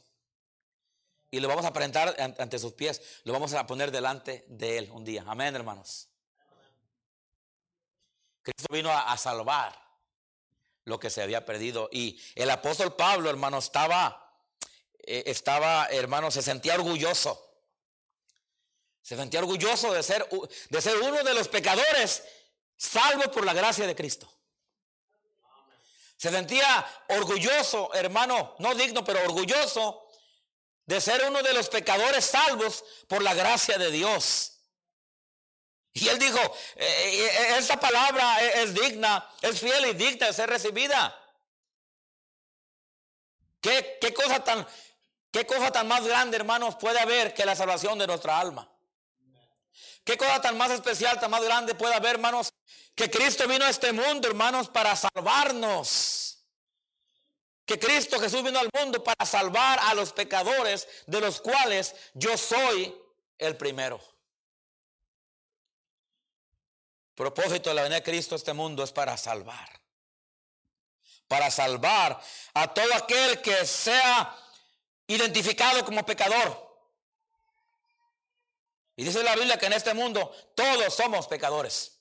Y 1.35 1.40
lo 1.40 1.49
vamos 1.49 1.64
a 1.64 1.73
presentar 1.73 2.14
ante 2.38 2.61
sus 2.61 2.75
pies. 2.75 3.03
Lo 3.25 3.33
vamos 3.33 3.53
a 3.55 3.66
poner 3.66 3.90
delante 3.90 4.44
de 4.47 4.79
él 4.79 4.90
un 4.92 5.05
día. 5.05 5.25
Amén, 5.27 5.57
hermanos. 5.57 6.09
Cristo 8.40 8.68
vino 8.70 8.92
a, 8.92 9.18
salvar 9.18 9.77
lo 10.85 11.01
que 11.01 11.11
se 11.11 11.23
había 11.23 11.44
perdido. 11.44 11.88
Y 11.90 12.23
el 12.37 12.49
apóstol 12.51 12.94
Pablo, 12.94 13.31
hermano, 13.31 13.59
estaba, 13.59 14.33
eh, 15.01 15.25
estaba, 15.27 15.87
hermano, 15.87 16.31
se 16.31 16.40
sentía 16.40 16.77
orgulloso. 16.77 17.44
Se 19.03 19.16
sentía 19.16 19.40
orgulloso 19.40 19.92
de 19.92 20.05
ser, 20.05 20.29
de 20.70 20.81
ser 20.81 20.99
uno 20.99 21.20
de 21.25 21.35
los 21.35 21.49
pecadores 21.49 22.23
salvo 22.77 23.29
por 23.33 23.44
la 23.44 23.55
gracia 23.55 23.88
de 23.88 23.97
Cristo. 23.97 24.33
Se 26.16 26.31
sentía 26.31 26.87
orgulloso, 27.09 27.92
hermano, 27.92 28.55
no 28.61 28.73
digno, 28.77 29.03
pero 29.03 29.21
orgulloso 29.25 30.04
de 30.87 31.00
ser 31.00 31.24
uno 31.24 31.42
de 31.42 31.52
los 31.54 31.68
pecadores 31.68 32.24
salvos 32.24 32.85
por 33.08 33.22
la 33.22 33.35
gracia 33.35 33.78
de 33.78 33.90
Dios. 33.90 34.52
Y 35.92 36.08
él 36.08 36.18
dijo, 36.18 36.38
eh, 36.38 36.85
eh, 36.87 37.26
eh, 37.26 37.56
esa 37.58 37.78
palabra 37.78 38.42
es, 38.42 38.74
digna, 38.74 39.30
es 39.40 39.60
fiel 39.60 39.87
y 39.87 39.92
digna 39.94 40.26
de 40.26 40.32
ser 40.32 40.50
recibida. 40.50 41.20
¿Qué, 43.60 43.98
qué, 44.00 44.12
cosa 44.12 44.42
tan, 44.42 44.66
¿Qué 45.30 45.46
cosa 45.46 45.70
tan 45.70 45.87
más 45.88 46.04
grande, 46.04 46.37
hermanos, 46.37 46.76
puede 46.76 46.98
haber 46.98 47.32
que 47.32 47.46
la 47.46 47.56
salvación 47.56 47.98
de 47.98 48.06
nuestra 48.06 48.38
alma? 48.38 48.70
¿Qué 50.04 50.18
cosa 50.18 50.40
tan 50.40 50.58
más 50.58 50.70
especial, 50.70 51.18
tan 51.18 51.30
más 51.30 51.42
grande 51.42 51.74
puede 51.74 51.94
haber, 51.94 52.16
hermanos, 52.16 52.52
que 52.94 53.10
Cristo 53.10 53.48
vino 53.48 53.64
a 53.64 53.70
este 53.70 53.92
mundo, 53.92 54.28
hermanos, 54.28 54.68
para 54.68 54.94
salvarnos. 54.94 56.33
Que 57.65 57.79
Cristo 57.79 58.21
Jesús 58.21 58.42
vino 58.42 58.58
al 58.58 58.69
mundo 58.75 59.02
para 59.02 59.25
salvar 59.25 59.79
a 59.81 59.94
los 59.94 60.12
pecadores, 60.12 60.87
de 61.06 61.21
los 61.21 61.40
cuales 61.40 61.94
yo 62.15 62.37
soy 62.37 62.94
el 63.38 63.56
primero. 63.56 64.00
propósito 67.15 67.71
de 67.71 67.75
la 67.75 67.83
venida 67.83 68.00
de 68.00 68.02
Cristo 68.02 68.35
a 68.35 68.38
este 68.38 68.52
mundo 68.52 68.83
es 68.83 68.92
para 68.92 69.17
salvar. 69.17 69.69
Para 71.29 71.50
salvar 71.50 72.21
a 72.54 72.75
todo 72.75 72.92
aquel 72.94 73.40
que 73.40 73.65
sea 73.65 74.37
identificado 75.06 75.85
como 75.85 76.04
pecador. 76.04 76.65
Y 78.96 79.04
dice 79.04 79.23
la 79.23 79.35
Biblia 79.35 79.58
que 79.58 79.67
en 79.67 79.73
este 79.73 79.94
mundo 79.94 80.33
todos 80.54 80.94
somos 80.94 81.27
pecadores. 81.27 81.98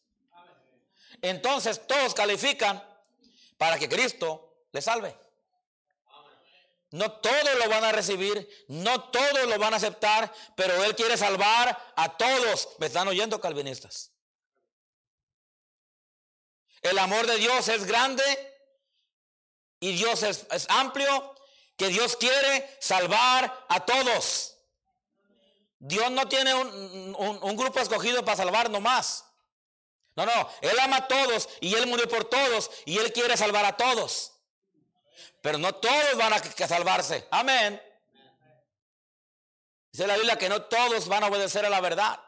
Entonces 1.21 1.85
todos 1.87 2.13
califican 2.13 2.83
para 3.57 3.79
que 3.79 3.87
Cristo 3.87 4.65
le 4.71 4.81
salve. 4.81 5.22
No 6.93 7.11
todos 7.11 7.57
lo 7.57 7.69
van 7.69 7.83
a 7.85 7.91
recibir, 7.91 8.47
no 8.67 9.09
todos 9.09 9.47
lo 9.47 9.57
van 9.57 9.73
a 9.73 9.77
aceptar, 9.77 10.31
pero 10.55 10.83
Él 10.83 10.95
quiere 10.95 11.17
salvar 11.17 11.75
a 11.95 12.17
todos. 12.17 12.69
¿Me 12.77 12.85
están 12.85 13.07
oyendo, 13.07 13.41
calvinistas? 13.41 14.11
El 16.83 16.99
amor 16.99 17.25
de 17.25 17.37
Dios 17.37 17.67
es 17.67 17.85
grande 17.85 18.23
y 19.79 19.93
Dios 19.93 20.21
es, 20.21 20.45
amplio, 20.69 21.33
que 21.77 21.87
Dios 21.87 22.15
quiere 22.15 22.77
salvar 22.79 23.65
a 23.69 23.83
todos. 23.83 24.55
Dios 25.79 26.11
no 26.11 26.27
tiene 26.27 26.53
un, 26.53 27.15
un 27.41 27.57
grupo 27.57 27.79
escogido 27.79 28.23
para 28.23 28.37
salvar 28.37 28.69
nomás. 28.69 29.25
No, 30.15 30.27
no, 30.27 30.49
Él 30.61 30.77
ama 30.79 30.97
a 30.97 31.07
todos 31.07 31.49
y 31.59 31.73
Él 31.73 31.87
murió 31.87 32.07
por 32.07 32.25
todos 32.25 32.69
y 32.85 32.99
Él 32.99 33.11
quiere 33.11 33.35
salvar 33.35 33.65
a 33.65 33.77
todos. 33.77 34.32
Pero 35.41 35.57
no 35.57 35.75
todos 35.75 36.17
van 36.17 36.33
a 36.33 36.67
salvarse. 36.67 37.27
Amén. 37.31 37.81
Dice 39.91 40.07
la 40.07 40.15
Biblia 40.15 40.37
que 40.37 40.49
no 40.49 40.63
todos 40.63 41.07
van 41.07 41.23
a 41.23 41.27
obedecer 41.27 41.65
a 41.65 41.69
la 41.69 41.81
verdad. 41.81 42.19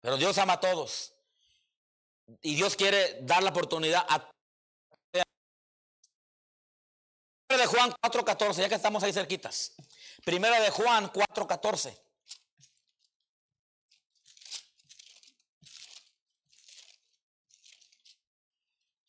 Pero 0.00 0.16
Dios 0.16 0.36
ama 0.38 0.54
a 0.54 0.60
todos. 0.60 1.12
Y 2.40 2.54
Dios 2.54 2.76
quiere 2.76 3.18
dar 3.22 3.42
la 3.42 3.50
oportunidad 3.50 4.04
a 4.08 4.32
de 7.56 7.66
Juan 7.66 7.92
4:14, 8.00 8.62
ya 8.62 8.68
que 8.68 8.76
estamos 8.76 9.02
ahí 9.02 9.12
cerquitas. 9.12 9.74
Primera 10.24 10.60
de 10.60 10.70
Juan 10.70 11.12
4:14. 11.12 11.98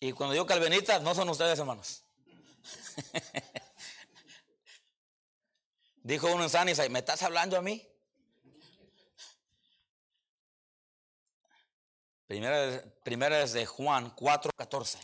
Y 0.03 0.11
cuando 0.11 0.33
digo 0.33 0.45
calvinistas, 0.45 1.01
no 1.01 1.15
son 1.15 1.29
ustedes, 1.29 1.57
hermanos. 1.57 2.03
Dijo 6.03 6.27
uno 6.27 6.43
en 6.43 6.49
Sanisa, 6.49 6.89
¿me 6.89 6.99
estás 6.99 7.23
hablando 7.23 7.55
a 7.55 7.61
mí? 7.61 7.87
Primera, 12.27 12.83
primera 13.05 13.41
es 13.43 13.53
de 13.53 13.65
Juan 13.65 14.13
4.14. 14.13 14.97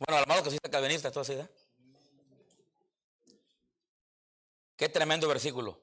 Bueno, 0.00 0.22
hermano 0.22 0.42
que 0.42 0.50
sí 0.50 0.56
está 0.56 0.70
calvinista, 0.70 1.06
esto 1.06 1.20
así, 1.20 1.34
¿eh? 1.34 1.48
Qué 4.76 4.88
tremendo 4.88 5.28
versículo 5.28 5.80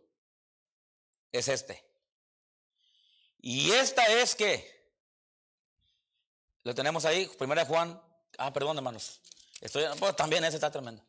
es 1.31 1.47
este. 1.47 1.81
Y 3.39 3.71
esta 3.71 4.05
es 4.07 4.35
que 4.35 4.76
lo 6.67 6.75
tenemos 6.75 7.05
ahí, 7.05 7.27
primera 7.37 7.61
de 7.61 7.67
Juan. 7.69 7.97
Ah, 8.37 8.51
perdón, 8.51 8.75
hermanos. 8.75 9.21
Estoy, 9.61 9.85
pues, 9.99 10.13
también 10.17 10.43
ese 10.43 10.57
está 10.57 10.69
tremendo. 10.69 11.01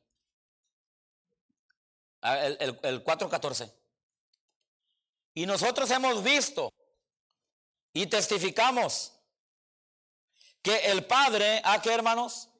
Ah, 2.22 2.46
el, 2.46 2.56
el, 2.60 2.78
el 2.80 3.04
4.14. 3.04 3.68
Y 5.34 5.46
nosotros 5.46 5.90
hemos 5.90 6.22
visto 6.22 6.72
y 7.92 8.06
testificamos 8.06 9.14
que 10.62 10.76
el 10.92 11.04
Padre, 11.06 11.60
¿a 11.64 11.82
qué 11.82 11.92
hermanos? 11.92 12.50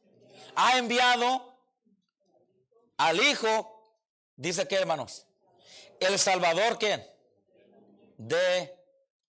Ha 0.56 0.76
enviado 0.76 1.56
al 2.96 3.20
Hijo, 3.20 3.94
dice 4.34 4.66
que 4.66 4.74
hermanos, 4.74 5.24
el 6.00 6.18
Salvador 6.18 6.78
que 6.78 7.08
de 8.16 8.76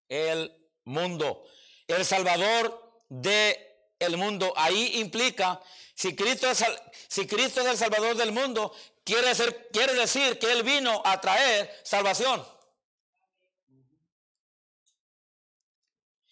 el 0.08 0.60
mundo. 0.86 1.46
El 1.88 2.04
Salvador 2.04 2.79
de 3.10 3.94
el 4.00 4.18
mundo. 4.18 4.54
Ahí 4.56 5.00
implica, 5.00 5.60
si 5.94 6.16
Cristo, 6.16 6.50
es, 6.50 6.64
si 7.08 7.28
Cristo 7.28 7.62
es 7.62 7.68
el 7.68 7.78
Salvador 7.78 8.16
del 8.16 8.32
mundo, 8.32 8.74
quiere, 9.04 9.36
ser, 9.36 9.70
quiere 9.72 9.94
decir 9.94 10.40
que 10.40 10.52
Él 10.52 10.64
vino 10.64 11.02
a 11.04 11.20
traer 11.20 11.70
salvación. 11.84 12.46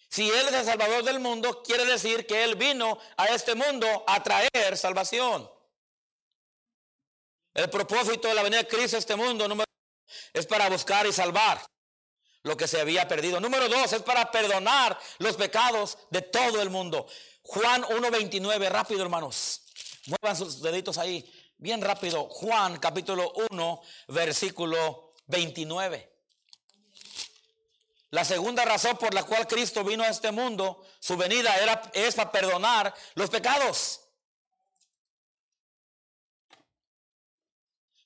Si 0.08 0.28
Él 0.28 0.48
es 0.48 0.54
el 0.54 0.64
Salvador 0.64 1.04
del 1.04 1.20
mundo, 1.20 1.62
quiere 1.62 1.84
decir 1.84 2.26
que 2.26 2.42
Él 2.42 2.56
vino 2.56 2.98
a 3.16 3.26
este 3.26 3.54
mundo 3.54 4.04
a 4.06 4.22
traer 4.22 4.76
salvación. 4.76 5.50
El 7.52 7.68
propósito 7.68 8.28
de 8.28 8.34
la 8.34 8.42
venida 8.42 8.62
de 8.62 8.68
Cristo 8.68 8.96
a 8.96 9.00
este 9.00 9.16
mundo 9.16 9.46
número, 9.46 9.66
es 10.32 10.46
para 10.46 10.68
buscar 10.70 11.06
y 11.06 11.12
salvar 11.12 11.60
lo 12.42 12.56
que 12.56 12.68
se 12.68 12.80
había 12.80 13.06
perdido. 13.08 13.40
Número 13.40 13.68
dos, 13.68 13.92
es 13.92 14.02
para 14.02 14.30
perdonar 14.30 14.98
los 15.18 15.36
pecados 15.36 15.98
de 16.10 16.22
todo 16.22 16.60
el 16.62 16.70
mundo. 16.70 17.06
Juan 17.42 17.82
1.29, 17.82 18.68
rápido 18.68 19.02
hermanos. 19.02 19.62
Muevan 20.06 20.36
sus 20.36 20.62
deditos 20.62 20.98
ahí, 20.98 21.30
bien 21.56 21.80
rápido. 21.80 22.28
Juan 22.28 22.78
capítulo 22.78 23.32
1, 23.50 23.82
versículo 24.08 25.14
29. 25.26 26.18
La 28.10 28.24
segunda 28.24 28.64
razón 28.64 28.96
por 28.96 29.12
la 29.12 29.22
cual 29.22 29.46
Cristo 29.46 29.84
vino 29.84 30.02
a 30.02 30.08
este 30.08 30.32
mundo, 30.32 30.86
su 30.98 31.16
venida 31.16 31.54
era, 31.56 31.82
es 31.92 32.14
para 32.14 32.32
perdonar 32.32 32.94
los 33.14 33.28
pecados. 33.28 34.00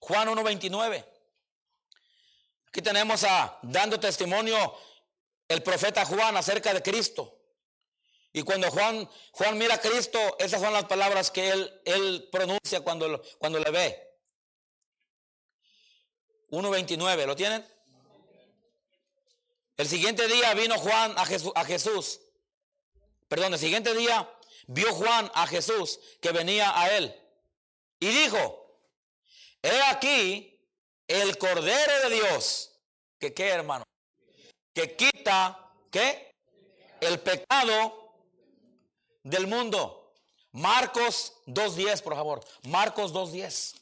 Juan 0.00 0.28
1.29. 0.28 1.11
Aquí 2.72 2.80
tenemos 2.80 3.22
a 3.24 3.58
dando 3.60 4.00
testimonio 4.00 4.56
el 5.46 5.62
profeta 5.62 6.06
Juan 6.06 6.34
acerca 6.38 6.72
de 6.72 6.80
Cristo. 6.80 7.38
Y 8.32 8.40
cuando 8.44 8.70
Juan, 8.70 9.06
Juan 9.32 9.58
mira 9.58 9.74
a 9.74 9.78
Cristo, 9.78 10.18
esas 10.38 10.62
son 10.62 10.72
las 10.72 10.84
palabras 10.84 11.30
que 11.30 11.50
él, 11.50 11.82
él 11.84 12.30
pronuncia 12.32 12.80
cuando, 12.80 13.22
cuando 13.38 13.58
le 13.58 13.70
ve. 13.70 14.16
1.29, 16.48 17.26
¿lo 17.26 17.36
tienen? 17.36 17.62
El 19.76 19.86
siguiente 19.86 20.26
día 20.26 20.54
vino 20.54 20.78
Juan 20.78 21.12
a 21.18 21.26
Jesús, 21.26 21.52
a 21.54 21.66
Jesús. 21.66 22.20
Perdón, 23.28 23.52
el 23.52 23.58
siguiente 23.58 23.92
día 23.92 24.34
vio 24.66 24.94
Juan 24.94 25.30
a 25.34 25.46
Jesús 25.46 26.00
que 26.22 26.32
venía 26.32 26.72
a 26.74 26.96
él. 26.96 27.14
Y 28.00 28.06
dijo, 28.06 28.80
he 29.60 29.82
aquí 29.82 30.51
el 31.08 31.36
Cordero 31.38 32.08
de 32.08 32.14
Dios, 32.14 32.72
que 33.18 33.32
qué 33.34 33.48
hermano, 33.48 33.84
que 34.74 34.96
quita, 34.96 35.70
¿qué? 35.90 36.30
El 37.00 37.20
pecado 37.20 38.14
del 39.22 39.46
mundo. 39.46 40.14
Marcos 40.52 41.32
2.10, 41.46 42.02
por 42.02 42.14
favor. 42.14 42.44
Marcos 42.68 43.12
2.10. 43.12 43.81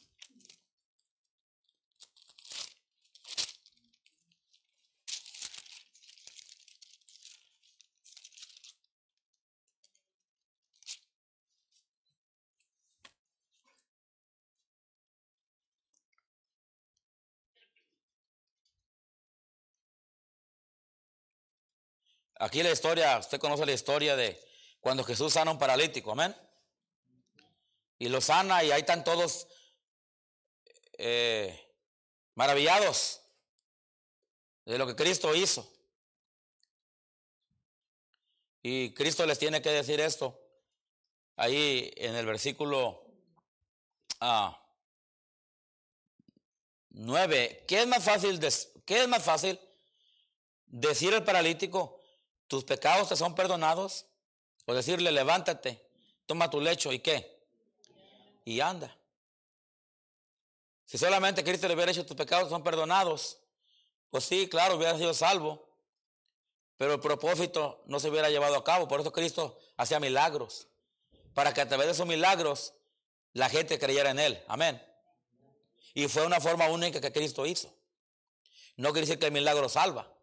Aquí 22.41 22.63
la 22.63 22.71
historia, 22.71 23.19
usted 23.19 23.39
conoce 23.39 23.67
la 23.67 23.71
historia 23.71 24.15
de 24.15 24.43
cuando 24.79 25.03
Jesús 25.03 25.33
sana 25.33 25.51
a 25.51 25.53
un 25.53 25.59
paralítico, 25.59 26.11
amén. 26.11 26.35
Y 27.99 28.09
lo 28.09 28.19
sana 28.19 28.63
y 28.63 28.71
ahí 28.71 28.79
están 28.79 29.03
todos 29.03 29.47
eh, 30.97 31.71
maravillados 32.33 33.21
de 34.65 34.75
lo 34.79 34.87
que 34.87 34.95
Cristo 34.95 35.35
hizo. 35.35 35.71
Y 38.63 38.91
Cristo 38.95 39.23
les 39.27 39.37
tiene 39.37 39.61
que 39.61 39.69
decir 39.69 40.01
esto 40.01 40.41
ahí 41.35 41.93
en 41.95 42.15
el 42.15 42.25
versículo 42.25 43.05
ah, 44.19 44.59
9. 46.89 47.65
¿Qué 47.67 47.81
es 47.81 47.87
más 47.87 48.03
fácil? 48.03 48.39
¿Qué 48.83 49.03
es 49.03 49.07
más 49.07 49.21
fácil? 49.21 49.59
Decir 50.65 51.13
al 51.13 51.23
paralítico, 51.23 52.00
tus 52.51 52.65
pecados 52.65 53.07
te 53.07 53.15
son 53.15 53.33
perdonados. 53.33 54.05
O 54.65 54.73
decirle, 54.73 55.09
levántate, 55.09 55.81
toma 56.25 56.49
tu 56.49 56.59
lecho 56.59 56.91
y 56.91 56.99
qué. 56.99 57.41
Y 58.43 58.59
anda. 58.59 58.93
Si 60.85 60.97
solamente 60.97 61.45
Cristo 61.45 61.69
le 61.69 61.75
hubiera 61.75 61.93
hecho 61.93 62.05
tus 62.05 62.17
pecados 62.17 62.49
son 62.49 62.61
perdonados, 62.61 63.37
pues 64.09 64.25
sí, 64.25 64.49
claro, 64.49 64.75
hubiera 64.75 64.97
sido 64.97 65.13
salvo. 65.13 65.65
Pero 66.75 66.95
el 66.95 66.99
propósito 66.99 67.83
no 67.85 68.01
se 68.01 68.09
hubiera 68.09 68.29
llevado 68.29 68.57
a 68.57 68.65
cabo. 68.65 68.85
Por 68.85 68.99
eso 68.99 69.13
Cristo 69.13 69.57
hacía 69.77 70.01
milagros. 70.01 70.67
Para 71.33 71.53
que 71.53 71.61
a 71.61 71.69
través 71.69 71.87
de 71.87 71.93
esos 71.93 72.05
milagros 72.05 72.73
la 73.31 73.47
gente 73.47 73.79
creyera 73.79 74.09
en 74.09 74.19
Él. 74.19 74.43
Amén. 74.49 74.85
Y 75.93 76.09
fue 76.09 76.25
una 76.25 76.41
forma 76.41 76.67
única 76.67 76.99
que 76.99 77.13
Cristo 77.13 77.45
hizo. 77.45 77.73
No 78.75 78.89
quiere 78.91 79.07
decir 79.07 79.19
que 79.19 79.27
el 79.27 79.31
milagro 79.31 79.69
salva, 79.69 80.13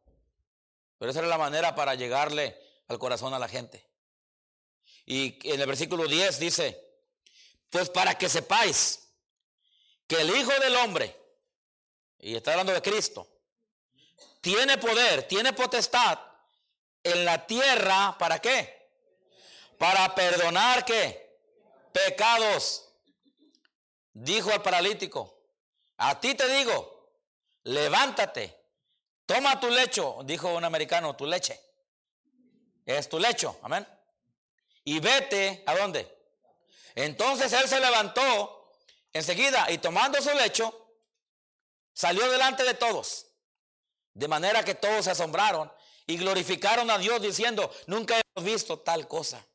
pero 0.98 1.10
esa 1.10 1.20
era 1.20 1.28
la 1.28 1.38
manera 1.38 1.74
para 1.74 1.94
llegarle 1.94 2.60
al 2.88 2.98
corazón 2.98 3.32
a 3.34 3.38
la 3.38 3.48
gente. 3.48 3.88
Y 5.06 5.38
en 5.48 5.60
el 5.60 5.66
versículo 5.66 6.06
10 6.06 6.38
dice, 6.38 6.84
pues 7.70 7.88
para 7.88 8.16
que 8.16 8.28
sepáis 8.28 9.08
que 10.06 10.20
el 10.20 10.36
Hijo 10.36 10.52
del 10.60 10.76
Hombre, 10.76 11.16
y 12.18 12.34
está 12.34 12.52
hablando 12.52 12.72
de 12.72 12.82
Cristo, 12.82 13.28
tiene 14.40 14.78
poder, 14.78 15.22
tiene 15.28 15.52
potestad 15.52 16.18
en 17.02 17.24
la 17.24 17.46
tierra, 17.46 18.16
¿para 18.18 18.40
qué? 18.40 18.90
Para 19.78 20.14
perdonar 20.14 20.84
qué? 20.84 21.40
Pecados. 21.92 22.84
Dijo 24.12 24.50
al 24.50 24.62
paralítico, 24.62 25.38
a 25.96 26.18
ti 26.18 26.34
te 26.34 26.48
digo, 26.48 27.12
levántate, 27.62 28.57
toma 29.28 29.60
tu 29.60 29.68
lecho, 29.68 30.20
dijo 30.24 30.54
un 30.54 30.64
americano, 30.64 31.14
tu 31.14 31.26
leche. 31.26 31.60
Es 32.86 33.10
tu 33.10 33.18
lecho, 33.18 33.58
amén. 33.62 33.86
Y 34.84 34.98
vete, 35.00 35.62
¿a 35.66 35.76
dónde? 35.76 36.10
Entonces 36.94 37.52
él 37.52 37.68
se 37.68 37.78
levantó 37.78 38.72
enseguida 39.12 39.70
y 39.70 39.76
tomando 39.76 40.20
su 40.22 40.30
lecho, 40.30 40.96
salió 41.92 42.30
delante 42.30 42.64
de 42.64 42.72
todos. 42.72 43.26
De 44.14 44.28
manera 44.28 44.64
que 44.64 44.74
todos 44.74 45.04
se 45.04 45.10
asombraron 45.10 45.70
y 46.06 46.16
glorificaron 46.16 46.90
a 46.90 46.96
Dios 46.96 47.20
diciendo, 47.20 47.70
nunca 47.86 48.18
hemos 48.18 48.50
visto 48.50 48.78
tal 48.78 49.06
cosa. 49.06 49.46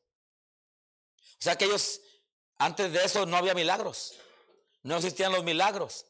O 1.18 1.42
sea 1.44 1.56
que 1.56 1.64
ellos, 1.64 2.00
antes 2.58 2.92
de 2.92 3.04
eso 3.04 3.26
no 3.26 3.36
había 3.36 3.54
milagros, 3.54 4.14
no 4.84 4.96
existían 4.96 5.32
los 5.32 5.42
milagros. 5.42 6.06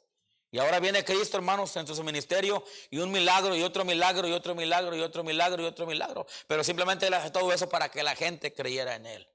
Y 0.54 0.58
ahora 0.60 0.78
viene 0.78 1.04
Cristo, 1.04 1.36
hermanos, 1.36 1.74
en 1.74 1.84
su 1.84 2.04
ministerio, 2.04 2.64
y 2.88 2.98
un 2.98 3.10
milagro, 3.10 3.56
y 3.56 3.64
otro 3.64 3.84
milagro, 3.84 4.28
y 4.28 4.32
otro 4.32 4.54
milagro, 4.54 4.94
y 4.94 5.00
otro 5.00 5.24
milagro, 5.24 5.60
y 5.60 5.66
otro 5.66 5.84
milagro. 5.84 6.28
Pero 6.46 6.62
simplemente 6.62 7.08
él 7.08 7.14
hace 7.14 7.32
todo 7.32 7.52
eso 7.52 7.68
para 7.68 7.88
que 7.88 8.04
la 8.04 8.14
gente 8.14 8.54
creyera 8.54 8.94
en 8.94 9.04
él. 9.04 9.28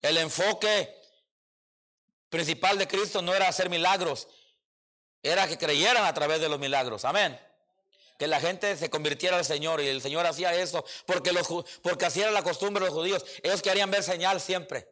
El 0.00 0.18
enfoque 0.18 0.94
principal 2.28 2.78
de 2.78 2.86
Cristo 2.86 3.20
no 3.20 3.34
era 3.34 3.48
hacer 3.48 3.68
milagros, 3.68 4.28
era 5.24 5.48
que 5.48 5.58
creyeran 5.58 6.04
a 6.04 6.14
través 6.14 6.40
de 6.40 6.48
los 6.48 6.60
milagros. 6.60 7.04
Amén. 7.04 7.36
Que 8.20 8.28
la 8.28 8.38
gente 8.38 8.76
se 8.76 8.90
convirtiera 8.90 9.38
al 9.38 9.44
Señor 9.44 9.80
y 9.80 9.88
el 9.88 10.00
Señor 10.02 10.24
hacía 10.24 10.54
eso 10.54 10.84
porque, 11.04 11.32
porque 11.82 12.06
hacía 12.06 12.30
la 12.30 12.44
costumbre 12.44 12.84
de 12.84 12.90
los 12.90 12.96
judíos. 12.96 13.24
Ellos 13.42 13.60
querían 13.60 13.90
ver 13.90 14.04
señal 14.04 14.40
siempre. 14.40 14.88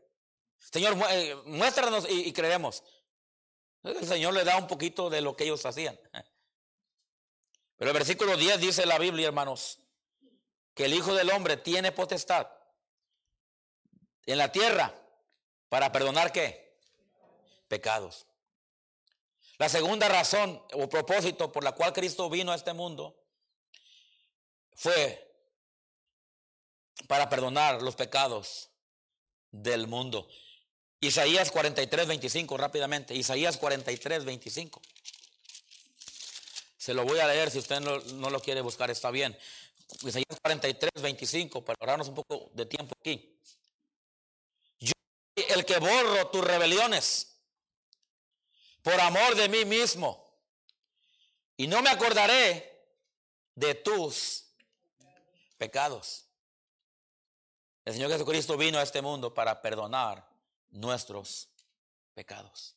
Señor, 0.59 0.97
eh, 1.11 1.37
muéstranos 1.45 2.11
y, 2.11 2.23
y 2.23 2.33
creeremos. 2.33 2.83
El 3.85 4.07
Señor 4.07 4.33
le 4.33 4.45
da 4.45 4.57
un 4.57 4.67
poquito 4.67 5.11
de 5.11 5.21
lo 5.21 5.37
que 5.37 5.45
ellos 5.45 5.65
hacían. 5.67 5.99
Pero 7.77 7.91
el 7.91 7.97
versículo 7.97 8.37
10 8.37 8.61
dice 8.61 8.87
la 8.87 8.99
Biblia, 8.99 9.29
hermanos, 9.29 9.79
que 10.75 10.87
el 10.87 10.95
Hijo 10.95 11.15
del 11.15 11.31
Hombre 11.31 11.59
tiene 11.59 11.93
potestad 11.93 12.49
en 14.27 14.39
la 14.39 14.51
tierra 14.51 14.95
para 15.69 15.93
perdonar 15.93 16.33
qué? 16.33 16.79
Pecados. 17.69 18.27
La 19.59 19.69
segunda 19.69 20.09
razón 20.09 20.63
o 20.73 20.89
propósito 20.89 21.53
por 21.53 21.63
la 21.63 21.73
cual 21.73 21.93
Cristo 21.93 22.29
vino 22.31 22.53
a 22.53 22.57
este 22.57 22.73
mundo 22.73 23.23
fue 24.75 25.21
para 27.07 27.29
perdonar 27.29 27.83
los 27.83 27.95
pecados 27.95 28.71
del 29.51 29.87
mundo. 29.87 30.27
Isaías 31.07 31.51
43, 31.51 32.07
25, 32.07 32.57
rápidamente. 32.57 33.15
Isaías 33.15 33.59
43, 33.59 34.25
25. 34.25 34.81
Se 36.79 36.95
lo 36.95 37.05
voy 37.05 37.19
a 37.19 37.27
leer 37.27 37.51
si 37.51 37.59
usted 37.59 37.81
no, 37.81 38.31
lo 38.31 38.41
quiere 38.41 38.63
buscar, 38.63 38.91
está 38.91 39.11
bien. 39.11 39.37
Isaías 40.03 40.39
43, 40.43 40.91
25, 41.03 41.63
para 41.63 41.77
ahorrarnos 41.81 42.09
un 42.09 42.15
poco 42.15 42.51
de 42.55 42.65
tiempo 42.65 42.95
aquí. 42.99 43.39
Yo 44.81 44.93
el 45.49 45.65
que 45.67 45.79
borro 45.79 46.29
tus 46.29 46.43
rebeliones 46.43 47.37
por 48.83 48.99
amor 49.01 49.35
de 49.35 49.49
mí 49.49 49.65
mismo. 49.67 50.25
Y 51.57 51.67
no 51.67 51.83
me 51.83 51.91
acordaré 51.91 52.83
de 53.55 53.75
tus 53.75 54.47
pecados. 55.59 56.25
El 57.85 57.93
Señor 57.93 58.11
Jesucristo 58.11 58.57
vino 58.57 58.79
a 58.79 58.83
este 58.83 59.03
mundo 59.03 59.35
para 59.35 59.61
perdonar 59.61 60.34
nuestros 60.75 61.49
pecados. 62.15 62.77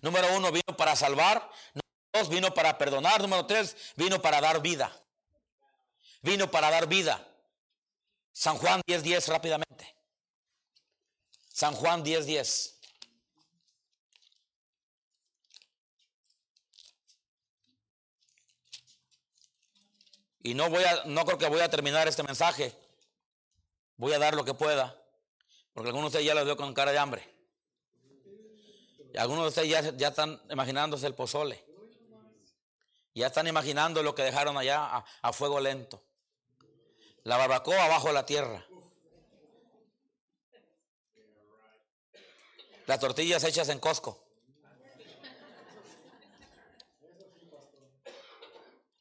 Número 0.00 0.36
uno, 0.36 0.50
vino 0.50 0.76
para 0.76 0.96
salvar. 0.96 1.38
Número 1.74 1.88
dos, 2.12 2.28
vino 2.28 2.54
para 2.54 2.78
perdonar. 2.78 3.20
Número 3.20 3.46
tres, 3.46 3.76
vino 3.96 4.20
para 4.20 4.40
dar 4.40 4.60
vida. 4.60 4.90
Vino 6.22 6.50
para 6.50 6.70
dar 6.70 6.86
vida. 6.86 7.28
San 8.32 8.56
Juan 8.56 8.80
10.10 8.88 9.02
10, 9.02 9.28
rápidamente. 9.28 9.94
San 11.52 11.74
Juan 11.74 12.04
10.10. 12.04 12.24
10. 12.24 12.78
Y 20.44 20.54
no 20.54 20.68
voy 20.68 20.82
a, 20.82 21.04
no 21.04 21.24
creo 21.24 21.38
que 21.38 21.46
voy 21.46 21.60
a 21.60 21.68
terminar 21.68 22.08
este 22.08 22.22
mensaje. 22.22 22.76
Voy 23.96 24.12
a 24.12 24.18
dar 24.18 24.34
lo 24.34 24.44
que 24.44 24.54
pueda. 24.54 25.00
Porque 25.72 25.88
algunos 25.88 26.12
de 26.12 26.18
ustedes 26.18 26.26
ya 26.26 26.34
los 26.34 26.44
veo 26.44 26.56
con 26.56 26.74
cara 26.74 26.90
de 26.90 26.98
hambre. 26.98 27.31
Algunos 29.18 29.44
de 29.44 29.48
ustedes 29.48 29.96
ya, 29.96 30.08
están 30.08 30.40
imaginándose 30.50 31.06
el 31.06 31.14
pozole. 31.14 31.64
Ya 33.14 33.26
están 33.26 33.46
imaginando 33.46 34.02
lo 34.02 34.14
que 34.14 34.22
dejaron 34.22 34.56
allá 34.56 34.84
a, 34.84 35.04
a 35.20 35.32
fuego 35.32 35.60
lento. 35.60 36.02
La 37.24 37.36
barbacoa 37.36 37.84
abajo 37.84 38.08
de 38.08 38.14
la 38.14 38.26
tierra. 38.26 38.66
Las 42.86 42.98
tortillas 42.98 43.44
hechas 43.44 43.68
en 43.68 43.78
Costco. 43.78 44.18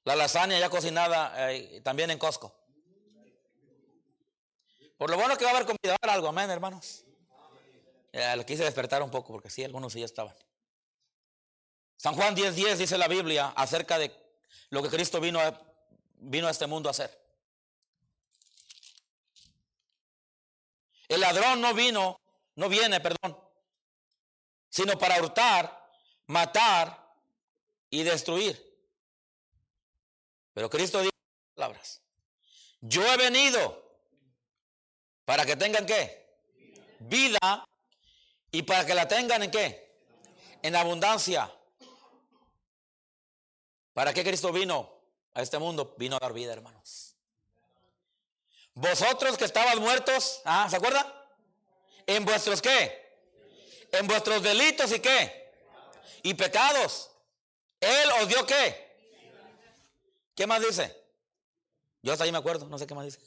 La 0.04 0.16
lasaña 0.16 0.60
ya 0.60 0.70
cocinada 0.70 1.52
eh, 1.52 1.82
también 1.82 2.10
en 2.12 2.18
Costco. 2.18 2.54
Por 4.98 5.10
lo 5.10 5.18
bueno 5.18 5.38
que 5.38 5.46
va 5.46 5.52
a 5.52 5.56
haber 5.56 5.66
comida, 5.66 5.96
va 6.06 6.14
algo, 6.14 6.28
amén, 6.28 6.50
hermanos. 6.50 7.06
Le 8.12 8.46
quise 8.46 8.64
despertar 8.64 9.02
un 9.02 9.10
poco 9.10 9.32
porque 9.32 9.50
sí, 9.50 9.64
algunos 9.64 9.94
ya 9.94 10.06
estaban. 10.06 10.36
San 11.98 12.16
Juan 12.16 12.36
10:10 12.36 12.52
10 12.54 12.80
dice 12.80 12.98
la 12.98 13.08
Biblia 13.08 13.54
acerca 13.56 13.98
de 13.98 14.12
lo 14.70 14.82
que 14.82 14.90
Cristo 14.90 15.20
vino 15.20 15.40
a, 15.40 15.62
vino 16.18 16.48
a 16.48 16.52
este 16.52 16.68
mundo 16.68 16.90
a 16.90 16.92
hacer. 16.92 17.16
El 21.08 21.22
ladrón 21.22 21.62
no 21.62 21.74
vino, 21.74 22.20
no 22.56 22.70
viene, 22.70 23.00
perdón, 23.02 23.38
sino 24.70 24.98
para 24.98 25.22
hurtar, 25.22 25.90
matar 26.28 27.16
y 27.90 28.04
destruir. 28.04 28.72
Pero 30.54 30.70
Cristo 30.70 31.02
dijo 31.02 31.12
palabras. 31.54 32.02
Yo 32.80 33.06
he 33.06 33.18
venido 33.18 34.00
para 35.26 35.46
que 35.46 35.56
tengan 35.56 35.86
qué? 35.86 36.40
Vida 37.00 37.68
y 38.52 38.64
para 38.64 38.86
que 38.86 38.94
la 38.94 39.08
tengan 39.08 39.44
en 39.44 39.52
qué? 39.52 39.92
En 40.62 40.76
abundancia. 40.76 41.52
¿Para 43.94 44.14
qué 44.14 44.24
Cristo 44.24 44.52
vino 44.52 44.90
a 45.34 45.42
este 45.42 45.58
mundo? 45.58 45.96
Vino 45.98 46.16
a 46.18 46.20
dar 46.20 46.34
vida, 46.34 46.54
hermanos. 46.54 47.16
Vosotros 48.74 49.38
que 49.38 49.46
estabas 49.46 49.78
muertos, 49.78 50.42
¿ah, 50.46 50.68
¿se 50.70 50.78
acuerdan? 50.78 51.06
En 52.06 52.26
vuestros 52.26 52.62
qué? 52.62 53.00
En 53.92 54.08
vuestros 54.08 54.42
delitos 54.42 54.92
y 54.92 55.00
qué? 55.00 55.52
Y 56.24 56.34
pecados. 56.34 57.12
Él 57.80 58.10
os 58.22 58.28
dio 58.28 58.46
qué? 58.46 58.92
¿Qué 60.36 60.48
más 60.48 60.62
dice? 60.62 60.98
Yo 62.02 62.14
hasta 62.14 62.24
ahí 62.24 62.32
me 62.32 62.38
acuerdo, 62.38 62.68
no 62.68 62.78
sé 62.78 62.88
qué 62.88 62.96
más 62.96 63.06
dice. 63.06 63.20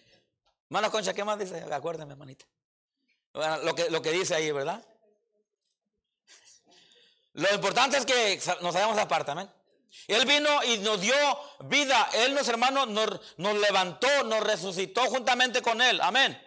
Mano 0.68 0.90
Concha, 0.90 1.14
¿qué 1.14 1.24
más 1.24 1.38
dice? 1.38 1.64
Acuérdeme, 1.70 2.12
hermanita. 2.12 2.46
Lo 3.34 3.74
que, 3.74 3.90
lo 3.90 4.00
que 4.00 4.12
dice 4.12 4.34
ahí, 4.34 4.50
¿verdad? 4.52 4.84
Lo 7.34 7.52
importante 7.52 7.96
es 7.96 8.06
que 8.06 8.40
nos 8.60 8.74
hayamos 8.76 8.96
aparte, 8.96 9.32
amén. 9.32 9.50
Él 10.06 10.24
vino 10.26 10.62
y 10.64 10.78
nos 10.78 11.00
dio 11.00 11.14
vida. 11.64 12.08
Él, 12.14 12.34
nos 12.34 12.48
hermanos, 12.48 12.88
nos, 12.88 13.20
nos 13.36 13.56
levantó, 13.58 14.08
nos 14.24 14.40
resucitó 14.40 15.02
juntamente 15.06 15.62
con 15.62 15.80
Él. 15.80 16.00
Amén. 16.00 16.40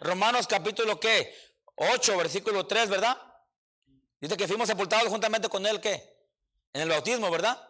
Romanos 0.00 0.46
capítulo 0.46 0.98
¿qué? 0.98 1.34
8, 1.76 2.16
versículo 2.16 2.66
3, 2.66 2.90
¿verdad? 2.90 3.16
Dice 4.20 4.36
que 4.36 4.48
fuimos 4.48 4.68
sepultados 4.68 5.08
juntamente 5.08 5.48
con 5.48 5.64
Él, 5.64 5.80
¿qué? 5.80 6.16
En 6.72 6.82
el 6.82 6.88
bautismo, 6.88 7.30
¿verdad? 7.30 7.68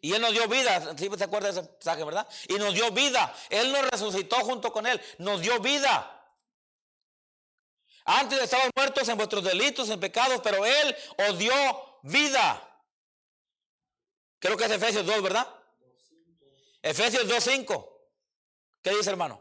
Y 0.00 0.12
Él 0.12 0.20
nos 0.20 0.32
dio 0.32 0.46
vida, 0.48 0.94
¿sí 0.96 1.10
se 1.16 1.24
acuerda 1.24 1.50
de 1.50 1.60
ese 1.60 1.70
mensaje, 1.70 2.04
verdad? 2.04 2.28
Y 2.48 2.54
nos 2.54 2.74
dio 2.74 2.90
vida. 2.92 3.34
Él 3.50 3.72
nos 3.72 3.88
resucitó 3.90 4.36
junto 4.36 4.72
con 4.72 4.86
Él, 4.86 5.00
nos 5.18 5.40
dio 5.40 5.58
vida. 5.60 6.13
Antes 8.04 8.42
estaban 8.42 8.70
muertos 8.76 9.08
en 9.08 9.16
vuestros 9.16 9.42
delitos, 9.42 9.88
en 9.88 9.98
pecados, 9.98 10.40
pero 10.42 10.64
Él 10.64 10.96
os 11.26 11.38
dio 11.38 11.54
vida. 12.02 12.60
Creo 14.38 14.58
que 14.58 14.64
es 14.64 14.70
Efesios 14.70 15.06
2, 15.06 15.22
¿verdad? 15.22 15.48
Efesios 16.82 17.26
2.5. 17.26 17.88
¿Qué 18.82 18.90
dice 18.90 19.08
hermano? 19.08 19.40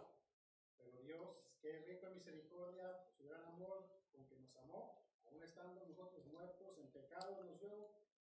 Pero 0.78 1.01
Dios, 1.01 1.30
que 1.61 1.76
es 1.76 1.86
rico 1.86 2.07
en 2.07 2.14
misericordia, 2.14 3.03
su 3.18 3.28
gran 3.28 3.43
amor, 3.47 3.86
con 4.14 4.26
que 4.30 4.38
nos 4.38 4.55
amó, 4.55 5.03
aun 5.26 5.43
estando 5.43 5.84
nosotros 5.86 6.26
muertos 6.32 6.78
en 6.80 6.88
pecado, 6.93 7.43
nos 7.43 7.59
dio 7.59 7.89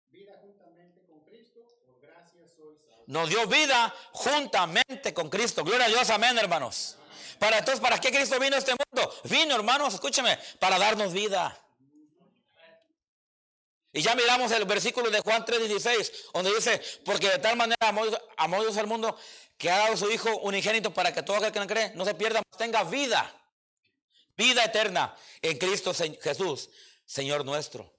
vida 0.09 0.33
juntamente 0.41 1.05
con 1.05 1.19
Cristo, 1.25 1.59
por 1.85 2.01
gracia 2.01 2.41
sois 2.47 2.81
salvos. 2.81 3.07
Nos 3.07 3.29
dio 3.29 3.45
vida 3.45 3.93
juntamente 4.11 5.13
con 5.13 5.29
Cristo. 5.29 5.63
Gloria 5.63 5.85
a 5.85 5.89
Dios, 5.89 6.09
amén, 6.09 6.35
hermanos. 6.39 6.97
Para 7.43 7.57
entonces, 7.57 7.81
¿para 7.81 7.99
qué 7.99 8.09
Cristo 8.09 8.39
vino 8.39 8.55
a 8.55 8.59
este 8.59 8.71
mundo? 8.71 9.13
Vino, 9.25 9.53
hermanos, 9.53 9.93
escúcheme, 9.93 10.39
para 10.59 10.79
darnos 10.79 11.11
vida. 11.11 11.59
Y 13.91 14.01
ya 14.01 14.15
miramos 14.15 14.49
el 14.53 14.63
versículo 14.63 15.09
de 15.09 15.19
Juan 15.19 15.43
3:16, 15.43 16.31
donde 16.33 16.55
dice, 16.55 16.81
porque 17.03 17.29
de 17.29 17.39
tal 17.39 17.57
manera 17.57 17.89
amó, 18.37 18.61
Dios 18.61 18.77
al 18.77 18.87
mundo 18.87 19.17
que 19.57 19.69
ha 19.69 19.79
dado 19.79 19.97
su 19.97 20.09
Hijo 20.09 20.33
unigénito 20.37 20.93
para 20.93 21.13
que 21.13 21.21
todo 21.21 21.35
aquel 21.35 21.51
que 21.51 21.59
no 21.59 21.67
cree 21.67 21.91
no 21.95 22.05
se 22.05 22.13
pierda, 22.13 22.41
tenga 22.57 22.85
vida, 22.85 23.29
vida 24.37 24.63
eterna 24.63 25.13
en 25.41 25.57
Cristo 25.57 25.93
Jesús, 25.93 26.69
Señor 27.05 27.43
nuestro. 27.43 27.93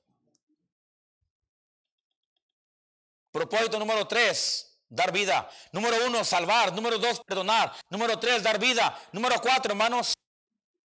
Propósito 3.30 3.78
número 3.78 4.08
3, 4.08 4.73
dar 4.94 5.12
vida. 5.12 5.48
Número 5.72 6.06
1, 6.06 6.24
salvar. 6.24 6.72
Número 6.72 6.98
2, 6.98 7.20
perdonar. 7.20 7.74
Número 7.90 8.18
3, 8.18 8.42
dar 8.42 8.58
vida. 8.58 8.98
Número 9.12 9.40
4, 9.40 9.72
hermanos. 9.72 10.14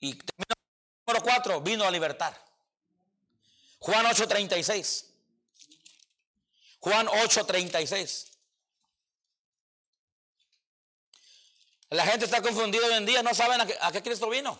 Y 0.00 0.14
termino. 0.14 0.54
número 1.06 1.24
4, 1.24 1.60
vino 1.60 1.84
a 1.84 1.90
libertar. 1.90 2.38
Juan 3.78 4.06
8:36. 4.06 5.06
Juan 6.80 7.06
8:36. 7.06 8.30
La 11.90 12.04
gente 12.06 12.24
está 12.24 12.42
confundida 12.42 12.86
hoy 12.86 12.94
en 12.94 13.06
día, 13.06 13.22
no 13.22 13.34
saben 13.34 13.60
a 13.60 13.66
qué, 13.66 13.76
a 13.80 13.92
qué 13.92 14.02
Cristo 14.02 14.28
vino. 14.28 14.58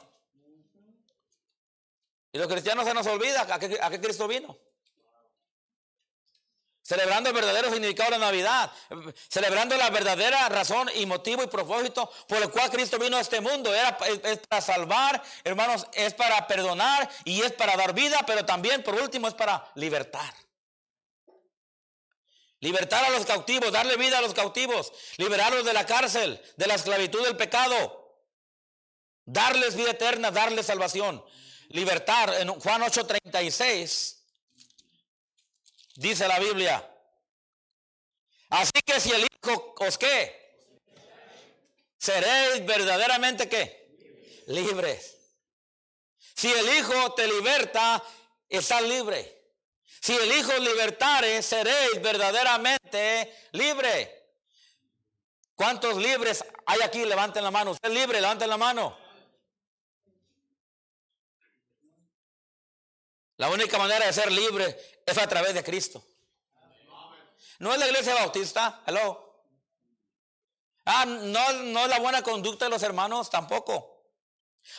Y 2.33 2.39
los 2.39 2.47
cristianos 2.49 2.85
se 2.85 2.95
nos 2.95 3.07
olvida 3.07 3.43
a 3.43 3.59
qué, 3.59 3.79
a 3.81 3.91
qué 3.91 4.01
Cristo 4.01 4.29
vino. 4.29 4.57
Celebrando 6.85 7.31
el 7.31 7.35
verdadero 7.35 7.71
significado 7.71 8.11
de 8.11 8.19
la 8.19 8.27
Navidad. 8.27 8.71
Celebrando 9.29 9.75
la 9.79 9.89
verdadera 9.89 10.51
razón 10.51 10.91
y 10.95 11.07
motivo 11.07 11.43
y 11.43 11.47
propósito 11.47 12.13
por 12.29 12.43
el 12.43 12.51
cual 12.51 12.71
Cristo 12.71 12.99
vino 12.99 13.17
a 13.17 13.23
este 13.23 13.41
mundo. 13.41 13.75
Era, 13.75 13.97
es, 14.23 14.41
para 14.47 14.61
salvar, 14.61 15.23
hermanos, 15.45 15.87
es 15.95 16.13
para 16.13 16.47
perdonar 16.47 17.11
y 17.25 17.41
es 17.41 17.53
para 17.53 17.75
dar 17.77 17.95
vida, 17.95 18.23
pero 18.27 18.45
también, 18.45 18.83
por 18.83 18.95
último, 18.97 19.29
es 19.29 19.35
para 19.35 19.67
libertar. 19.77 20.35
Libertar 22.61 23.03
a 23.07 23.11
los 23.11 23.25
cautivos, 23.25 23.73
darle 23.73 23.97
vida 23.97 24.19
a 24.19 24.23
los 24.23 24.35
cautivos, 24.35 24.93
liberarlos 25.17 25.65
de 25.65 25.73
la 25.73 25.87
cárcel, 25.87 26.39
de 26.57 26.67
la 26.67 26.75
esclavitud 26.75 27.25
del 27.25 27.39
pecado, 27.39 28.27
darles 29.25 29.75
vida 29.75 29.93
eterna, 29.93 30.31
darles 30.31 30.67
salvación. 30.67 31.25
Libertar, 31.69 32.35
en 32.41 32.49
Juan 32.61 32.83
8:36 32.83 34.24
dice 35.95 36.29
la 36.29 36.39
Biblia. 36.39 36.91
Así 38.51 38.73
que 38.85 39.01
si 39.01 39.11
el 39.11 39.23
Hijo 39.25 39.75
os 39.79 39.99
qué, 39.99 40.69
seréis 41.99 42.65
verdaderamente 42.65 43.49
qué, 43.49 44.45
libres. 44.47 45.17
Si 46.35 46.53
el 46.53 46.79
Hijo 46.79 47.15
te 47.15 47.27
liberta, 47.27 48.03
estás 48.49 48.83
libre. 48.83 49.43
Si 50.01 50.15
el 50.15 50.31
Hijo 50.33 50.53
libertare, 50.59 51.43
seréis 51.43 52.01
verdaderamente 52.03 53.35
libre. 53.53 54.25
¿Cuántos 55.55 55.97
libres 55.97 56.45
hay 56.67 56.81
aquí? 56.83 57.05
Levanten 57.05 57.45
la 57.45 57.51
mano. 57.51 57.71
Usted 57.71 57.89
es 57.89 57.95
libre, 57.95 58.21
levanten 58.21 58.51
la 58.51 58.57
mano. 58.57 59.04
La 63.37 63.51
única 63.51 63.79
manera 63.79 64.07
de 64.07 64.13
ser 64.13 64.31
libre 64.31 64.79
es 65.05 65.19
a 65.19 65.27
través 65.27 65.55
de 65.55 65.65
Cristo. 65.65 66.05
No 67.59 67.73
es 67.73 67.79
la 67.79 67.87
iglesia 67.87 68.15
bautista, 68.15 68.83
hello. 68.87 69.21
Ah, 70.85 71.05
no, 71.07 71.53
no 71.53 71.81
es 71.81 71.89
la 71.89 71.99
buena 71.99 72.23
conducta 72.23 72.67
de 72.67 72.71
los 72.71 72.83
hermanos 72.83 73.31
tampoco. 73.31 73.95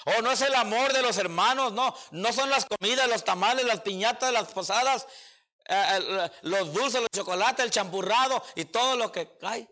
O 0.05 0.21
no 0.21 0.31
es 0.31 0.41
el 0.41 0.53
amor 0.55 0.93
de 0.93 1.01
los 1.01 1.17
hermanos, 1.17 1.73
no. 1.73 1.95
No 2.11 2.33
son 2.33 2.49
las 2.49 2.65
comidas, 2.65 3.07
los 3.07 3.23
tamales, 3.23 3.65
las 3.65 3.81
piñatas, 3.81 4.31
las 4.31 4.51
posadas, 4.51 5.07
eh, 5.67 6.29
los 6.43 6.73
dulces, 6.73 7.01
los 7.01 7.09
chocolates, 7.11 7.65
el 7.65 7.71
champurrado 7.71 8.43
y 8.55 8.65
todo 8.65 8.95
lo 8.95 9.11
que 9.11 9.37
cae. 9.37 9.67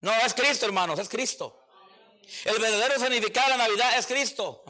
No, 0.00 0.12
es 0.12 0.34
Cristo, 0.34 0.66
hermanos, 0.66 0.98
es 0.98 1.08
Cristo. 1.08 1.62
El 2.44 2.58
verdadero 2.58 2.98
significado 2.98 3.50
de 3.50 3.56
la 3.56 3.64
Navidad 3.66 3.98
es 3.98 4.06
Cristo. 4.06 4.64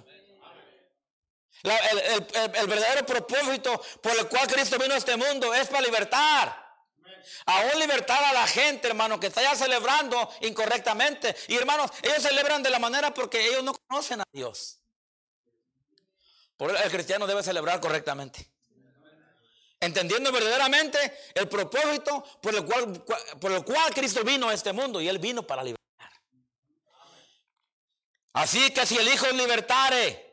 El, 1.62 2.66
verdadero 2.66 3.04
propósito 3.06 3.80
por 4.00 4.16
el 4.16 4.28
cual 4.28 4.46
Cristo 4.46 4.78
vino 4.78 4.94
a 4.94 4.98
este 4.98 5.16
mundo 5.16 5.52
es 5.54 5.68
para 5.68 5.82
libertar. 5.82 6.66
Aún 7.46 7.78
libertar 7.78 8.22
a 8.24 8.32
la 8.32 8.46
gente, 8.46 8.88
hermano, 8.88 9.18
que 9.18 9.28
está 9.28 9.42
ya 9.42 9.54
celebrando 9.54 10.30
incorrectamente. 10.42 11.34
Y 11.48 11.56
hermanos, 11.56 11.90
ellos 12.02 12.22
celebran 12.22 12.62
de 12.62 12.70
la 12.70 12.78
manera 12.78 13.12
porque 13.12 13.44
ellos 13.44 13.64
no 13.64 13.74
conocen 13.74 14.20
a 14.20 14.24
Dios. 14.32 14.80
Por 16.56 16.74
el 16.74 16.90
cristiano 16.90 17.26
debe 17.26 17.42
celebrar 17.42 17.80
correctamente. 17.80 18.50
Entendiendo 19.78 20.32
verdaderamente 20.32 20.98
el 21.34 21.48
propósito 21.48 22.24
por 22.40 22.54
el 22.54 22.64
cual, 22.64 23.04
por 23.40 23.52
el 23.52 23.64
cual 23.64 23.92
Cristo 23.92 24.24
vino 24.24 24.48
a 24.48 24.54
este 24.54 24.72
mundo. 24.72 25.00
Y 25.00 25.08
Él 25.08 25.18
vino 25.18 25.46
para 25.46 25.62
libertar. 25.62 25.76
Así 28.32 28.70
que 28.72 28.86
si 28.86 28.96
el 28.96 29.08
Hijo 29.08 29.26
libertare, 29.30 30.25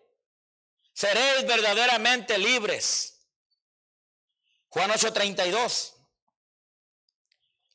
seréis 0.93 1.45
verdaderamente 1.45 2.37
libres. 2.37 3.19
Juan 4.69 4.91
8:32. 4.91 5.93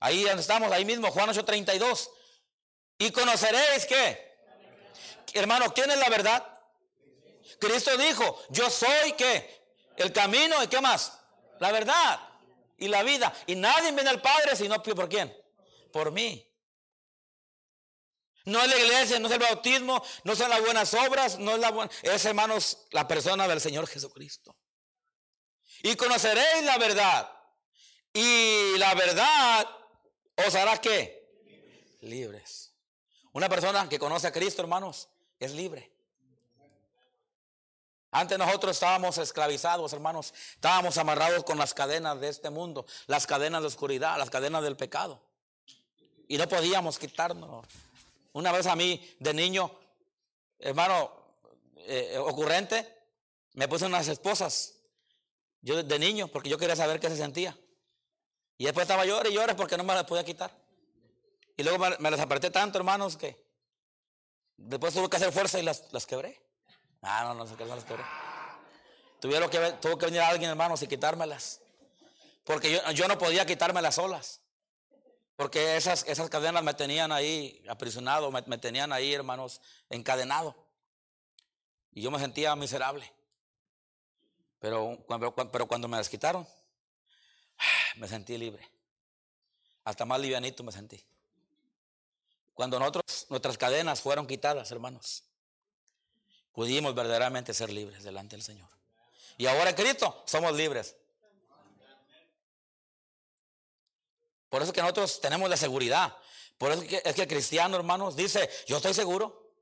Ahí 0.01 0.27
estamos, 0.27 0.71
ahí 0.73 0.85
mismo, 0.85 1.11
Juan 1.11 1.29
8:32. 1.29 2.11
Y 2.99 3.11
conoceréis 3.11 3.87
que, 3.87 4.37
hermano, 5.35 5.73
¿quién 5.73 5.91
es 5.91 5.99
la 5.99 6.09
verdad? 6.09 6.45
Cristo 7.61 7.97
dijo, 7.97 8.43
yo 8.51 8.71
soy 8.71 9.13
que 9.13 9.59
el 9.97 10.13
camino 10.13 10.63
y 10.63 10.69
qué 10.69 10.81
más? 10.81 11.13
La 11.61 11.73
verdad 11.73 12.21
y 12.79 12.89
la 12.89 13.03
vida. 13.03 13.33
Y 13.47 13.55
nadie 13.55 13.93
viene 13.93 14.11
al 14.11 14.23
Padre 14.23 14.57
sino 14.57 14.83
por 14.83 15.09
quién? 15.09 15.37
Por 15.93 16.13
mí. 16.13 16.48
No 18.49 18.63
es 18.63 18.69
la 18.69 18.79
iglesia, 18.79 19.19
no 19.19 19.27
es 19.29 19.35
el 19.35 19.41
bautismo, 19.41 20.03
no 20.25 20.35
son 20.35 20.49
las 20.49 20.63
buenas 20.63 20.95
obras, 20.95 21.39
no 21.39 21.53
es 21.53 21.59
la 21.59 21.71
buena, 21.71 21.91
es 22.03 22.25
hermanos 22.25 22.79
la 22.93 23.07
persona 23.07 23.47
del 23.47 23.61
Señor 23.61 23.87
Jesucristo. 23.87 24.57
Y 25.83 25.95
conoceréis 25.97 26.65
la 26.65 26.79
verdad. 26.79 27.31
Y 28.15 28.79
la 28.79 28.95
verdad 28.95 29.69
os 30.35 30.55
hará 30.55 30.81
qué? 30.81 31.29
Libres. 32.01 32.73
Una 33.33 33.51
persona 33.51 33.87
que 33.87 33.99
conoce 33.99 34.29
a 34.29 34.33
Cristo, 34.33 34.63
hermanos, 34.63 35.11
es 35.39 35.53
libre. 35.53 35.93
Antes 38.11 38.39
nosotros 38.39 38.77
estábamos 38.77 39.19
esclavizados, 39.19 39.93
hermanos. 39.93 40.33
Estábamos 40.55 40.97
amarrados 40.97 41.45
con 41.45 41.59
las 41.59 41.75
cadenas 41.75 42.19
de 42.19 42.29
este 42.29 42.49
mundo, 42.49 42.87
las 43.09 43.27
cadenas 43.27 43.61
de 43.61 43.67
oscuridad, 43.67 44.17
las 44.17 44.31
cadenas 44.31 44.63
del 44.63 44.79
pecado. 44.79 45.21
Y 46.27 46.39
no 46.39 46.49
podíamos 46.49 46.99
quitarnos. 46.99 47.67
Una 48.39 48.53
vez 48.53 48.69
a 48.69 48.77
mí, 48.77 49.05
de 49.19 49.35
niño, 49.35 49.69
hermano, 50.61 51.11
eh, 51.79 52.17
ocurrente, 52.19 52.87
me 53.55 53.67
puse 53.67 53.87
unas 53.87 54.07
esposas. 54.07 54.77
Yo 55.61 55.83
de 55.83 55.99
niño, 55.99 56.29
porque 56.29 56.49
yo 56.49 56.57
quería 56.57 56.77
saber 56.77 57.01
qué 57.01 57.09
se 57.09 57.17
sentía. 57.17 57.59
Y 58.57 58.65
después 58.67 58.85
estaba 58.85 59.05
llorando 59.05 59.31
y 59.31 59.35
llorando 59.35 59.57
porque 59.57 59.77
no 59.77 59.83
me 59.83 59.93
las 59.93 60.05
podía 60.05 60.25
quitar. 60.25 60.57
Y 61.57 61.65
luego 61.65 61.85
me, 61.99 62.11
las 62.13 62.21
apreté 62.21 62.53
tanto, 62.53 62.79
hermanos, 62.79 63.17
que 63.17 63.45
después 64.57 64.95
tuve 64.95 65.11
que 65.11 65.17
hacer 65.17 65.33
fuerza 65.33 65.59
y 65.59 65.65
las, 65.65 65.93
las 65.93 66.07
quebré. 66.07 66.41
Ah, 67.03 67.25
no, 67.25 67.35
no 67.35 67.45
sé 67.45 67.57
qué 67.57 67.65
no 67.65 67.75
las 67.75 67.85
quebré. 67.85 68.05
Tuvieron 69.19 69.51
que, 69.51 69.59
tuvo 69.81 69.99
que 69.99 70.07
venir 70.07 70.21
alguien, 70.21 70.51
hermanos, 70.51 70.81
y 70.83 70.87
quitármelas. 70.87 71.61
Porque 72.45 72.71
yo, 72.71 72.89
yo 72.93 73.09
no 73.09 73.19
podía 73.19 73.45
quitármelas 73.45 73.97
solas. 73.97 74.43
Porque 75.39 75.77
esas, 75.77 76.05
esas 76.09 76.29
cadenas 76.29 76.65
me 76.65 76.75
tenían 76.75 77.13
ahí 77.13 77.63
aprisionado, 77.69 78.33
me, 78.33 78.59
tenían 78.59 78.93
ahí, 78.93 79.15
hermanos, 79.15 79.61
encadenado. 79.89 80.53
Y 81.93 82.03
yo 82.03 82.11
me 82.11 82.19
sentía 82.19 82.57
miserable. 82.57 83.09
Pero, 84.59 84.99
pero 85.53 85.69
cuando 85.69 85.87
me 85.87 85.97
las 85.97 86.09
quitaron, 86.09 86.45
me 87.99 88.09
sentí 88.09 88.37
libre. 88.37 88.69
Hasta 89.85 90.05
más 90.05 90.19
livianito 90.19 90.65
me 90.65 90.73
sentí. 90.73 91.01
Cuando 92.53 92.81
nosotros, 92.81 93.27
nuestras 93.31 93.57
cadenas 93.57 94.01
fueron 94.01 94.27
quitadas, 94.27 94.73
hermanos. 94.73 95.23
pudimos 96.51 96.97
verdaderamente 96.97 97.55
ser 97.55 97.71
libres 97.71 98.03
delante 98.03 98.35
del 98.35 98.43
Señor. 98.43 98.69
Y 99.37 99.47
ahora 99.47 99.71
en 99.71 99.77
Cristo 99.77 100.21
somos 100.27 100.53
libres. 100.57 100.97
Por 104.49 104.63
eso 104.63 104.73
que 104.73 104.81
nosotros 104.81 105.21
tenemos 105.21 105.49
la 105.49 105.57
seguridad. 105.57 106.17
Por 106.57 106.73
eso 106.73 106.83
es 106.83 107.15
que 107.15 107.23
el 107.23 107.29
cristiano, 107.29 107.77
hermanos, 107.77 108.17
dice, 108.17 108.49
yo 108.67 108.77
estoy 108.79 108.95
seguro. 108.95 109.53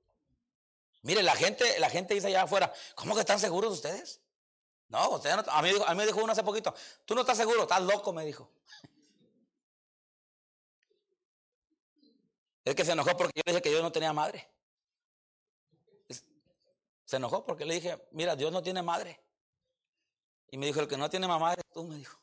Mire, 1.02 1.22
la 1.22 1.36
gente, 1.36 1.78
la 1.78 1.90
gente 1.90 2.14
dice 2.14 2.28
allá 2.28 2.42
afuera, 2.42 2.72
¿cómo 2.94 3.14
que 3.14 3.20
están 3.20 3.38
seguros 3.38 3.72
ustedes? 3.72 4.20
No, 4.88 5.10
ustedes 5.10 5.36
a, 5.48 5.62
mí, 5.62 5.70
a 5.86 5.90
mí 5.92 5.98
me 5.98 6.06
dijo 6.06 6.22
uno 6.22 6.32
hace 6.32 6.42
poquito, 6.42 6.74
tú 7.04 7.14
no 7.14 7.22
estás 7.22 7.36
seguro, 7.36 7.62
estás 7.62 7.82
loco, 7.82 8.12
me 8.12 8.24
dijo. 8.24 8.50
Es 12.64 12.74
que 12.74 12.84
se 12.84 12.92
enojó 12.92 13.16
porque 13.16 13.32
yo 13.36 13.42
le 13.46 13.52
dije 13.52 13.62
que 13.62 13.70
Dios 13.70 13.82
no 13.82 13.92
tenía 13.92 14.12
madre. 14.12 14.48
Se 17.04 17.16
enojó 17.16 17.44
porque 17.44 17.64
le 17.64 17.74
dije, 17.74 18.08
mira, 18.10 18.34
Dios 18.34 18.50
no 18.50 18.62
tiene 18.62 18.82
madre. 18.82 19.20
Y 20.50 20.58
me 20.58 20.66
dijo, 20.66 20.80
el 20.80 20.88
que 20.88 20.96
no 20.96 21.08
tiene 21.08 21.28
mamá 21.28 21.54
tú, 21.72 21.84
me 21.84 21.96
dijo. 21.96 22.18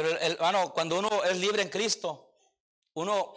Pero 0.00 0.18
hermano, 0.18 0.72
cuando 0.72 0.98
uno 0.98 1.22
es 1.24 1.36
libre 1.36 1.60
en 1.60 1.68
Cristo, 1.68 2.32
uno, 2.94 3.34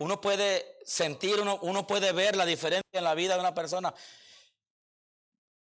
uno 0.00 0.20
puede 0.20 0.80
sentir, 0.84 1.38
uno, 1.38 1.60
uno 1.62 1.86
puede 1.86 2.10
ver 2.10 2.34
la 2.34 2.44
diferencia 2.44 2.90
en 2.90 3.04
la 3.04 3.14
vida 3.14 3.34
de 3.34 3.40
una 3.40 3.54
persona 3.54 3.94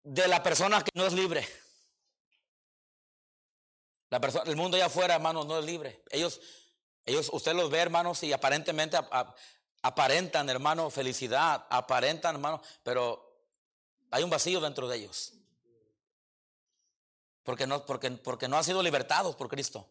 de 0.04 0.28
la 0.28 0.44
persona 0.44 0.84
que 0.84 0.92
no 0.94 1.06
es 1.06 1.14
libre. 1.14 1.48
La 4.10 4.20
persona, 4.20 4.44
el 4.50 4.58
mundo 4.58 4.76
allá 4.76 4.88
afuera, 4.88 5.16
hermanos, 5.16 5.46
no 5.46 5.58
es 5.58 5.64
libre. 5.64 6.04
Ellos, 6.10 6.42
ellos, 7.06 7.30
usted 7.32 7.54
los 7.54 7.70
ve, 7.70 7.80
hermanos, 7.80 8.22
y 8.24 8.34
aparentemente 8.34 8.98
aparentan, 9.82 10.50
hermano, 10.50 10.90
felicidad, 10.90 11.66
aparentan, 11.70 12.36
hermano, 12.36 12.62
pero 12.84 13.42
hay 14.12 14.24
un 14.24 14.30
vacío 14.30 14.60
dentro 14.60 14.90
de 14.90 14.98
ellos. 14.98 15.32
Porque 17.44 17.66
no, 17.66 17.86
porque, 17.86 18.12
porque 18.12 18.50
no 18.50 18.58
han 18.58 18.66
sido 18.66 18.84
libertados 18.84 19.38
por 19.38 19.48
Cristo. 19.48 19.90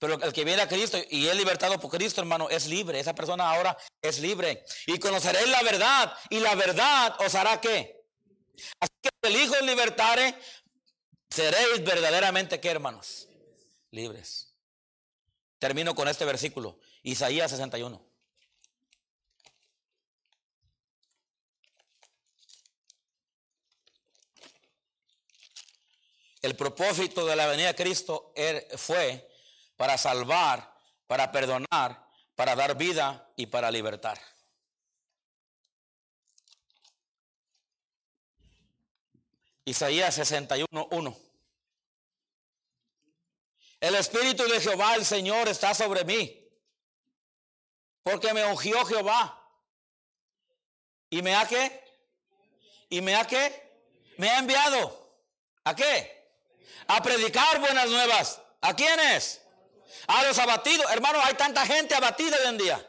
Pero 0.00 0.14
el 0.14 0.32
que 0.32 0.44
viene 0.44 0.62
a 0.62 0.66
Cristo 0.66 0.98
y 1.10 1.28
es 1.28 1.36
libertado 1.36 1.78
por 1.78 1.90
Cristo, 1.90 2.22
hermano, 2.22 2.48
es 2.48 2.66
libre. 2.66 2.98
Esa 2.98 3.14
persona 3.14 3.50
ahora 3.50 3.76
es 4.00 4.18
libre. 4.18 4.64
Y 4.86 4.98
conoceréis 4.98 5.46
la 5.48 5.62
verdad. 5.62 6.16
Y 6.30 6.40
la 6.40 6.54
verdad 6.54 7.14
os 7.20 7.34
hará 7.34 7.60
qué. 7.60 8.02
Así 8.80 8.92
que 9.02 9.10
el 9.28 9.36
Hijo 9.36 9.54
libertare, 9.60 10.34
seréis 11.28 11.84
verdaderamente 11.84 12.58
qué, 12.58 12.70
hermanos? 12.70 13.28
Libres. 13.90 14.54
Termino 15.58 15.94
con 15.94 16.08
este 16.08 16.24
versículo. 16.24 16.80
Isaías 17.02 17.50
61. 17.50 18.02
El 26.40 26.56
propósito 26.56 27.26
de 27.26 27.36
la 27.36 27.46
venida 27.46 27.66
de 27.66 27.74
Cristo 27.74 28.32
er, 28.34 28.66
fue 28.78 29.29
para 29.80 29.96
salvar, 29.96 30.76
para 31.06 31.32
perdonar, 31.32 32.06
para 32.34 32.54
dar 32.54 32.76
vida 32.76 33.32
y 33.34 33.46
para 33.46 33.70
libertar. 33.70 34.20
Isaías 39.64 40.14
61, 40.16 40.88
1. 40.90 41.16
El 43.80 43.94
Espíritu 43.94 44.46
de 44.48 44.60
Jehová, 44.60 44.96
el 44.96 45.06
Señor, 45.06 45.48
está 45.48 45.72
sobre 45.72 46.04
mí, 46.04 46.46
porque 48.02 48.34
me 48.34 48.44
ungió 48.44 48.84
Jehová. 48.84 49.50
¿Y 51.08 51.22
me 51.22 51.34
ha 51.34 51.48
qué? 51.48 51.82
¿Y 52.90 53.00
me 53.00 53.16
ha 53.16 53.26
qué? 53.26 53.80
Me 54.18 54.28
ha 54.28 54.40
enviado. 54.40 55.16
¿A 55.64 55.74
qué? 55.74 56.34
A 56.86 57.02
predicar 57.02 57.60
buenas 57.60 57.88
nuevas. 57.88 58.42
¿A 58.60 58.76
quiénes? 58.76 59.39
A 60.06 60.24
los 60.24 60.38
abatidos. 60.38 60.90
Hermano, 60.90 61.20
hay 61.22 61.34
tanta 61.34 61.64
gente 61.66 61.94
abatida 61.94 62.36
hoy 62.36 62.48
en 62.48 62.58
día. 62.58 62.86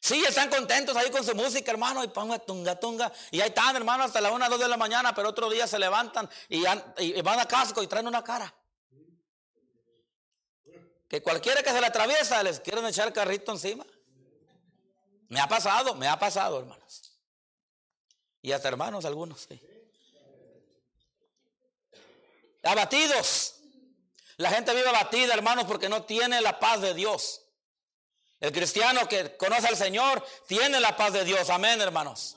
Sí, 0.00 0.24
están 0.24 0.48
contentos 0.48 0.96
ahí 0.96 1.10
con 1.10 1.24
su 1.24 1.34
música, 1.34 1.70
hermano, 1.70 2.04
y 2.04 2.08
ponga 2.08 2.38
tunga, 2.38 2.78
tunga. 2.78 3.12
Y 3.30 3.40
ahí 3.40 3.48
están, 3.48 3.74
hermano, 3.76 4.04
hasta 4.04 4.20
la 4.20 4.30
una, 4.30 4.48
dos 4.48 4.60
de 4.60 4.68
la 4.68 4.76
mañana, 4.76 5.14
pero 5.14 5.30
otro 5.30 5.50
día 5.50 5.66
se 5.66 5.78
levantan 5.78 6.30
y, 6.48 6.62
van 6.62 7.40
a 7.40 7.46
casco 7.46 7.82
y 7.82 7.86
traen 7.86 8.06
una 8.06 8.22
cara. 8.22 8.54
Que 11.08 11.22
cualquiera 11.22 11.62
que 11.62 11.70
se 11.70 11.80
le 11.80 11.86
atraviesa 11.86 12.42
les 12.42 12.60
quieren 12.60 12.86
echar 12.86 13.08
el 13.08 13.12
carrito 13.12 13.50
encima. 13.50 13.84
Me 15.28 15.40
ha 15.40 15.48
pasado, 15.48 15.94
me 15.94 16.06
ha 16.06 16.18
pasado, 16.18 16.60
hermanos. 16.60 17.18
Y 18.40 18.52
hasta 18.52 18.68
hermanos 18.68 19.04
algunos. 19.04 19.48
Abatidos. 22.62 23.57
La 24.38 24.50
gente 24.50 24.72
vive 24.72 24.88
abatida, 24.88 25.34
hermanos, 25.34 25.64
porque 25.66 25.88
no 25.88 26.04
tiene 26.04 26.40
la 26.40 26.60
paz 26.60 26.80
de 26.80 26.94
Dios. 26.94 27.42
El 28.38 28.52
cristiano 28.52 29.08
que 29.08 29.36
conoce 29.36 29.66
al 29.66 29.76
Señor 29.76 30.24
tiene 30.46 30.78
la 30.78 30.96
paz 30.96 31.12
de 31.12 31.24
Dios. 31.24 31.50
Amén, 31.50 31.80
hermanos. 31.80 32.36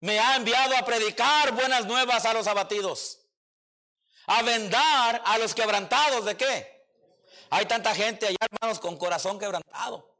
Me 0.00 0.18
ha 0.18 0.34
enviado 0.34 0.76
a 0.76 0.84
predicar 0.84 1.52
buenas 1.52 1.86
nuevas 1.86 2.24
a 2.24 2.34
los 2.34 2.48
abatidos. 2.48 3.20
A 4.26 4.42
vendar 4.42 5.22
a 5.24 5.38
los 5.38 5.54
quebrantados. 5.54 6.24
¿De 6.24 6.36
qué? 6.36 6.88
Hay 7.50 7.66
tanta 7.66 7.94
gente 7.94 8.26
allá, 8.26 8.38
hermanos, 8.50 8.80
con 8.80 8.96
corazón 8.96 9.38
quebrantado. 9.38 10.12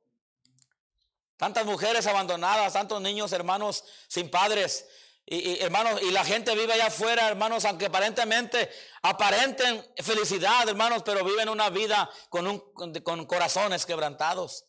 Tantas 1.37 1.67
mujeres 1.67 2.07
abandonadas, 2.07 2.75
tantos 2.75 3.01
niños, 3.01 3.33
hermanos, 3.33 3.83
sin 4.07 4.31
padres. 4.31 4.87
Y, 5.25 5.61
hermanos, 5.61 6.03
y 6.03 6.11
la 6.11 6.25
gente 6.25 6.55
vive 6.55 6.73
allá 6.73 6.87
afuera, 6.87 7.29
hermanos, 7.29 7.65
aunque 7.65 7.87
aparentemente 7.87 8.71
aparenten 9.03 9.85
felicidad, 9.99 10.69
hermanos, 10.69 11.03
pero 11.05 11.25
viven 11.25 11.49
una 11.49 11.71
vida 11.71 12.11
con, 12.29 12.47
un, 12.47 12.61
con 13.03 13.25
corazones 13.27 13.87
quebrantados. 13.87 14.65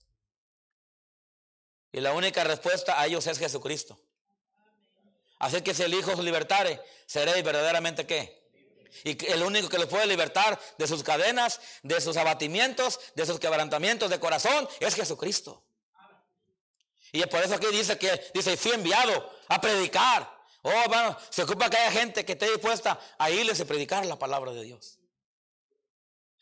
Y 1.91 2.01
la 2.01 2.13
única 2.13 2.43
respuesta 2.43 2.99
a 2.99 3.07
ellos 3.07 3.25
es 3.27 3.39
Jesucristo. 3.39 3.99
Así 5.39 5.61
que 5.61 5.73
si 5.73 5.83
el 5.83 5.93
Hijo 5.93 6.11
os 6.11 6.19
libertare, 6.19 6.81
seréis 7.05 7.43
verdaderamente 7.43 8.07
qué? 8.07 8.43
Y 9.03 9.25
el 9.31 9.43
único 9.43 9.69
que 9.69 9.77
los 9.77 9.87
puede 9.87 10.05
libertar 10.05 10.59
de 10.77 10.87
sus 10.87 11.03
cadenas, 11.03 11.59
de 11.81 11.99
sus 11.99 12.15
abatimientos, 12.15 12.99
de 13.15 13.25
sus 13.25 13.39
quebrantamientos 13.39 14.09
de 14.09 14.19
corazón, 14.19 14.69
es 14.79 14.95
Jesucristo. 14.95 15.65
Y 17.11 17.23
por 17.25 17.43
eso 17.43 17.55
aquí 17.55 17.67
dice 17.67 17.97
que, 17.97 18.31
dice, 18.33 18.55
fui 18.57 18.71
enviado 18.71 19.31
a 19.47 19.59
predicar, 19.59 20.31
Oh, 20.65 20.71
hermano, 20.71 21.17
se 21.29 21.43
ocupa 21.43 21.69
que 21.69 21.77
haya 21.77 21.91
gente 21.91 22.23
que 22.23 22.33
esté 22.33 22.49
dispuesta 22.49 22.97
a 23.17 23.29
irles 23.29 23.59
a 23.59 23.65
predicar 23.65 24.05
la 24.05 24.17
palabra 24.17 24.53
de 24.53 24.63
Dios. 24.63 24.97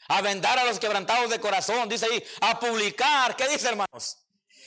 A 0.07 0.21
vendar 0.21 0.59
a 0.59 0.65
los 0.65 0.79
quebrantados 0.79 1.29
de 1.31 1.39
corazón, 1.39 1.89
dice 1.89 2.05
ahí, 2.05 2.23
a 2.41 2.59
publicar, 2.59 3.35
¿qué 3.35 3.47
dice 3.47 3.69
hermanos? 3.69 4.19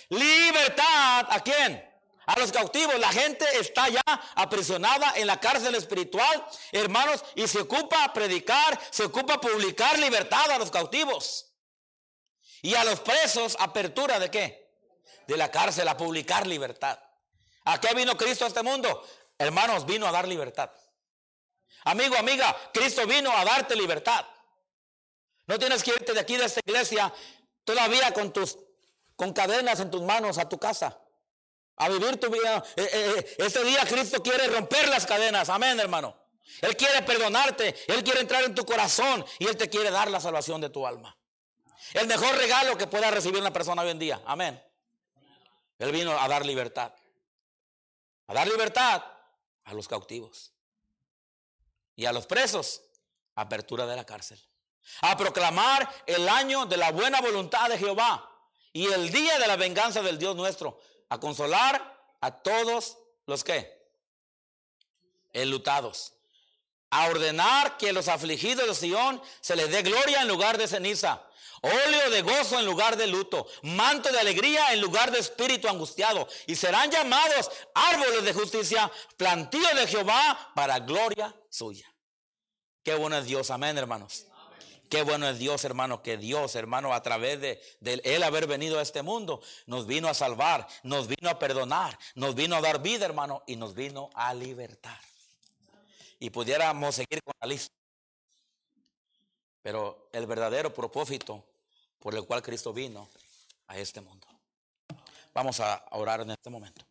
Libertad, 0.08 1.26
¿a 1.30 1.40
quién? 1.44 1.88
A 2.26 2.38
los 2.40 2.50
cautivos. 2.50 2.98
La 2.98 3.12
gente 3.12 3.44
está 3.60 3.88
ya 3.88 4.02
aprisionada 4.34 5.12
en 5.14 5.28
la 5.28 5.38
cárcel 5.38 5.76
espiritual, 5.76 6.46
hermanos, 6.72 7.24
y 7.36 7.46
se 7.46 7.60
ocupa 7.60 8.02
a 8.02 8.12
predicar, 8.12 8.80
se 8.90 9.04
ocupa 9.04 9.34
a 9.34 9.40
publicar 9.40 9.98
libertad 10.00 10.50
a 10.50 10.58
los 10.58 10.70
cautivos. 10.72 11.52
Y 12.60 12.74
a 12.74 12.82
los 12.82 12.98
presos, 13.00 13.56
apertura 13.60 14.18
de 14.18 14.30
qué? 14.32 14.74
De 15.28 15.36
la 15.36 15.50
cárcel, 15.50 15.86
a 15.86 15.96
publicar 15.96 16.44
libertad. 16.44 16.98
¿A 17.66 17.80
qué 17.80 17.94
vino 17.94 18.16
Cristo 18.16 18.44
a 18.44 18.48
este 18.48 18.62
mundo? 18.62 19.06
Hermanos, 19.38 19.84
vino 19.84 20.06
a 20.06 20.12
dar 20.12 20.28
libertad. 20.28 20.70
Amigo, 21.84 22.16
amiga, 22.16 22.56
Cristo 22.72 23.06
vino 23.06 23.30
a 23.30 23.44
darte 23.44 23.76
libertad. 23.76 24.24
No 25.46 25.58
tienes 25.58 25.82
que 25.82 25.90
irte 25.90 26.12
de 26.12 26.20
aquí 26.20 26.36
de 26.36 26.46
esta 26.46 26.60
iglesia 26.64 27.12
todavía 27.64 28.12
con 28.12 28.32
tus 28.32 28.58
con 29.16 29.32
cadenas 29.32 29.78
en 29.80 29.90
tus 29.90 30.02
manos 30.02 30.38
a 30.38 30.48
tu 30.48 30.58
casa. 30.58 30.98
A 31.76 31.88
vivir 31.88 32.18
tu 32.18 32.30
vida. 32.30 32.62
Eh, 32.76 32.82
eh, 32.82 33.14
eh, 33.16 33.36
este 33.38 33.64
día 33.64 33.84
Cristo 33.86 34.22
quiere 34.22 34.46
romper 34.48 34.88
las 34.88 35.06
cadenas. 35.06 35.48
Amén, 35.48 35.78
hermano. 35.78 36.16
Él 36.60 36.76
quiere 36.76 37.02
perdonarte. 37.02 37.74
Él 37.88 38.02
quiere 38.02 38.20
entrar 38.20 38.44
en 38.44 38.54
tu 38.54 38.64
corazón. 38.64 39.24
Y 39.38 39.46
Él 39.46 39.56
te 39.56 39.68
quiere 39.68 39.90
dar 39.90 40.10
la 40.10 40.20
salvación 40.20 40.60
de 40.60 40.70
tu 40.70 40.86
alma. 40.86 41.16
El 41.92 42.06
mejor 42.06 42.36
regalo 42.36 42.78
que 42.78 42.86
pueda 42.86 43.10
recibir 43.10 43.40
una 43.40 43.52
persona 43.52 43.82
hoy 43.82 43.90
en 43.90 43.98
día. 43.98 44.20
Amén. 44.24 44.62
Él 45.78 45.92
vino 45.92 46.18
a 46.18 46.28
dar 46.28 46.46
libertad. 46.46 46.92
A 48.26 48.34
dar 48.34 48.46
libertad 48.48 49.02
a 49.64 49.74
los 49.74 49.88
cautivos. 49.88 50.52
Y 51.96 52.06
a 52.06 52.12
los 52.12 52.26
presos, 52.26 52.82
apertura 53.34 53.86
de 53.86 53.96
la 53.96 54.04
cárcel. 54.04 54.40
A 55.00 55.16
proclamar 55.16 55.88
el 56.06 56.28
año 56.28 56.66
de 56.66 56.76
la 56.76 56.92
buena 56.92 57.20
voluntad 57.20 57.68
de 57.68 57.78
Jehová 57.78 58.30
y 58.72 58.86
el 58.86 59.10
día 59.10 59.38
de 59.38 59.46
la 59.46 59.56
venganza 59.56 60.02
del 60.02 60.18
Dios 60.18 60.36
nuestro. 60.36 60.80
A 61.08 61.18
consolar 61.18 62.16
a 62.20 62.30
todos 62.42 62.98
los 63.26 63.44
que 63.44 63.74
enlutados. 65.32 66.12
a 66.90 67.08
ordenar 67.08 67.76
que 67.76 67.92
los 67.92 68.06
afligidos 68.06 68.68
de 68.68 68.74
Sion 68.74 69.20
se 69.40 69.56
les 69.56 69.68
dé 69.68 69.82
gloria 69.82 70.22
en 70.22 70.28
lugar 70.28 70.58
de 70.58 70.68
ceniza, 70.68 71.20
óleo 71.64 72.10
de 72.10 72.22
gozo 72.22 72.58
en 72.58 72.66
lugar 72.66 72.96
de 72.96 73.06
luto, 73.06 73.46
manto 73.62 74.12
de 74.12 74.20
alegría 74.20 74.72
en 74.72 74.80
lugar 74.80 75.10
de 75.10 75.18
espíritu 75.18 75.68
angustiado, 75.68 76.28
y 76.46 76.54
serán 76.54 76.90
llamados 76.90 77.50
árboles 77.74 78.24
de 78.24 78.34
justicia, 78.34 78.90
plantío 79.16 79.66
de 79.74 79.86
Jehová 79.86 80.52
para 80.54 80.78
gloria 80.80 81.34
suya. 81.48 81.90
Qué 82.82 82.94
bueno 82.94 83.16
es 83.16 83.24
Dios, 83.24 83.50
amén, 83.50 83.78
hermanos. 83.78 84.26
Qué 84.90 85.02
bueno 85.02 85.26
es 85.26 85.38
Dios, 85.38 85.64
hermano, 85.64 86.02
que 86.02 86.18
Dios, 86.18 86.54
hermano, 86.54 86.92
a 86.92 87.02
través 87.02 87.40
de, 87.40 87.60
de, 87.80 88.00
Él 88.04 88.22
haber 88.22 88.46
venido 88.46 88.78
a 88.78 88.82
este 88.82 89.02
mundo, 89.02 89.40
nos 89.66 89.86
vino 89.86 90.08
a 90.08 90.14
salvar, 90.14 90.68
nos 90.82 91.08
vino 91.08 91.30
a 91.30 91.38
perdonar, 91.38 91.98
nos 92.14 92.34
vino 92.34 92.54
a 92.54 92.60
dar 92.60 92.82
vida, 92.82 93.06
hermano, 93.06 93.42
y 93.46 93.56
nos 93.56 93.74
vino 93.74 94.10
a 94.14 94.34
libertar. 94.34 95.00
Y 96.20 96.30
pudiéramos 96.30 96.94
seguir 96.94 97.22
con 97.24 97.34
la 97.40 97.48
lista. 97.48 97.74
Pero 99.62 100.10
el 100.12 100.26
verdadero 100.26 100.72
propósito 100.74 101.42
por 102.04 102.14
el 102.14 102.26
cual 102.26 102.42
Cristo 102.42 102.70
vino 102.70 103.08
a 103.66 103.78
este 103.78 104.02
mundo. 104.02 104.26
Vamos 105.32 105.58
a 105.60 105.82
orar 105.92 106.20
en 106.20 106.32
este 106.32 106.50
momento. 106.50 106.84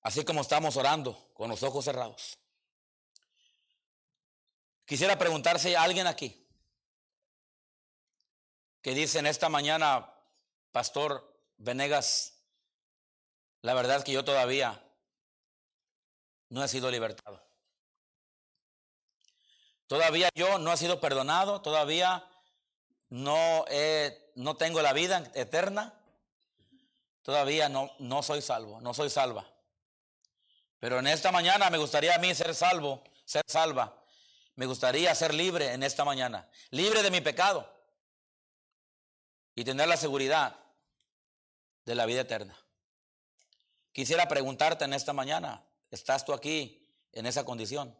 Así 0.00 0.24
como 0.24 0.42
estamos 0.42 0.76
orando 0.76 1.32
con 1.34 1.50
los 1.50 1.64
ojos 1.64 1.84
cerrados. 1.84 2.38
Quisiera 4.84 5.18
preguntarse 5.18 5.76
a 5.76 5.82
alguien 5.82 6.06
aquí 6.06 6.46
que 8.82 8.94
dice 8.94 9.18
en 9.18 9.26
esta 9.26 9.48
mañana, 9.48 10.14
Pastor 10.70 11.42
Venegas, 11.56 12.34
la 13.62 13.74
verdad 13.74 13.96
es 13.96 14.04
que 14.04 14.12
yo 14.12 14.24
todavía 14.24 14.80
no 16.50 16.62
he 16.62 16.68
sido 16.68 16.88
libertado. 16.88 17.49
Todavía 19.90 20.28
yo 20.36 20.60
no 20.60 20.72
he 20.72 20.76
sido 20.76 21.00
perdonado, 21.00 21.62
todavía 21.62 22.24
no, 23.08 23.64
no 24.36 24.56
tengo 24.56 24.82
la 24.82 24.92
vida 24.92 25.28
eterna, 25.34 26.00
todavía 27.22 27.68
no, 27.68 27.90
no 27.98 28.22
soy 28.22 28.40
salvo, 28.40 28.80
no 28.80 28.94
soy 28.94 29.10
salva. 29.10 29.52
Pero 30.78 31.00
en 31.00 31.08
esta 31.08 31.32
mañana 31.32 31.70
me 31.70 31.78
gustaría 31.78 32.14
a 32.14 32.18
mí 32.18 32.32
ser 32.36 32.54
salvo, 32.54 33.02
ser 33.24 33.42
salva. 33.48 34.00
Me 34.54 34.66
gustaría 34.66 35.12
ser 35.16 35.34
libre 35.34 35.72
en 35.72 35.82
esta 35.82 36.04
mañana, 36.04 36.48
libre 36.70 37.02
de 37.02 37.10
mi 37.10 37.20
pecado 37.20 37.68
y 39.56 39.64
tener 39.64 39.88
la 39.88 39.96
seguridad 39.96 40.56
de 41.84 41.96
la 41.96 42.06
vida 42.06 42.20
eterna. 42.20 42.56
Quisiera 43.90 44.28
preguntarte 44.28 44.84
en 44.84 44.92
esta 44.92 45.12
mañana, 45.12 45.64
¿estás 45.90 46.24
tú 46.24 46.32
aquí 46.32 46.88
en 47.10 47.26
esa 47.26 47.44
condición? 47.44 47.92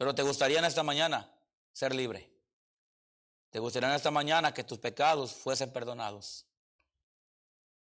Pero 0.00 0.14
te 0.14 0.22
gustaría 0.22 0.58
en 0.58 0.64
esta 0.64 0.82
mañana 0.82 1.30
ser 1.74 1.94
libre. 1.94 2.32
Te 3.50 3.58
gustaría 3.58 3.90
en 3.90 3.94
esta 3.94 4.10
mañana 4.10 4.54
que 4.54 4.64
tus 4.64 4.78
pecados 4.78 5.34
fuesen 5.34 5.74
perdonados 5.74 6.46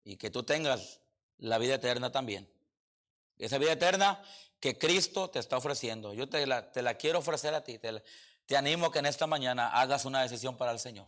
y 0.04 0.18
que 0.18 0.32
tú 0.32 0.42
tengas 0.42 1.00
la 1.38 1.60
vida 1.60 1.76
eterna 1.76 2.12
también. 2.12 2.52
Esa 3.38 3.60
vida 3.60 3.74
eterna 3.74 4.20
que 4.60 4.80
Cristo 4.80 5.30
te 5.30 5.38
está 5.38 5.58
ofreciendo. 5.58 6.12
Yo 6.16 6.28
te 6.28 6.48
la, 6.48 6.98
quiero 6.98 7.20
ofrecer 7.20 7.54
a 7.54 7.64
ti. 7.64 7.78
Te, 7.78 8.04
te 8.48 8.58
animo 8.58 8.90
que 8.90 8.98
en 8.98 9.06
esta 9.06 9.28
mañana 9.28 9.68
hagas 9.68 10.04
una 10.06 10.24
decisión 10.24 10.58
para 10.58 10.72
el 10.72 10.80
Señor. 10.80 11.06